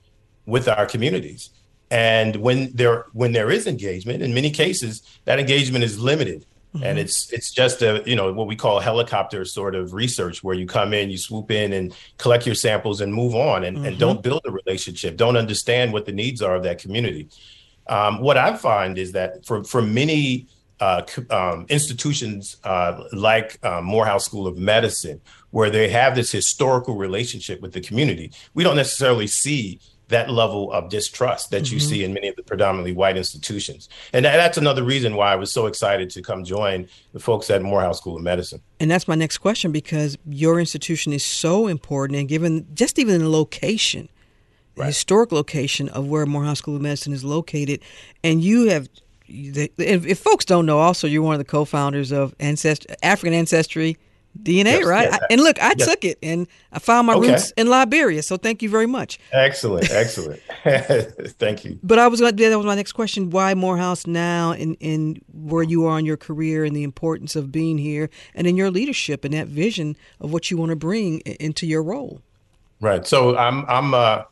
with 0.47 0.69
our 0.69 0.87
communities. 0.87 1.51
And 1.91 2.37
when 2.37 2.71
there 2.75 3.07
when 3.13 3.33
there 3.33 3.51
is 3.51 3.67
engagement, 3.67 4.23
in 4.23 4.35
many 4.35 4.51
cases, 4.51 5.03
that 5.25 5.41
engagement 5.41 5.85
is 5.85 5.99
limited. 5.99 6.45
And 6.83 6.99
Mhm. 6.99 7.03
it's 7.03 7.33
it's 7.33 7.51
just 7.53 7.83
a 7.83 8.03
you 8.07 8.17
know 8.17 8.33
what 8.33 8.47
we 8.47 8.57
call 8.57 8.81
helicopter 8.81 9.45
sort 9.45 9.75
of 9.75 9.93
research 9.93 10.45
where 10.45 10.55
you 10.55 10.67
come 10.67 10.93
in, 10.93 11.11
you 11.11 11.19
swoop 11.19 11.51
in 11.51 11.73
and 11.73 11.95
collect 12.19 12.47
your 12.47 12.55
samples 12.55 13.01
and 13.01 13.13
move 13.13 13.35
on 13.35 13.65
and, 13.65 13.79
and 13.87 13.97
Mhm. 13.97 13.99
don't 13.99 14.23
build 14.23 14.43
a 14.45 14.51
relationship, 14.51 15.17
don't 15.17 15.37
understand 15.37 15.93
what 15.93 16.07
the 16.07 16.13
needs 16.13 16.41
are 16.43 16.55
of 16.55 16.63
that 16.63 16.79
community. 16.79 17.29
Um, 17.89 18.21
what 18.21 18.37
I 18.37 18.55
find 18.57 18.99
is 18.99 19.13
that 19.13 19.45
for 19.47 19.65
for 19.65 19.83
many 19.83 20.47
uh, 20.81 21.03
um, 21.31 21.67
institutions 21.69 22.57
uh, 22.63 23.03
like 23.13 23.59
uh, 23.65 23.81
Morehouse 23.81 24.25
School 24.25 24.47
of 24.47 24.57
Medicine, 24.57 25.21
where 25.51 25.71
they 25.71 25.89
have 25.89 26.15
this 26.15 26.31
historical 26.31 26.95
relationship 26.95 27.61
with 27.61 27.73
the 27.73 27.81
community, 27.81 28.31
we 28.55 28.63
don't 28.63 28.77
necessarily 28.77 29.27
see 29.27 29.81
that 30.09 30.31
level 30.31 30.73
of 30.73 30.89
distrust 30.89 31.51
that 31.51 31.71
you 31.71 31.79
Mhm. 31.79 31.83
see 31.83 32.03
in 32.05 32.15
many 32.15 32.29
of 32.29 32.37
the 32.37 32.43
predominantly 32.43 32.93
white 32.93 33.17
institutions. 33.17 33.89
And 34.13 34.25
that, 34.25 34.37
that's 34.37 34.57
another 34.57 34.83
reason 34.83 35.17
why 35.17 35.33
I 35.33 35.37
was 35.37 35.53
so 35.53 35.67
excited 35.67 36.09
to 36.11 36.23
come 36.23 36.45
join 36.45 36.89
the 37.13 37.21
folks 37.21 37.51
at 37.51 37.61
Morehouse 37.63 37.99
School 37.99 38.17
of 38.17 38.23
Medicine. 38.23 38.61
And 38.81 38.91
that's 38.91 39.07
my 39.07 39.15
next 39.15 39.39
question 39.39 39.71
because 39.71 40.17
your 40.27 40.59
institution 40.59 41.13
is 41.13 41.23
so 41.23 41.67
important, 41.67 42.19
and 42.19 42.29
given 42.29 42.67
just 42.75 42.99
even 42.99 43.21
the 43.21 43.29
location, 43.29 44.09
the 44.77 44.85
historic 44.85 45.31
location 45.31 45.89
of 45.91 46.07
where 46.07 46.25
Morehouse 46.25 46.59
School 46.59 46.77
of 46.77 46.83
Medicine 46.83 47.13
is 47.13 47.25
located, 47.25 47.81
and 48.25 48.43
you 48.43 48.69
have. 48.69 48.89
If, 49.31 50.07
if 50.07 50.19
folks 50.19 50.47
don't 50.47 50.65
know, 50.65 50.79
also 50.79 51.07
you're 51.07 51.21
one 51.21 51.35
of 51.35 51.39
the 51.39 51.45
co-founders 51.45 52.13
of 52.13 52.35
Ancest- 52.39 52.87
African 53.03 53.35
Ancestry 53.35 53.99
DNA, 54.43 54.65
Yes, 54.79 54.87
right? 54.87 55.09
yes. 55.11 55.19
I- 55.23 55.27
and 55.31 55.41
look, 55.43 55.61
I 55.63 55.75
Yes. 55.77 55.89
took 55.89 56.05
it, 56.05 56.19
and 56.23 56.47
I 56.73 56.79
found 56.79 57.07
my 57.07 57.15
Okay. 57.15 57.31
roots 57.33 57.53
in 57.57 57.69
Liberia. 57.69 58.23
So 58.23 58.37
thank 58.37 58.63
you 58.63 58.69
very 58.69 58.87
much. 58.87 59.19
Excellent, 59.33 59.91
excellent. 59.91 60.41
Thank 61.39 61.65
you. 61.65 61.79
But 61.83 61.99
I 61.99 62.09
was 62.09 62.21
going 62.21 62.37
to, 62.37 62.49
that 62.51 62.57
was 62.57 62.67
my 62.67 62.75
next 62.75 62.93
question. 62.93 63.31
Why 63.31 63.55
Morehouse 63.55 64.07
now 64.07 64.53
and, 64.53 64.77
and 64.81 65.21
where 65.33 65.63
you 65.63 65.87
are 65.87 65.99
in 65.99 66.05
your 66.05 66.17
career 66.17 66.65
and 66.65 66.75
the 66.77 66.83
importance 66.83 67.37
of 67.37 67.51
being 67.51 67.79
here 67.79 68.11
and 68.35 68.47
in 68.47 68.57
your 68.57 68.71
leadership 68.71 69.25
and 69.25 69.35
that 69.35 69.49
vision 69.49 69.97
of 70.21 70.33
what 70.33 70.51
you 70.51 70.57
want 70.57 70.71
to 70.71 70.77
bring 70.77 71.21
into 71.21 71.67
your 71.67 71.83
role? 71.83 72.21
Right. 72.81 73.07
So 73.07 73.37
I'm 73.37 73.65
I'm 73.69 73.93
uh 73.95 74.23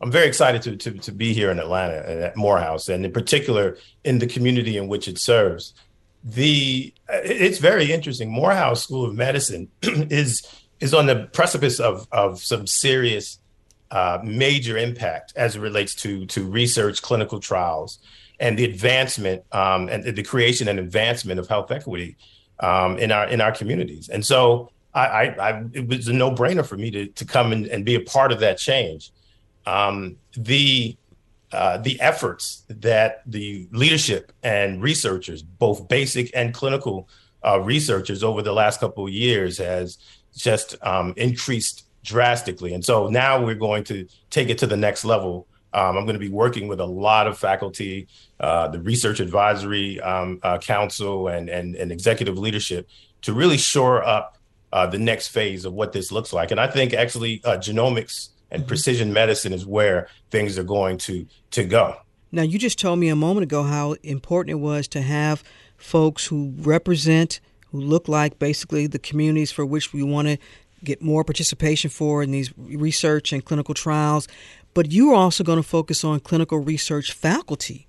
I'm 0.00 0.10
very 0.10 0.26
excited 0.26 0.62
to 0.62 0.76
to 0.76 0.90
to 0.98 1.12
be 1.12 1.32
here 1.32 1.50
in 1.52 1.58
Atlanta 1.60 1.98
at 2.24 2.36
Morehouse, 2.36 2.88
and 2.88 3.04
in 3.04 3.12
particular 3.12 3.76
in 4.04 4.18
the 4.18 4.26
community 4.26 4.76
in 4.76 4.88
which 4.88 5.06
it 5.06 5.18
serves. 5.18 5.72
The 6.24 6.92
it's 7.08 7.58
very 7.58 7.92
interesting. 7.92 8.30
Morehouse 8.30 8.84
School 8.84 9.04
of 9.04 9.14
Medicine 9.14 9.68
is 9.82 10.42
is 10.80 10.94
on 10.94 11.06
the 11.06 11.28
precipice 11.32 11.80
of 11.80 12.06
of 12.12 12.40
some 12.40 12.66
serious 12.66 13.38
uh, 13.90 14.18
major 14.24 14.78
impact 14.78 15.32
as 15.36 15.56
it 15.56 15.60
relates 15.60 15.94
to 15.96 16.26
to 16.26 16.44
research, 16.44 17.02
clinical 17.02 17.40
trials, 17.40 17.98
and 18.40 18.58
the 18.58 18.64
advancement 18.64 19.44
um, 19.52 19.88
and 19.88 20.04
the 20.04 20.22
creation 20.22 20.68
and 20.68 20.78
advancement 20.78 21.38
of 21.38 21.48
health 21.48 21.70
equity 21.70 22.16
um, 22.60 22.98
in 22.98 23.12
our 23.12 23.26
in 23.28 23.40
our 23.40 23.52
communities. 23.52 24.08
And 24.08 24.24
so 24.24 24.70
I, 24.94 25.06
I, 25.06 25.50
I 25.50 25.64
it 25.72 25.88
was 25.88 26.08
a 26.08 26.12
no 26.12 26.30
brainer 26.30 26.64
for 26.64 26.76
me 26.76 26.90
to 26.90 27.06
to 27.06 27.24
come 27.24 27.52
and, 27.52 27.66
and 27.66 27.84
be 27.84 27.94
a 27.94 28.00
part 28.00 28.32
of 28.32 28.40
that 28.40 28.58
change. 28.58 29.10
Um, 29.66 30.16
the 30.36 30.96
uh, 31.52 31.76
the 31.78 32.00
efforts 32.00 32.64
that 32.68 33.22
the 33.26 33.68
leadership 33.72 34.32
and 34.42 34.82
researchers, 34.82 35.42
both 35.42 35.88
basic 35.88 36.30
and 36.34 36.54
clinical 36.54 37.08
uh, 37.44 37.60
researchers, 37.60 38.22
over 38.22 38.42
the 38.42 38.52
last 38.52 38.80
couple 38.80 39.06
of 39.06 39.12
years 39.12 39.58
has 39.58 39.98
just 40.36 40.76
um, 40.82 41.12
increased 41.16 41.86
drastically. 42.04 42.74
And 42.74 42.84
so 42.84 43.08
now 43.08 43.44
we're 43.44 43.54
going 43.54 43.84
to 43.84 44.06
take 44.30 44.48
it 44.48 44.58
to 44.58 44.66
the 44.66 44.76
next 44.76 45.04
level. 45.04 45.46
Um, 45.74 45.96
I'm 45.96 46.04
going 46.04 46.14
to 46.14 46.20
be 46.20 46.28
working 46.28 46.68
with 46.68 46.80
a 46.80 46.86
lot 46.86 47.26
of 47.26 47.38
faculty, 47.38 48.08
uh, 48.40 48.68
the 48.68 48.80
Research 48.80 49.20
Advisory 49.20 50.00
um, 50.00 50.38
uh, 50.42 50.58
Council, 50.58 51.28
and, 51.28 51.48
and 51.48 51.74
and 51.76 51.90
executive 51.90 52.36
leadership 52.36 52.88
to 53.22 53.32
really 53.32 53.56
shore 53.56 54.02
up 54.04 54.36
uh, 54.72 54.86
the 54.86 54.98
next 54.98 55.28
phase 55.28 55.64
of 55.64 55.72
what 55.72 55.92
this 55.92 56.12
looks 56.12 56.32
like. 56.32 56.50
And 56.50 56.60
I 56.60 56.66
think 56.66 56.92
actually 56.92 57.38
genomics 57.40 58.31
and 58.52 58.62
mm-hmm. 58.62 58.68
precision 58.68 59.12
medicine 59.12 59.52
is 59.52 59.66
where 59.66 60.06
things 60.30 60.56
are 60.58 60.64
going 60.64 60.98
to 60.98 61.26
to 61.50 61.64
go. 61.64 61.96
Now, 62.30 62.42
you 62.42 62.58
just 62.58 62.78
told 62.78 62.98
me 62.98 63.08
a 63.08 63.16
moment 63.16 63.44
ago 63.44 63.64
how 63.64 63.96
important 64.02 64.52
it 64.52 64.60
was 64.60 64.86
to 64.88 65.02
have 65.02 65.42
folks 65.76 66.26
who 66.26 66.54
represent, 66.58 67.40
who 67.70 67.80
look 67.80 68.08
like 68.08 68.38
basically 68.38 68.86
the 68.86 68.98
communities 68.98 69.50
for 69.50 69.66
which 69.66 69.92
we 69.92 70.02
want 70.02 70.28
to 70.28 70.38
get 70.84 71.02
more 71.02 71.24
participation 71.24 71.90
for 71.90 72.22
in 72.22 72.30
these 72.30 72.52
research 72.56 73.32
and 73.32 73.44
clinical 73.44 73.74
trials. 73.74 74.28
But 74.74 74.92
you're 74.92 75.14
also 75.14 75.44
going 75.44 75.58
to 75.58 75.62
focus 75.62 76.04
on 76.04 76.20
clinical 76.20 76.58
research 76.58 77.12
faculty. 77.12 77.86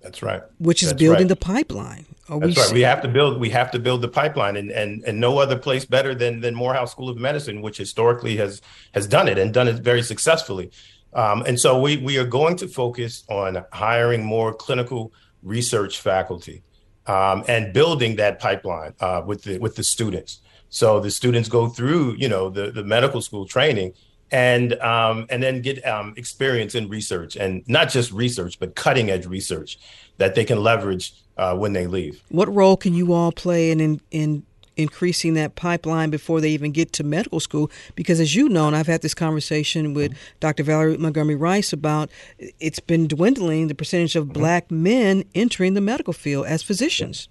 That's 0.00 0.22
right. 0.22 0.42
Which 0.58 0.82
is 0.82 0.90
That's 0.90 1.00
building 1.00 1.26
right. 1.26 1.28
the 1.28 1.36
pipeline. 1.36 2.06
Are 2.28 2.38
That's 2.38 2.56
we 2.56 2.62
right. 2.62 2.72
We 2.72 2.80
have 2.82 3.02
to 3.02 3.08
build. 3.08 3.40
We 3.40 3.50
have 3.50 3.70
to 3.72 3.78
build 3.78 4.02
the 4.02 4.08
pipeline, 4.08 4.56
and 4.56 4.70
and 4.70 5.02
and 5.04 5.18
no 5.18 5.38
other 5.38 5.56
place 5.56 5.84
better 5.84 6.14
than 6.14 6.40
than 6.40 6.54
Morehouse 6.54 6.92
School 6.92 7.08
of 7.08 7.16
Medicine, 7.16 7.62
which 7.62 7.78
historically 7.78 8.36
has 8.36 8.62
has 8.94 9.06
done 9.06 9.28
it 9.28 9.38
and 9.38 9.52
done 9.52 9.66
it 9.68 9.76
very 9.76 10.02
successfully. 10.02 10.70
Um, 11.14 11.42
and 11.46 11.58
so 11.58 11.80
we 11.80 11.96
we 11.96 12.18
are 12.18 12.26
going 12.26 12.56
to 12.56 12.68
focus 12.68 13.24
on 13.28 13.64
hiring 13.72 14.24
more 14.24 14.54
clinical 14.54 15.12
research 15.42 16.00
faculty 16.00 16.62
um, 17.06 17.44
and 17.48 17.72
building 17.72 18.16
that 18.16 18.38
pipeline 18.38 18.94
uh, 19.00 19.22
with 19.24 19.42
the 19.42 19.58
with 19.58 19.76
the 19.76 19.84
students. 19.84 20.40
So 20.68 21.00
the 21.00 21.10
students 21.10 21.48
go 21.48 21.68
through, 21.68 22.16
you 22.18 22.28
know, 22.28 22.50
the 22.50 22.70
the 22.70 22.84
medical 22.84 23.22
school 23.22 23.46
training, 23.46 23.94
and 24.30 24.74
um, 24.74 25.26
and 25.30 25.42
then 25.42 25.62
get 25.62 25.84
um, 25.86 26.14
experience 26.16 26.74
in 26.74 26.88
research, 26.88 27.36
and 27.36 27.62
not 27.68 27.88
just 27.90 28.12
research, 28.12 28.58
but 28.58 28.74
cutting 28.74 29.10
edge 29.10 29.26
research 29.26 29.78
that 30.18 30.34
they 30.34 30.44
can 30.44 30.62
leverage 30.62 31.14
uh, 31.36 31.56
when 31.56 31.72
they 31.72 31.86
leave. 31.86 32.22
What 32.28 32.52
role 32.52 32.76
can 32.76 32.94
you 32.94 33.12
all 33.12 33.32
play 33.32 33.70
in, 33.70 33.80
in 33.80 34.00
in 34.10 34.42
increasing 34.76 35.34
that 35.34 35.56
pipeline 35.56 36.08
before 36.08 36.40
they 36.40 36.50
even 36.50 36.72
get 36.72 36.92
to 36.94 37.04
medical 37.04 37.40
school? 37.40 37.70
Because 37.94 38.20
as 38.20 38.34
you 38.34 38.48
know, 38.48 38.66
and 38.68 38.76
I've 38.76 38.86
had 38.86 39.02
this 39.02 39.14
conversation 39.14 39.92
with 39.92 40.16
Dr. 40.40 40.62
Valerie 40.62 40.96
Montgomery 40.96 41.34
Rice 41.34 41.72
about 41.72 42.10
it's 42.38 42.80
been 42.80 43.08
dwindling 43.08 43.68
the 43.68 43.74
percentage 43.74 44.16
of 44.16 44.32
black 44.32 44.70
men 44.70 45.24
entering 45.34 45.74
the 45.74 45.80
medical 45.80 46.12
field 46.12 46.46
as 46.46 46.62
physicians. 46.62 47.28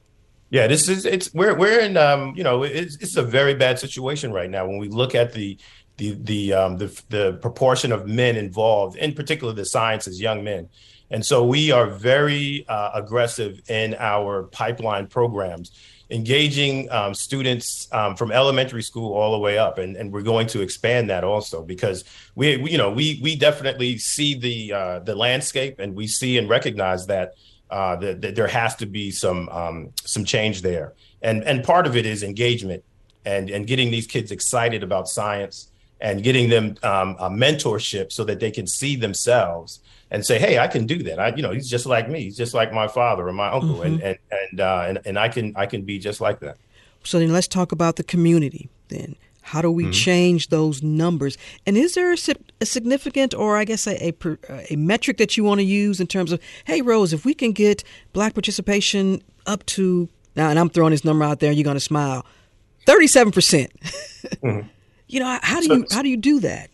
Yeah, 0.49 0.67
this 0.67 0.87
is 0.87 1.05
it's 1.05 1.33
we're 1.33 1.55
we're 1.55 1.79
in 1.79 1.97
um 1.97 2.33
you 2.35 2.43
know 2.43 2.63
it's 2.63 2.95
it's 2.97 3.17
a 3.17 3.23
very 3.23 3.53
bad 3.53 3.79
situation 3.79 4.31
right 4.31 4.49
now 4.49 4.65
when 4.65 4.77
we 4.77 4.87
look 4.87 5.13
at 5.13 5.33
the 5.33 5.57
the 5.97 6.11
the 6.23 6.53
um 6.53 6.77
the 6.77 7.01
the 7.09 7.33
proportion 7.41 7.91
of 7.91 8.07
men 8.07 8.35
involved 8.35 8.97
in 8.97 9.13
particular 9.13 9.53
the 9.53 9.65
sciences 9.65 10.21
young 10.21 10.43
men. 10.43 10.69
And 11.09 11.25
so 11.25 11.45
we 11.45 11.71
are 11.71 11.87
very 11.87 12.65
uh, 12.67 12.91
aggressive 12.93 13.61
in 13.69 13.95
our 13.97 14.43
pipeline 14.43 15.07
programs, 15.07 15.71
engaging 16.09 16.91
um, 16.91 17.13
students 17.13 17.87
um, 17.93 18.17
from 18.17 18.31
elementary 18.31 18.83
school 18.83 19.13
all 19.13 19.31
the 19.31 19.37
way 19.37 19.57
up, 19.57 19.77
and, 19.77 19.95
and 19.95 20.11
we're 20.11 20.21
going 20.21 20.47
to 20.47 20.61
expand 20.61 21.09
that 21.09 21.23
also 21.23 21.63
because 21.63 22.03
we, 22.35 22.57
we 22.57 22.71
you 22.71 22.77
know 22.77 22.91
we 22.91 23.19
we 23.23 23.35
definitely 23.35 23.97
see 23.97 24.37
the 24.37 24.73
uh, 24.73 24.99
the 24.99 25.15
landscape 25.15 25.79
and 25.79 25.95
we 25.95 26.07
see 26.07 26.37
and 26.37 26.49
recognize 26.49 27.07
that 27.07 27.35
uh, 27.69 27.95
that, 27.95 28.35
there 28.35 28.47
has 28.47 28.75
to 28.75 28.85
be 28.85 29.09
some 29.09 29.47
um, 29.49 29.93
some 30.03 30.25
change 30.25 30.61
there, 30.61 30.93
and 31.21 31.43
and 31.45 31.63
part 31.63 31.87
of 31.87 31.95
it 31.95 32.05
is 32.05 32.21
engagement 32.21 32.83
and 33.25 33.49
and 33.49 33.65
getting 33.65 33.91
these 33.91 34.07
kids 34.07 34.31
excited 34.31 34.83
about 34.83 35.07
science 35.07 35.71
and 35.99 36.23
getting 36.23 36.49
them 36.49 36.75
um, 36.83 37.15
a 37.19 37.29
mentorship 37.29 38.11
so 38.11 38.23
that 38.25 38.39
they 38.39 38.51
can 38.51 38.67
see 38.67 38.95
themselves 38.95 39.79
and 40.11 40.25
say, 40.25 40.39
"Hey, 40.39 40.57
I 40.59 40.67
can 40.67 40.85
do 40.85 41.03
that. 41.03 41.19
I, 41.19 41.35
you 41.35 41.41
know, 41.41 41.51
he's 41.51 41.69
just 41.69 41.85
like 41.85 42.09
me. 42.09 42.23
He's 42.23 42.37
just 42.37 42.53
like 42.53 42.71
my 42.71 42.87
father 42.87 43.27
or 43.27 43.33
my 43.33 43.49
uncle, 43.49 43.81
and 43.81 44.01
and 44.01 44.17
and, 44.31 44.61
uh, 44.61 44.85
and 44.87 44.99
and 45.05 45.19
I 45.19 45.29
can 45.29 45.53
I 45.55 45.65
can 45.65 45.81
be 45.83 45.99
just 45.99 46.21
like 46.21 46.39
that." 46.41 46.57
So 47.03 47.19
then 47.19 47.31
let's 47.33 47.47
talk 47.47 47.71
about 47.71 47.95
the 47.95 48.03
community 48.03 48.69
then. 48.89 49.15
How 49.41 49.61
do 49.61 49.71
we 49.71 49.85
Mhm. 49.85 49.93
change 49.93 50.49
those 50.49 50.83
numbers? 50.83 51.37
And 51.65 51.77
is 51.77 51.93
there 51.93 52.11
a, 52.11 52.17
a 52.59 52.65
significant, 52.65 53.33
or 53.33 53.55
I 53.55 53.63
guess 53.63 53.87
a, 53.87 53.95
a 54.09 54.73
a 54.73 54.75
metric 54.75 55.17
that 55.17 55.37
you 55.37 55.45
want 55.45 55.59
to 55.59 55.63
use 55.63 56.01
in 56.01 56.07
terms 56.07 56.33
of, 56.33 56.41
hey, 56.65 56.81
Rose, 56.81 57.13
if 57.13 57.23
we 57.23 57.33
can 57.33 57.53
get 57.53 57.81
black 58.11 58.33
participation 58.33 59.21
up 59.45 59.65
to 59.67 60.09
now, 60.35 60.49
and 60.49 60.59
I'm 60.59 60.69
throwing 60.69 60.91
this 60.91 61.05
number 61.05 61.23
out 61.23 61.39
there, 61.39 61.53
you're 61.53 61.63
going 61.63 61.77
to 61.77 61.79
smile, 61.79 62.25
thirty-seven 62.85 63.31
percent. 63.31 63.71
You 65.07 65.21
know, 65.21 65.39
how 65.41 65.61
do 65.61 65.67
you 65.67 65.85
how 65.91 66.01
do 66.01 66.09
you 66.09 66.17
do 66.17 66.39
that? 66.41 66.69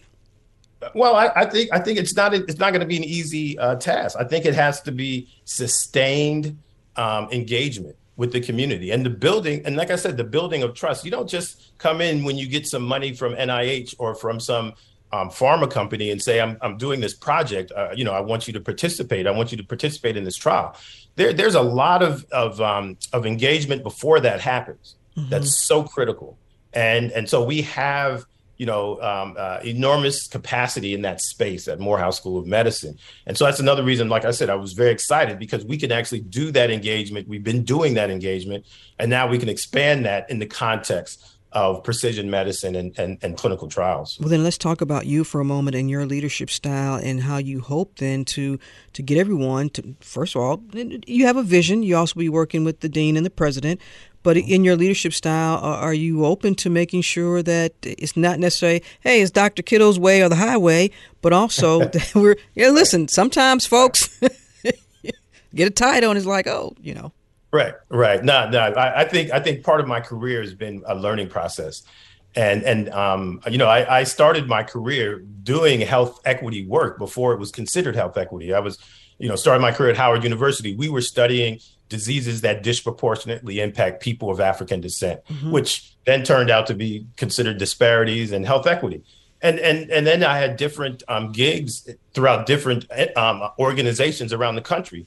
Well, 0.94 1.16
I, 1.16 1.32
I 1.36 1.46
think 1.46 1.70
I 1.72 1.80
think 1.80 1.98
it's 1.98 2.16
not 2.16 2.34
it's 2.34 2.60
not 2.60 2.72
going 2.72 2.82
to 2.82 2.88
be 2.88 2.98
an 2.98 3.04
easy 3.04 3.58
uh, 3.58 3.76
task. 3.76 4.18
I 4.20 4.24
think 4.24 4.46
it 4.46 4.56
has 4.56 4.82
to 4.82 4.92
be 4.92 5.30
sustained 5.46 6.58
um, 6.96 7.30
engagement 7.32 7.96
with 8.16 8.32
the 8.32 8.42
community 8.42 8.92
and 8.92 9.06
the 9.06 9.10
building. 9.10 9.62
And 9.66 9.76
like 9.76 9.90
I 9.90 9.96
said, 9.96 10.18
the 10.18 10.24
building 10.24 10.62
of 10.64 10.74
trust. 10.74 11.04
You 11.06 11.12
don't 11.12 11.30
just 11.30 11.78
come 11.78 12.02
in 12.02 12.24
when 12.24 12.38
you 12.38 12.48
get 12.48 12.68
some 12.68 12.84
money 12.84 13.14
from 13.14 13.34
NIH 13.34 13.96
or 13.98 14.14
from 14.14 14.40
some 14.40 14.74
um, 15.12 15.30
pharma 15.30 15.70
company 15.70 16.10
and 16.10 16.22
say, 16.22 16.42
"I'm 16.42 16.58
I'm 16.62 16.78
doing 16.78 17.00
this 17.00 17.14
project. 17.14 17.72
Uh, 17.72 17.90
you 17.96 18.04
know, 18.04 18.14
I 18.14 18.20
want 18.20 18.48
you 18.48 18.54
to 18.54 18.60
participate. 18.60 19.28
I 19.28 19.32
want 19.32 19.52
you 19.52 19.58
to 19.58 19.64
participate 19.64 20.18
in 20.18 20.24
this 20.24 20.36
trial." 20.36 20.76
There, 21.16 21.34
there's 21.34 21.56
a 21.56 21.62
lot 21.62 22.02
of 22.02 22.26
of 22.32 22.60
um, 22.62 22.98
of 23.14 23.26
engagement 23.26 23.84
before 23.84 24.20
that 24.22 24.42
happens. 24.42 24.96
That's 25.16 25.56
so 25.56 25.84
critical 25.84 26.40
and 26.74 27.12
and 27.12 27.30
so 27.30 27.44
we 27.44 27.62
have 27.64 28.26
you 28.58 28.66
know 28.66 29.02
um, 29.02 29.36
uh, 29.38 29.60
enormous 29.64 30.28
capacity 30.28 30.94
in 30.94 31.02
that 31.02 31.22
space 31.22 31.68
at 31.68 31.80
Morehouse 31.80 32.18
School 32.18 32.38
of 32.38 32.46
Medicine, 32.46 32.98
and 33.26 33.38
so 33.38 33.46
that's 33.46 33.60
another 33.60 33.84
reason. 33.84 34.10
Like 34.10 34.26
I 34.26 34.32
said, 34.32 34.50
I 34.50 34.56
was 34.56 34.74
very 34.74 34.92
excited 34.92 35.40
because 35.40 35.66
we 35.66 35.78
can 35.78 35.92
actually 35.92 36.22
do 36.22 36.52
that 36.52 36.70
engagement. 36.70 37.28
We've 37.28 37.44
been 37.44 37.64
doing 37.64 37.96
that 37.96 38.10
engagement, 38.10 38.66
and 39.00 39.10
now 39.10 39.28
we 39.28 39.38
can 39.38 39.50
expand 39.50 40.06
that 40.06 40.30
in 40.30 40.40
the 40.40 40.46
context 40.46 41.34
of 41.54 41.84
precision 41.84 42.30
medicine 42.30 42.76
and, 42.76 42.98
and, 42.98 43.18
and 43.22 43.38
clinical 43.38 43.68
trials. 43.68 44.18
Well, 44.20 44.30
then 44.30 44.44
let's 44.44 44.58
talk 44.58 44.82
about 44.82 45.06
you 45.06 45.24
for 45.24 45.40
a 45.40 45.46
moment 45.46 45.76
and 45.76 45.90
your 45.90 46.06
leadership 46.06 46.50
style 46.50 46.96
and 46.96 47.22
how 47.22 47.38
you 47.38 47.62
hope 47.62 47.98
then 48.00 48.26
to 48.26 48.60
to 48.94 49.02
get 49.02 49.18
everyone 49.18 49.70
to. 49.72 49.96
First 50.02 50.36
of 50.36 50.42
all, 50.42 50.64
you 50.74 51.26
have 51.26 51.38
a 51.38 51.44
vision. 51.44 51.84
You 51.84 51.96
also 51.96 52.20
be 52.20 52.30
working 52.30 52.64
with 52.64 52.82
the 52.82 52.90
dean 52.90 53.16
and 53.16 53.26
the 53.26 53.30
president. 53.30 53.80
But 54.24 54.38
in 54.38 54.64
your 54.64 54.76
leadership 54.78 55.14
style, 55.14 55.58
are 55.58 55.94
you 55.94 56.26
open 56.26 56.56
to 56.56 56.70
making 56.70 57.02
sure 57.02 57.44
that 57.44 57.74
it's 57.84 58.16
not 58.16 58.40
necessarily, 58.40 58.82
hey, 59.02 59.22
it's 59.22 59.32
Dr. 59.32 59.62
Kittles' 59.62 60.00
way 60.00 60.22
or 60.22 60.30
the 60.30 60.38
highway, 60.38 60.92
but 61.22 61.34
also 61.34 61.80
that 61.86 62.16
we're, 62.16 62.38
yeah, 62.56 62.70
listen, 62.70 63.10
sometimes 63.10 63.66
folks 63.66 64.20
get 65.56 65.68
a 65.68 65.72
title 65.72 66.10
and 66.10 66.18
it's 66.18 66.26
like, 66.26 66.48
oh, 66.48 66.74
you 66.82 66.94
know. 66.94 67.12
Right, 67.54 67.76
right. 67.90 68.24
No, 68.24 68.50
no. 68.50 68.60
I, 68.60 69.02
I 69.02 69.06
think 69.06 69.30
I 69.30 69.40
think 69.40 69.64
part 69.64 69.80
of 69.80 69.88
my 69.88 70.00
career 70.00 70.42
has 70.42 70.56
been 70.56 70.82
a 70.88 70.96
learning 70.96 71.30
process, 71.30 71.84
and 72.36 72.64
and 72.64 72.90
um, 72.90 73.42
you 73.48 73.60
know, 73.60 73.68
I, 73.68 74.00
I 74.00 74.04
started 74.06 74.48
my 74.48 74.64
career 74.64 75.20
doing 75.20 75.80
health 75.82 76.20
equity 76.26 76.66
work 76.66 76.98
before 76.98 77.32
it 77.32 77.40
was 77.40 77.52
considered 77.52 77.96
health 77.96 78.18
equity. 78.18 78.56
I 78.56 78.60
was, 78.60 78.80
you 79.20 79.30
know, 79.30 79.36
started 79.36 79.62
my 79.62 79.72
career 79.72 79.92
at 79.92 79.98
Howard 79.98 80.24
University. 80.24 80.76
We 80.76 80.90
were 80.90 81.02
studying 81.02 81.60
diseases 81.90 82.42
that 82.42 82.64
disproportionately 82.64 83.60
impact 83.60 84.02
people 84.02 84.30
of 84.30 84.40
African 84.40 84.82
descent, 84.82 85.22
Mhm. 85.32 85.52
which 85.52 85.92
then 86.06 86.24
turned 86.24 86.50
out 86.50 86.68
to 86.68 86.74
be 86.74 87.06
considered 87.18 87.58
disparities 87.58 88.32
and 88.32 88.46
health 88.46 88.68
equity. 88.68 89.04
And 89.42 89.60
and 89.60 89.92
and 89.92 90.08
then 90.08 90.24
I 90.24 90.38
had 90.38 90.56
different 90.58 91.04
um, 91.08 91.32
gigs 91.32 91.88
throughout 92.14 92.46
different 92.46 92.86
um, 93.18 93.44
organizations 93.60 94.32
around 94.34 94.56
the 94.56 94.62
country 94.62 95.06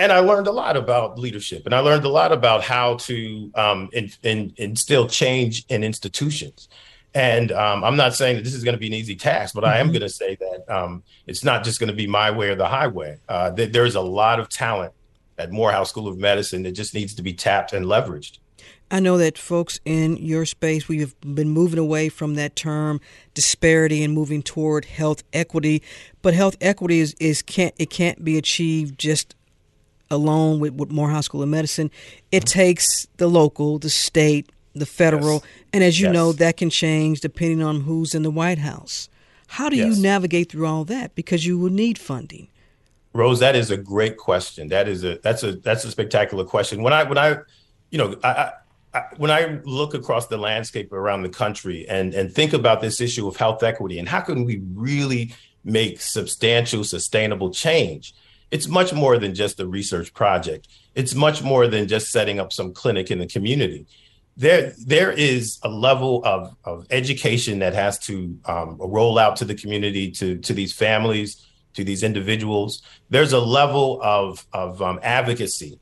and 0.00 0.10
I 0.10 0.18
learned 0.18 0.48
a 0.48 0.52
lot 0.52 0.76
about 0.76 1.16
leadership, 1.16 1.64
and 1.64 1.72
I 1.72 1.78
learned 1.78 2.04
a 2.04 2.08
lot 2.08 2.32
about 2.32 2.64
how 2.64 2.96
to 2.96 3.50
um, 3.54 3.88
in, 3.92 4.10
in, 4.24 4.52
instill 4.56 5.06
change 5.06 5.64
in 5.68 5.84
institutions. 5.84 6.68
And 7.14 7.52
um, 7.52 7.84
I'm 7.84 7.94
not 7.94 8.14
saying 8.14 8.36
that 8.36 8.42
this 8.42 8.54
is 8.54 8.64
going 8.64 8.72
to 8.72 8.80
be 8.80 8.88
an 8.88 8.94
easy 8.94 9.14
task, 9.14 9.54
but 9.54 9.64
I 9.64 9.78
am 9.78 9.88
Mhm. 9.88 9.92
going 9.92 10.00
to 10.02 10.08
say 10.08 10.36
that 10.40 10.74
um, 10.76 11.02
it's 11.28 11.44
not 11.44 11.62
just 11.62 11.78
going 11.78 11.88
to 11.90 11.94
be 11.94 12.06
my 12.08 12.30
way 12.32 12.48
or 12.48 12.56
the 12.56 12.66
highway. 12.68 13.18
Uh, 13.28 13.50
that 13.50 13.72
there's 13.72 13.94
a 13.94 14.00
lot 14.00 14.40
of 14.40 14.48
talent 14.48 14.92
at 15.42 15.52
Morehouse 15.52 15.90
School 15.90 16.08
of 16.08 16.18
Medicine 16.18 16.62
that 16.62 16.72
just 16.72 16.94
needs 16.94 17.14
to 17.14 17.22
be 17.22 17.32
tapped 17.32 17.72
and 17.72 17.84
leveraged. 17.86 18.38
I 18.90 19.00
know 19.00 19.16
that 19.18 19.38
folks 19.38 19.80
in 19.84 20.18
your 20.18 20.44
space, 20.44 20.86
we 20.86 21.00
have 21.00 21.18
been 21.22 21.48
moving 21.48 21.78
away 21.78 22.10
from 22.10 22.34
that 22.34 22.54
term 22.54 23.00
disparity 23.34 24.04
and 24.04 24.12
moving 24.12 24.42
toward 24.42 24.84
health 24.84 25.22
equity. 25.32 25.82
But 26.20 26.34
health 26.34 26.56
equity 26.60 27.00
is, 27.00 27.14
is 27.18 27.42
can't 27.42 27.74
it 27.78 27.90
can't 27.90 28.22
be 28.22 28.36
achieved 28.36 28.98
just 28.98 29.34
alone 30.10 30.60
with, 30.60 30.74
with 30.74 30.90
Morehouse 30.90 31.24
School 31.24 31.42
of 31.42 31.48
Medicine. 31.48 31.90
It 32.30 32.44
mm-hmm. 32.44 32.58
takes 32.58 33.06
the 33.16 33.28
local, 33.28 33.78
the 33.78 33.90
state, 33.90 34.52
the 34.74 34.86
federal, 34.86 35.42
and 35.72 35.82
as 35.82 35.98
you 35.98 36.08
Yes. 36.08 36.14
know, 36.14 36.32
that 36.32 36.58
can 36.58 36.68
change 36.68 37.20
depending 37.20 37.62
on 37.62 37.80
who's 37.80 38.14
in 38.14 38.22
the 38.22 38.30
White 38.30 38.58
House. 38.58 39.08
How 39.48 39.70
do 39.70 39.76
Yes. 39.76 39.96
you 39.96 40.02
navigate 40.02 40.50
through 40.52 40.66
all 40.66 40.84
that? 40.84 41.14
Because 41.14 41.46
you 41.46 41.58
will 41.58 41.72
need 41.72 41.98
funding. 41.98 42.48
Rose, 43.12 43.40
that 43.40 43.56
is 43.56 43.70
a 43.70 43.76
great 43.76 44.16
question. 44.16 44.68
That 44.68 44.88
is 44.88 45.04
a 45.04 45.18
that's 45.22 45.42
a 45.42 45.52
that's 45.52 45.84
a 45.84 45.90
spectacular 45.90 46.44
question. 46.44 46.82
When 46.82 46.92
I 46.92 47.04
when 47.04 47.18
I, 47.18 47.36
you 47.90 47.98
know, 47.98 48.16
I, 48.24 48.52
I, 48.94 49.02
when 49.16 49.30
I 49.30 49.60
look 49.64 49.94
across 49.94 50.28
the 50.28 50.38
landscape 50.38 50.92
around 50.92 51.22
the 51.22 51.28
country 51.28 51.86
and 51.88 52.14
and 52.14 52.32
think 52.32 52.52
about 52.52 52.80
this 52.80 53.00
issue 53.00 53.28
of 53.28 53.36
health 53.36 53.62
equity 53.62 53.98
and 53.98 54.08
how 54.08 54.20
can 54.20 54.44
we 54.44 54.62
really 54.74 55.34
make 55.64 56.00
substantial, 56.00 56.84
sustainable 56.84 57.50
change, 57.50 58.14
it's 58.50 58.68
much 58.68 58.92
more 58.92 59.18
than 59.18 59.34
just 59.34 59.60
a 59.60 59.66
research 59.66 60.12
project. 60.12 60.68
It's 60.94 61.14
much 61.14 61.42
more 61.42 61.66
than 61.66 61.88
just 61.88 62.10
setting 62.10 62.38
up 62.38 62.52
some 62.52 62.72
clinic 62.72 63.10
in 63.10 63.18
the 63.18 63.26
community. 63.26 63.86
There, 64.36 64.72
there 64.86 65.12
is 65.12 65.58
a 65.62 65.68
level 65.68 66.22
of, 66.24 66.56
of 66.64 66.86
education 66.90 67.60
that 67.60 67.74
has 67.74 67.98
to 68.00 68.38
um, 68.46 68.76
roll 68.78 69.18
out 69.18 69.36
to 69.36 69.44
the 69.44 69.54
community, 69.54 70.10
to, 70.12 70.38
to 70.38 70.52
these 70.52 70.72
families, 70.72 71.46
to 71.74 71.84
these 71.84 72.02
individuals. 72.02 72.82
There's 73.10 73.32
a 73.32 73.40
level 73.40 74.00
of, 74.02 74.46
of 74.52 74.80
um, 74.82 75.00
advocacy, 75.02 75.78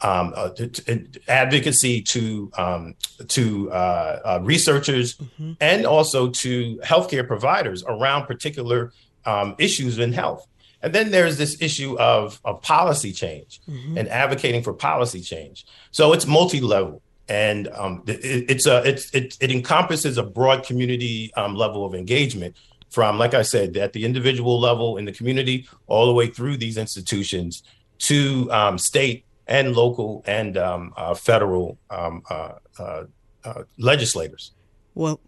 um, 0.00 0.32
uh, 0.36 0.50
to, 0.50 0.68
to- 0.68 1.06
advocacy 1.28 2.02
to 2.02 2.50
um, 2.58 2.94
to 3.28 3.72
uh, 3.72 4.20
uh, 4.24 4.40
researchers 4.42 5.18
and 5.60 5.86
also 5.86 6.28
to 6.28 6.76
healthcare 6.84 7.26
providers 7.26 7.84
around 7.86 8.26
particular 8.26 8.92
um, 9.24 9.54
issues 9.58 9.98
in 9.98 10.12
health. 10.12 10.46
And 10.82 10.92
then 10.92 11.10
there's 11.10 11.38
this 11.38 11.62
issue 11.62 11.98
of, 11.98 12.38
of 12.44 12.60
policy 12.60 13.12
change 13.12 13.62
mm-hmm. 13.66 13.96
and 13.96 14.06
advocating 14.08 14.62
for 14.62 14.74
policy 14.74 15.22
change. 15.22 15.64
So 15.92 16.12
it's 16.12 16.26
multi-level 16.26 17.00
and 17.28 17.68
um, 17.68 18.02
it, 18.06 18.50
it's 18.50 18.66
a 18.66 18.86
it's 18.86 19.10
it, 19.14 19.36
it 19.40 19.50
encompasses 19.50 20.18
a 20.18 20.22
broad 20.22 20.64
community 20.64 21.32
um, 21.34 21.54
level 21.54 21.84
of 21.84 21.94
engagement 21.94 22.56
from 22.94 23.18
like 23.18 23.34
i 23.34 23.42
said 23.42 23.76
at 23.76 23.92
the 23.92 24.04
individual 24.04 24.60
level 24.60 24.96
in 24.98 25.04
the 25.04 25.10
community 25.10 25.66
all 25.88 26.06
the 26.06 26.12
way 26.12 26.28
through 26.28 26.56
these 26.56 26.78
institutions 26.78 27.64
to 27.98 28.48
um, 28.52 28.78
state 28.78 29.24
and 29.46 29.74
local 29.74 30.22
and 30.26 30.56
um, 30.56 30.92
uh, 30.96 31.14
federal 31.14 31.76
um, 31.90 32.22
uh, 32.30 32.52
uh, 32.78 33.04
uh, 33.44 33.62
legislators. 33.78 34.52
Well 34.94 35.20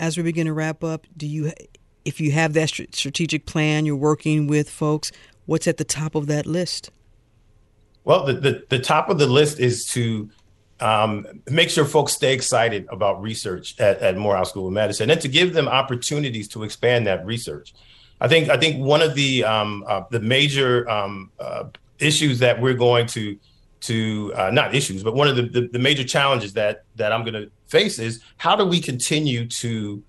as 0.00 0.16
we 0.16 0.22
begin 0.24 0.46
to 0.46 0.52
wrap 0.52 0.82
up 0.82 1.06
do 1.16 1.26
you 1.26 1.52
if 2.04 2.20
you 2.20 2.32
have 2.32 2.54
that 2.54 2.68
strategic 2.68 3.46
plan 3.46 3.86
you're 3.86 3.94
working 3.94 4.48
with 4.48 4.68
folks 4.68 5.12
what's 5.46 5.68
at 5.68 5.76
the 5.76 5.84
top 5.84 6.14
of 6.14 6.26
that 6.26 6.44
list? 6.44 6.90
Well 8.04 8.26
the, 8.26 8.34
the, 8.34 8.64
the 8.68 8.78
top 8.78 9.08
of 9.08 9.18
the 9.18 9.26
list 9.26 9.60
is 9.60 9.86
to 9.86 10.28
um, 10.82 11.26
make 11.48 11.70
sure 11.70 11.84
folks 11.84 12.12
stay 12.12 12.34
excited 12.34 12.86
about 12.90 13.22
research 13.22 13.78
at, 13.78 13.98
at 14.00 14.16
Morehouse 14.16 14.50
School 14.50 14.66
of 14.66 14.72
Medicine 14.72 15.10
and 15.10 15.20
to 15.20 15.28
give 15.28 15.52
them 15.54 15.68
opportunities 15.68 16.48
to 16.48 16.64
expand 16.64 17.06
that 17.06 17.24
research. 17.24 17.72
I 18.20 18.26
think 18.26 18.48
I 18.48 18.56
think 18.56 18.84
one 18.84 19.00
of 19.00 19.14
the 19.14 19.44
um, 19.44 19.84
uh, 19.86 20.02
the 20.10 20.20
major 20.20 20.88
um, 20.90 21.30
uh, 21.38 21.64
issues 22.00 22.40
that 22.40 22.60
we're 22.60 22.74
going 22.74 23.06
to 23.08 23.38
to 23.82 24.32
uh, 24.36 24.50
not 24.50 24.74
issues, 24.74 25.02
but 25.02 25.14
one 25.14 25.28
of 25.28 25.36
the, 25.36 25.42
the, 25.42 25.68
the 25.68 25.78
major 25.78 26.04
challenges 26.04 26.52
that 26.54 26.84
that 26.96 27.12
I'm 27.12 27.22
going 27.22 27.34
to 27.34 27.50
face 27.68 28.00
is 28.00 28.20
how 28.36 28.56
do 28.56 28.64
we 28.64 28.80
continue 28.80 29.46
to 29.46 30.02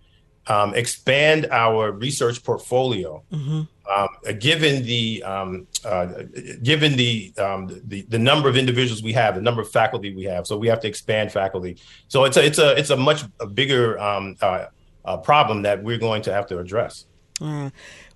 um, 0.48 0.74
expand 0.76 1.48
our 1.52 1.92
research 1.92 2.44
portfolio, 2.44 3.24
mm-hmm. 3.32 3.62
um, 3.92 4.40
given 4.40 4.84
the 4.84 5.24
um, 5.24 5.68
uh, 5.86 6.24
given 6.62 6.96
the, 6.96 7.34
um, 7.38 7.82
the 7.86 8.02
the 8.10 8.20
number 8.20 8.50
of 8.50 8.58
individuals 8.58 9.02
we 9.02 9.14
have, 9.14 9.36
the 9.36 9.42
number 9.42 9.62
of 9.62 9.72
faculty 9.72 10.14
we 10.14 10.24
have. 10.26 10.46
So 10.46 10.58
we 10.58 10.68
have 10.68 10.80
to 10.82 10.88
expand 10.88 11.32
faculty. 11.32 11.78
So 12.08 12.26
it's 12.26 12.38
a 12.38 12.46
it's 12.46 12.60
a 12.60 12.78
it's 12.78 12.90
a 12.90 12.98
much 12.98 13.24
bigger 13.54 14.00
um, 14.00 14.36
uh, 14.42 14.66
uh, 15.06 15.18
problem 15.18 15.62
that 15.62 15.82
we're 15.84 15.98
going 15.98 16.22
to 16.24 16.34
have 16.34 16.48
to 16.48 16.60
address. 16.60 17.06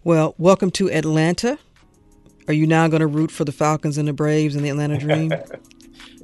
well, 0.04 0.36
welcome 0.38 0.72
to 0.72 0.92
Atlanta. 0.92 1.58
Are 2.48 2.54
you 2.54 2.66
now 2.66 2.88
going 2.88 3.02
to 3.02 3.08
root 3.08 3.30
for 3.30 3.44
the 3.44 3.52
Falcons 3.52 3.98
and 3.98 4.08
the 4.08 4.14
Braves 4.14 4.56
and 4.56 4.64
the 4.64 4.70
Atlanta 4.70 4.98
Dream? 4.98 5.34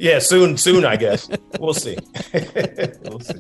yeah, 0.04 0.20
soon, 0.20 0.58
soon, 0.58 0.84
I 0.84 0.98
guess. 0.98 1.30
we'll 1.62 1.74
see. 1.74 1.98
we'll 3.04 3.22
see. 3.22 3.40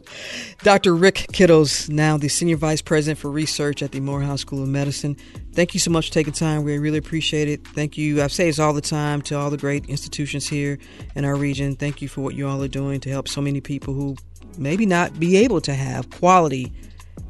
Dr. 0.60 0.96
Rick 0.96 1.28
Kittles, 1.34 1.90
now 1.90 2.16
the 2.16 2.30
Senior 2.30 2.56
Vice 2.56 2.82
President 2.82 3.20
for 3.20 3.30
Research 3.30 3.84
at 3.84 3.92
the 3.92 4.00
Morehouse 4.00 4.40
School 4.40 4.64
of 4.64 4.70
Medicine. 4.70 5.18
Thank 5.52 5.74
you 5.74 5.82
so 5.82 5.92
much 5.92 6.08
for 6.08 6.14
taking 6.14 6.32
time. 6.32 6.64
We 6.64 6.78
really 6.78 7.00
appreciate 7.00 7.50
it. 7.50 7.68
Thank 7.68 7.98
you. 7.98 8.24
I 8.24 8.28
say 8.28 8.46
this 8.46 8.60
all 8.60 8.72
the 8.72 8.80
time 8.80 9.22
to 9.24 9.38
all 9.38 9.50
the 9.50 9.58
great 9.58 9.88
institutions 9.88 10.48
here 10.48 10.80
in 11.16 11.26
our 11.26 11.36
region. 11.36 11.76
Thank 11.76 12.02
you 12.02 12.08
for 12.08 12.22
what 12.22 12.34
you 12.34 12.48
all 12.48 12.64
are 12.64 12.70
doing 12.70 13.02
to 13.02 13.10
help 13.10 13.28
so 13.28 13.42
many 13.42 13.60
people 13.60 13.94
who 13.94 14.16
maybe 14.58 14.86
not 14.86 15.20
be 15.20 15.36
able 15.36 15.60
to 15.60 15.74
have 15.74 16.10
quality 16.12 16.72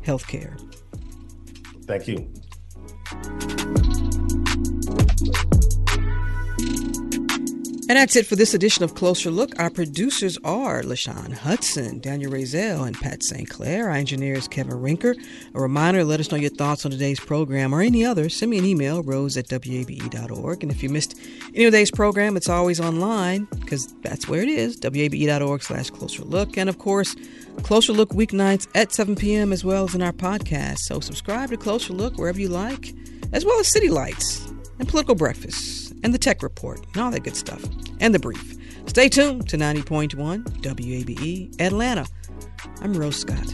health 0.03 0.27
care. 0.27 0.55
Thank 1.87 2.07
you. 2.07 2.31
And 7.89 7.97
that's 7.97 8.15
it 8.15 8.25
for 8.25 8.37
this 8.37 8.53
edition 8.53 8.85
of 8.85 8.95
Closer 8.95 9.29
Look. 9.29 9.59
Our 9.59 9.69
producers 9.69 10.37
are 10.45 10.83
LaShawn 10.83 11.33
Hudson, 11.33 11.99
Daniel 11.99 12.31
Razel, 12.31 12.87
and 12.87 12.97
Pat 12.97 13.21
St. 13.21 13.49
Clair. 13.49 13.89
Our 13.89 13.95
engineer 13.95 14.35
is 14.35 14.47
Kevin 14.47 14.75
Rinker. 14.75 15.15
A 15.53 15.59
reminder, 15.59 16.05
let 16.05 16.21
us 16.21 16.31
know 16.31 16.37
your 16.37 16.49
thoughts 16.49 16.85
on 16.85 16.91
today's 16.91 17.19
program 17.19 17.75
or 17.75 17.81
any 17.81 18.05
other. 18.05 18.29
Send 18.29 18.51
me 18.51 18.57
an 18.57 18.63
email, 18.63 19.03
rose 19.03 19.35
at 19.35 19.51
wabe.org. 19.51 20.63
And 20.63 20.71
if 20.71 20.81
you 20.81 20.89
missed 20.89 21.19
any 21.53 21.65
of 21.65 21.73
today's 21.73 21.91
program, 21.91 22.37
it's 22.37 22.47
always 22.47 22.79
online 22.79 23.49
because 23.59 23.93
that's 24.01 24.29
where 24.29 24.41
it 24.41 24.49
is, 24.49 24.79
wabe.org 24.81 25.61
slash 25.61 25.89
closer 25.89 26.23
look. 26.23 26.57
And 26.57 26.69
of 26.69 26.79
course, 26.79 27.17
Closer 27.63 27.91
Look 27.91 28.11
weeknights 28.11 28.67
at 28.73 28.93
7 28.93 29.15
p.m. 29.15 29.51
as 29.51 29.65
well 29.65 29.83
as 29.83 29.93
in 29.93 30.01
our 30.01 30.13
podcast. 30.13 30.79
So 30.79 31.01
subscribe 31.01 31.49
to 31.49 31.57
Closer 31.57 31.93
Look 31.93 32.17
wherever 32.17 32.39
you 32.39 32.47
like, 32.47 32.93
as 33.33 33.43
well 33.43 33.59
as 33.59 33.67
City 33.67 33.89
Lights 33.89 34.47
and 34.79 34.87
Political 34.87 35.15
Breakfast 35.15 35.82
and 36.03 36.13
the 36.13 36.17
tech 36.17 36.43
report 36.43 36.85
and 36.93 37.01
all 37.01 37.11
that 37.11 37.23
good 37.23 37.35
stuff, 37.35 37.63
and 37.99 38.13
the 38.13 38.19
brief. 38.19 38.55
Stay 38.85 39.09
tuned 39.09 39.49
to 39.49 39.57
90.1 39.57 40.43
WABE 40.61 41.59
Atlanta. 41.59 42.05
I'm 42.81 42.93
Rose 42.93 43.17
Scott. 43.17 43.53